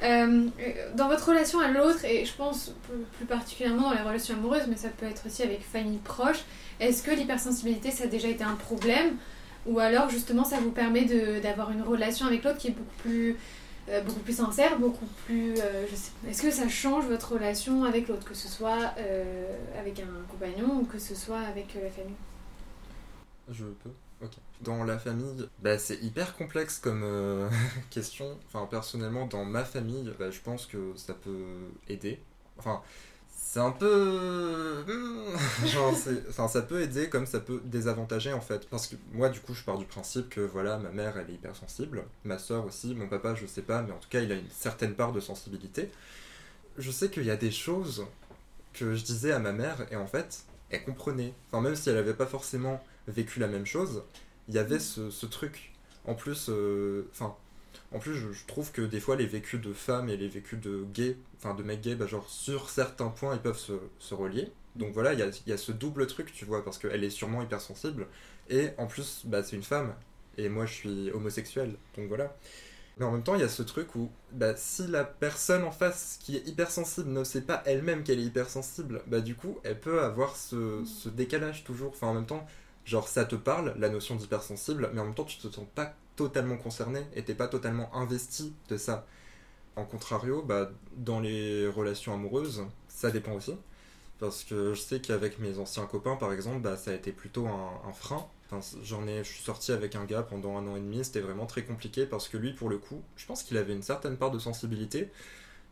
Euh, 0.03 0.47
dans 0.95 1.09
votre 1.09 1.29
relation 1.29 1.59
à 1.59 1.69
l'autre, 1.69 2.05
et 2.05 2.25
je 2.25 2.33
pense 2.33 2.73
plus 3.17 3.27
particulièrement 3.27 3.91
dans 3.91 3.95
les 3.95 4.03
relations 4.03 4.35
amoureuses, 4.35 4.67
mais 4.69 4.77
ça 4.77 4.89
peut 4.89 5.07
être 5.07 5.27
aussi 5.27 5.43
avec 5.43 5.63
famille 5.63 5.99
proche, 5.99 6.45
est-ce 6.79 7.03
que 7.03 7.11
l'hypersensibilité 7.11 7.91
ça 7.91 8.05
a 8.05 8.07
déjà 8.07 8.29
été 8.29 8.45
un 8.45 8.55
problème? 8.55 9.17
Ou 9.67 9.81
alors 9.81 10.09
justement 10.09 10.45
ça 10.45 10.59
vous 10.61 10.71
permet 10.71 11.05
d'avoir 11.43 11.71
une 11.73 11.83
relation 11.83 12.27
avec 12.27 12.45
l'autre 12.45 12.59
qui 12.59 12.69
est 12.69 12.73
beaucoup 12.73 13.03
plus, 13.03 13.37
euh, 13.89 14.03
beaucoup 14.03 14.21
plus 14.21 14.37
sincère, 14.37 14.79
beaucoup 14.79 15.07
plus... 15.27 15.55
Euh, 15.61 15.87
est-ce 16.29 16.43
que 16.43 16.51
ça 16.51 16.69
change 16.69 17.07
votre 17.07 17.33
relation 17.33 17.85
avec 17.85 18.09
l'autre, 18.09 18.25
que 18.25 18.35
ce 18.35 18.49
soit 18.49 18.95
avec 19.79 20.01
un 20.01 20.31
compagnon 20.31 20.81
ou 20.81 20.85
que 20.85 20.99
ce 20.99 21.15
soit 21.15 21.41
avec 21.41 21.75
la 21.75 21.91
famille? 21.91 22.15
Je 23.51 23.65
peux. 23.65 23.91
Ok. 24.21 24.33
Dans 24.63 24.83
la 24.83 24.99
famille, 24.99 25.49
bah, 25.63 25.79
c'est 25.79 26.03
hyper 26.03 26.37
complexe 26.37 26.79
comme 26.79 27.03
euh, 27.05 27.49
question. 27.91 28.37
Enfin, 28.49 28.67
personnellement, 28.67 29.27
dans 29.27 29.45
ma 29.45 29.65
famille, 29.65 30.13
bah, 30.19 30.31
je 30.31 30.41
pense 30.41 30.67
que 30.67 30.93
ça 30.97 31.15
peut 31.15 31.71
aider. 31.89 32.19
Enfin, 32.59 32.83
c'est 33.51 33.61
un 33.61 33.71
peu. 33.71 34.85
Hmm, 34.87 35.67
genre, 35.67 35.95
enfin, 36.29 36.49
ça 36.49 36.61
peut 36.61 36.83
aider 36.83 37.09
comme 37.09 37.25
ça 37.25 37.41
peut 37.41 37.63
désavantager 37.65 38.31
en 38.35 38.43
fait. 38.43 38.69
Parce 38.69 38.87
que 38.87 38.97
moi, 39.13 39.31
du 39.31 39.41
coup, 39.41 39.55
je 39.55 39.65
pars 39.65 39.79
du 39.79 39.87
principe 39.87 40.29
que 40.29 40.43
voilà, 40.43 40.77
ma 40.77 40.91
mère, 40.91 41.17
elle 41.17 41.31
est 41.31 41.35
hypersensible. 41.35 42.05
Ma 42.25 42.39
soeur 42.39 42.67
aussi. 42.67 42.95
Mon 42.95 43.09
papa, 43.09 43.35
je 43.35 43.47
sais 43.47 43.63
pas, 43.63 43.81
mais 43.81 43.93
en 43.93 43.99
tout 43.99 44.11
cas, 44.11 44.21
il 44.21 44.31
a 44.33 44.35
une 44.35 44.51
certaine 44.51 44.95
part 44.95 45.13
de 45.13 45.21
sensibilité. 45.21 45.91
Je 46.77 46.91
sais 46.91 47.09
qu'il 47.09 47.25
y 47.25 47.31
a 47.31 47.37
des 47.37 47.51
choses 47.51 48.05
que 48.75 48.95
je 48.95 49.03
disais 49.03 49.33
à 49.33 49.39
ma 49.39 49.53
mère 49.53 49.87
et 49.91 49.97
en 49.97 50.07
fait, 50.07 50.45
elle 50.69 50.85
comprenait. 50.85 51.33
Enfin, 51.51 51.63
même 51.63 51.75
si 51.75 51.89
elle 51.89 51.97
avait 51.97 52.13
pas 52.13 52.27
forcément 52.27 52.85
vécu 53.07 53.41
la 53.41 53.49
même 53.49 53.65
chose, 53.65 54.03
il 54.49 54.55
y 54.57 54.59
avait 54.59 54.79
ce, 54.79 55.25
truc. 55.25 55.73
En 56.05 56.15
plus, 56.15 56.51
euh, 56.51 57.09
enfin, 57.13 57.35
en 57.93 57.99
plus, 57.99 58.15
je, 58.15 58.47
trouve 58.47 58.71
que 58.73 58.83
des 58.83 59.01
fois, 59.01 59.17
les 59.17 59.27
vécus 59.27 59.61
de 59.61 59.73
femmes 59.73 60.09
et 60.09 60.17
les 60.17 60.29
vécus 60.29 60.61
de 60.61 60.85
gays, 60.93 61.17
enfin 61.37 61.55
de 61.55 61.63
mecs 61.63 61.81
gays, 61.81 61.95
bah, 61.95 62.07
genre 62.07 62.29
sur 62.29 62.69
certains 62.71 63.09
points, 63.09 63.35
ils 63.35 63.41
peuvent 63.41 63.59
se, 63.59 64.15
relier. 64.15 64.53
Donc 64.77 64.93
voilà, 64.93 65.15
il 65.15 65.21
y 65.47 65.53
a, 65.53 65.57
ce 65.57 65.73
double 65.73 66.07
truc, 66.07 66.33
tu 66.33 66.45
vois, 66.45 66.65
parce 66.65 66.79
qu'elle 66.79 67.03
est 67.03 67.11
sûrement 67.11 67.43
hypersensible. 67.43 68.07
Et 68.51 68.71
en 68.79 68.87
plus, 68.87 69.23
bah, 69.25 69.43
c'est 69.43 69.57
une 69.57 69.63
femme. 69.63 69.95
Et 70.37 70.49
moi, 70.49 70.67
je 70.67 70.75
suis 70.75 71.11
homosexuel. 71.13 71.77
Donc 71.97 72.09
voilà. 72.09 72.37
Mais 72.99 73.05
en 73.05 73.13
même 73.13 73.23
temps, 73.23 73.37
il 73.37 73.41
y 73.41 73.45
a 73.45 73.49
ce 73.49 73.63
truc 73.63 73.95
où 73.95 74.11
bah, 74.33 74.55
si 74.57 74.87
la 74.87 75.05
personne 75.05 75.65
en 75.65 75.71
face 75.71 76.19
qui 76.21 76.37
est 76.37 76.47
hypersensible 76.49 77.11
ne 77.11 77.25
sait 77.25 77.43
pas 77.43 77.63
elle-même 77.65 78.03
qu'elle 78.03 78.19
est 78.19 78.25
hypersensible, 78.25 79.03
bah 79.07 79.21
du 79.21 79.35
coup, 79.37 79.59
elle 79.63 79.81
peut 79.81 80.03
avoir 80.03 80.37
ce, 80.37 80.85
ce 80.85 81.09
décalage 81.09 81.65
toujours. 81.65 81.91
Enfin, 81.91 82.09
en 82.09 82.15
même 82.15 82.27
temps, 82.27 82.47
Genre, 82.89 83.07
ça 83.07 83.27
te 83.27 83.37
parle, 83.37 83.75
la 83.77 83.91
notion 83.91 84.15
d'hypersensible, 84.15 84.89
mais 84.95 85.01
en 85.03 85.05
même 85.05 85.15
temps, 85.15 85.27
tu 85.27 85.37
te 85.37 85.47
sens 85.55 85.67
pas 85.75 85.95
totalement 86.19 86.57
concerné 86.57 87.07
et 87.15 87.23
t'es 87.23 87.35
pas 87.35 87.47
totalement 87.47 87.95
investi 87.95 88.53
de 88.69 88.77
ça. 88.77 89.07
En 89.77 89.85
contrario, 89.85 90.43
bah, 90.43 90.73
dans 90.97 91.21
les 91.21 91.69
relations 91.69 92.13
amoureuses, 92.13 92.65
ça 92.89 93.13
dépend 93.13 93.33
aussi. 93.33 93.55
Parce 94.19 94.43
que 94.43 94.75
je 94.75 94.81
sais 94.81 95.01
qu'avec 95.01 95.39
mes 95.39 95.59
anciens 95.59 95.87
copains, 95.87 96.17
par 96.17 96.33
exemple, 96.33 96.59
bah, 96.59 96.77
ça 96.77 96.91
a 96.91 96.95
été 96.95 97.13
plutôt 97.13 97.47
un, 97.47 97.93
frein. 97.93 98.27
j'en 98.83 99.07
ai, 99.07 99.19
je 99.19 99.31
suis 99.31 99.45
sorti 99.45 99.71
avec 99.71 99.95
un 99.95 100.05
gars 100.05 100.23
pendant 100.23 100.57
un 100.57 100.67
an 100.67 100.75
et 100.75 100.81
demi, 100.81 101.05
c'était 101.05 101.21
vraiment 101.21 101.47
très 101.47 101.63
compliqué 101.63 102.05
parce 102.05 102.29
que 102.29 102.37
lui, 102.37 102.53
pour 102.53 102.69
le 102.69 102.79
coup, 102.79 103.01
je 103.15 103.25
pense 103.27 103.45
qu'il 103.45 103.57
avait 103.57 103.73
une 103.73 103.83
certaine 103.83 104.17
part 104.17 104.33
de 104.33 104.41
sensibilité, 104.41 105.13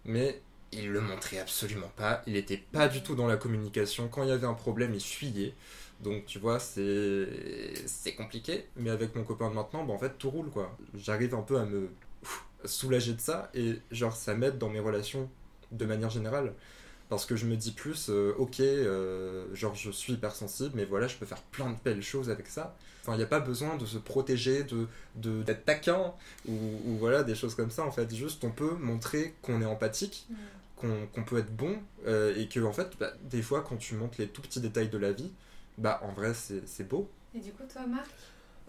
mais 0.04 0.40
il 0.70 0.90
le 0.90 1.00
montrait 1.00 1.40
absolument 1.40 1.90
pas. 1.96 2.22
Il 2.28 2.36
était 2.36 2.62
pas 2.70 2.86
du 2.86 3.02
tout 3.02 3.16
dans 3.16 3.26
la 3.26 3.36
communication. 3.36 4.06
Quand 4.06 4.22
il 4.22 4.28
y 4.28 4.32
avait 4.32 4.46
un 4.46 4.54
problème, 4.54 4.94
il 4.94 5.02
fuyait. 5.02 5.54
Donc 6.00 6.26
tu 6.26 6.38
vois, 6.38 6.58
c'est 6.58 8.14
compliqué, 8.16 8.66
mais 8.76 8.90
avec 8.90 9.14
mon 9.14 9.24
copain 9.24 9.48
de 9.48 9.54
maintenant, 9.54 9.84
bah, 9.84 9.94
en 9.94 9.98
fait 9.98 10.18
tout 10.18 10.30
roule 10.30 10.50
quoi. 10.50 10.76
J'arrive 10.94 11.34
un 11.34 11.42
peu 11.42 11.58
à 11.58 11.64
me 11.64 11.88
soulager 12.64 13.14
de 13.14 13.20
ça 13.20 13.50
et 13.54 13.78
genre 13.90 14.14
ça 14.14 14.34
m'aide 14.34 14.58
dans 14.58 14.68
mes 14.68 14.80
relations 14.80 15.28
de 15.72 15.84
manière 15.84 16.10
générale. 16.10 16.52
Parce 17.08 17.24
que 17.24 17.36
je 17.36 17.46
me 17.46 17.54
dis 17.54 17.70
plus, 17.70 18.08
euh, 18.08 18.34
ok, 18.36 18.58
euh, 18.60 19.46
genre 19.54 19.76
je 19.76 19.92
suis 19.92 20.14
hypersensible, 20.14 20.72
mais 20.74 20.84
voilà, 20.84 21.06
je 21.06 21.16
peux 21.16 21.26
faire 21.26 21.40
plein 21.40 21.70
de 21.70 21.76
belles 21.84 22.02
choses 22.02 22.30
avec 22.30 22.48
ça. 22.48 22.76
Enfin, 23.02 23.14
il 23.14 23.18
n'y 23.18 23.22
a 23.22 23.28
pas 23.28 23.38
besoin 23.38 23.76
de 23.76 23.86
se 23.86 23.98
protéger, 23.98 24.64
de 24.64 24.88
d'être 25.14 25.64
taquin, 25.64 26.14
ou, 26.48 26.58
voilà, 26.98 27.22
des 27.22 27.36
choses 27.36 27.54
comme 27.54 27.70
ça 27.70 27.84
en 27.84 27.92
fait. 27.92 28.12
Juste, 28.12 28.42
on 28.42 28.50
peut 28.50 28.74
montrer 28.80 29.34
qu'on 29.42 29.62
est 29.62 29.66
empathique, 29.66 30.26
qu'on 30.76 31.24
peut 31.24 31.38
être 31.38 31.54
bon, 31.54 31.78
euh, 32.08 32.34
et 32.36 32.48
que 32.48 32.58
en 32.58 32.72
fait, 32.72 32.90
bah, 32.98 33.12
des 33.22 33.42
fois, 33.42 33.64
quand 33.66 33.76
tu 33.76 33.94
montres 33.94 34.16
les 34.18 34.26
tout 34.26 34.42
petits 34.42 34.60
détails 34.60 34.88
de 34.88 34.98
la 34.98 35.12
vie, 35.12 35.30
bah, 35.78 36.00
en 36.02 36.12
vrai, 36.12 36.32
c'est 36.34 36.88
beau. 36.88 37.08
Et 37.34 37.40
du 37.40 37.52
coup, 37.52 37.64
toi, 37.70 37.82
Marc 37.86 38.08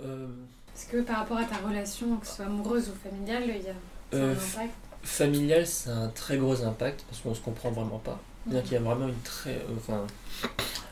euh... 0.02 0.28
Est-ce 0.76 0.88
que 0.88 1.02
par 1.02 1.18
rapport 1.18 1.38
à 1.38 1.44
ta 1.44 1.58
relation, 1.58 2.18
que 2.18 2.28
ce 2.28 2.36
soit 2.36 2.46
amoureuse 2.46 2.90
ou 2.90 3.10
familiale, 3.10 3.46
il 3.48 3.64
y 3.64 3.70
a 3.70 3.74
euh, 4.14 4.36
un 4.36 4.38
impact 4.38 4.74
Familial, 5.02 5.66
c'est 5.66 5.90
un 5.90 6.10
très 6.10 6.38
gros 6.38 6.62
impact 6.64 7.04
parce 7.10 7.22
qu'on 7.22 7.34
se 7.34 7.42
comprend 7.42 7.72
vraiment 7.72 7.98
pas. 7.98 8.20
C'est-à-dire 8.44 8.64
qu'il 8.64 8.74
y 8.74 8.76
a 8.76 8.82
vraiment 8.82 9.08
une 9.08 9.22
très. 9.22 9.56
Euh, 9.56 9.76
enfin. 9.78 10.06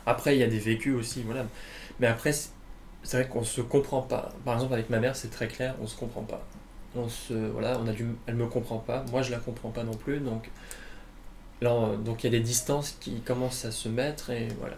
Après, 0.08 0.36
il 0.36 0.40
y 0.40 0.44
a 0.44 0.48
des 0.48 0.60
vécus 0.60 0.96
aussi, 0.96 1.22
voilà. 1.22 1.46
Mais 2.00 2.08
après, 2.08 2.32
c'est 2.32 3.18
vrai 3.18 3.28
qu'on 3.28 3.44
se 3.44 3.62
comprend 3.62 4.02
pas. 4.02 4.32
Par 4.44 4.56
exemple, 4.56 4.74
avec 4.74 4.90
ma 4.90 5.00
mère, 5.00 5.16
c'est 5.16 5.30
très 5.30 5.48
clair, 5.48 5.76
on 5.80 5.86
se 5.86 5.96
comprend 5.96 6.24
pas. 6.24 6.44
On 6.96 7.08
se. 7.08 7.34
Voilà, 7.34 7.80
on 7.80 7.88
a 7.88 7.92
du. 7.92 8.08
Elle 8.26 8.36
me 8.36 8.48
comprend 8.48 8.80
pas, 8.80 9.06
moi 9.12 9.22
je 9.22 9.32
la 9.32 9.38
comprends 9.38 9.70
pas 9.70 9.84
non 9.84 9.96
plus, 9.96 10.20
donc. 10.20 10.50
Là, 11.62 11.96
donc 12.04 12.24
il 12.24 12.34
y 12.34 12.36
a 12.36 12.38
des 12.38 12.44
distances 12.44 12.98
qui 13.00 13.22
commencent 13.22 13.66
à 13.66 13.72
se 13.72 13.88
mettre 13.88 14.30
et 14.30 14.50
voilà 14.60 14.76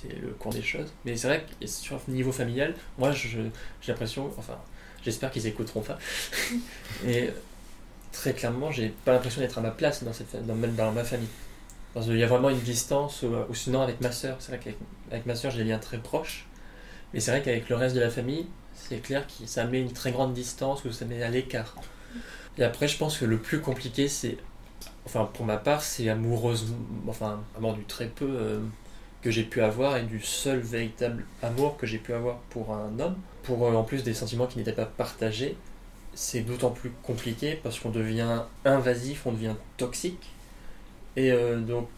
c'est 0.00 0.14
le 0.20 0.28
cours 0.28 0.52
des 0.52 0.62
choses. 0.62 0.92
Mais 1.04 1.16
c'est 1.16 1.28
vrai 1.28 1.44
que 1.60 1.66
sur 1.66 2.00
niveau 2.08 2.32
familial, 2.32 2.74
moi 2.98 3.12
j'ai 3.12 3.50
l'impression, 3.86 4.32
enfin 4.38 4.58
j'espère 5.04 5.30
qu'ils 5.30 5.46
écouteront 5.46 5.82
pas. 5.82 5.98
et 7.06 7.30
très 8.12 8.32
clairement, 8.32 8.70
j'ai 8.70 8.88
pas 9.04 9.12
l'impression 9.12 9.40
d'être 9.40 9.58
à 9.58 9.60
ma 9.60 9.70
place 9.70 10.02
dans, 10.04 10.12
cette, 10.12 10.46
dans, 10.46 10.56
dans 10.56 10.92
ma 10.92 11.04
famille. 11.04 11.28
Parce 11.94 12.06
qu'il 12.06 12.18
y 12.18 12.22
a 12.22 12.26
vraiment 12.26 12.50
une 12.50 12.60
distance, 12.60 13.22
ou, 13.22 13.54
sinon 13.54 13.80
avec 13.80 14.00
ma 14.00 14.12
soeur, 14.12 14.36
c'est 14.40 14.52
vrai 14.52 14.58
qu'avec 14.58 14.78
avec 15.10 15.26
ma 15.26 15.34
soeur 15.34 15.50
j'ai 15.50 15.64
des 15.64 15.70
liens 15.70 15.78
très 15.78 15.98
proches. 15.98 16.46
Mais 17.12 17.20
c'est 17.20 17.30
vrai 17.30 17.42
qu'avec 17.42 17.68
le 17.68 17.76
reste 17.76 17.94
de 17.94 18.00
la 18.00 18.10
famille, 18.10 18.46
c'est 18.74 18.98
clair 18.98 19.26
que 19.26 19.46
ça 19.46 19.64
met 19.64 19.80
une 19.80 19.92
très 19.92 20.12
grande 20.12 20.34
distance 20.34 20.84
ou 20.84 20.92
ça 20.92 21.04
met 21.06 21.22
à 21.22 21.30
l'écart. 21.30 21.74
Et 22.58 22.64
après, 22.64 22.88
je 22.88 22.98
pense 22.98 23.16
que 23.18 23.24
le 23.24 23.38
plus 23.38 23.60
compliqué, 23.60 24.08
c'est, 24.08 24.36
enfin 25.06 25.28
pour 25.32 25.46
ma 25.46 25.56
part, 25.56 25.82
c'est 25.82 26.08
amoureuse, 26.08 26.66
enfin, 27.06 27.40
vraiment 27.54 27.72
du 27.72 27.84
très 27.84 28.06
peu, 28.06 28.28
euh, 28.28 28.60
que 29.22 29.30
j'ai 29.30 29.44
pu 29.44 29.62
avoir 29.62 29.96
et 29.96 30.02
du 30.02 30.20
seul 30.20 30.60
véritable 30.60 31.24
amour 31.42 31.76
que 31.76 31.86
j'ai 31.86 31.98
pu 31.98 32.12
avoir 32.12 32.36
pour 32.50 32.72
un 32.72 32.98
homme, 33.00 33.16
pour 33.42 33.66
euh, 33.66 33.74
en 33.74 33.82
plus 33.82 34.04
des 34.04 34.14
sentiments 34.14 34.46
qui 34.46 34.58
n'étaient 34.58 34.72
pas 34.72 34.86
partagés, 34.86 35.56
c'est 36.14 36.40
d'autant 36.40 36.70
plus 36.70 36.90
compliqué 37.02 37.58
parce 37.62 37.78
qu'on 37.78 37.90
devient 37.90 38.42
invasif, 38.64 39.26
on 39.26 39.32
devient 39.32 39.54
toxique. 39.76 40.30
Et 41.16 41.32
euh, 41.32 41.60
donc, 41.60 41.88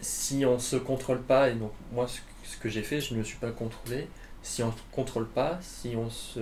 si 0.00 0.44
on 0.44 0.58
se 0.58 0.76
contrôle 0.76 1.22
pas, 1.22 1.50
et 1.50 1.54
donc 1.54 1.72
moi, 1.92 2.06
ce 2.44 2.56
que 2.56 2.68
j'ai 2.68 2.82
fait, 2.82 3.00
je 3.00 3.14
ne 3.14 3.20
me 3.20 3.24
suis 3.24 3.38
pas 3.38 3.50
contrôlé. 3.50 4.08
Si 4.44 4.62
on 4.62 4.66
ne 4.66 4.72
se 4.72 4.78
contrôle 4.90 5.28
pas, 5.28 5.58
si 5.60 5.94
on 5.96 6.10
se, 6.10 6.40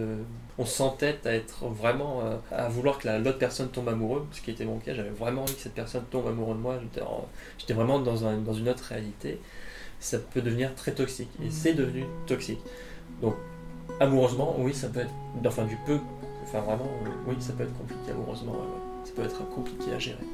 on 0.56 0.64
s'entête 0.64 1.26
à 1.26 1.34
être 1.34 1.66
vraiment, 1.66 2.22
euh, 2.22 2.38
à 2.50 2.68
vouloir 2.68 2.98
que 2.98 3.08
l'autre 3.08 3.38
personne 3.38 3.68
tombe 3.68 3.90
amoureux, 3.90 4.26
ce 4.32 4.40
qui 4.40 4.50
était 4.50 4.64
mon 4.64 4.78
cas, 4.78 4.94
j'avais 4.94 5.10
vraiment 5.10 5.42
envie 5.42 5.54
que 5.54 5.60
cette 5.60 5.74
personne 5.74 6.04
tombe 6.10 6.26
amoureux 6.26 6.54
de 6.54 6.60
moi, 6.60 6.80
j'étais 7.58 7.74
vraiment 7.74 7.98
dans, 7.98 8.24
un, 8.24 8.38
dans 8.38 8.54
une 8.54 8.70
autre 8.70 8.84
réalité 8.84 9.38
ça 10.00 10.18
peut 10.18 10.40
devenir 10.40 10.74
très 10.74 10.92
toxique. 10.92 11.30
Et 11.44 11.50
c'est 11.50 11.74
devenu 11.74 12.04
toxique. 12.26 12.60
Donc, 13.20 13.34
amoureusement, 14.00 14.56
oui, 14.58 14.74
ça 14.74 14.88
peut 14.88 15.00
être. 15.00 15.12
Enfin, 15.46 15.64
du 15.64 15.76
peu. 15.86 15.98
Enfin, 16.42 16.60
vraiment, 16.60 16.88
oui, 17.26 17.36
ça 17.38 17.52
peut 17.52 17.62
être 17.62 17.76
compliqué 17.78 18.10
amoureusement. 18.10 18.52
ouais, 18.52 18.58
ouais. 18.58 19.04
Ça 19.04 19.12
peut 19.14 19.22
être 19.22 19.48
compliqué 19.50 19.92
à 19.92 19.98
gérer. 19.98 20.24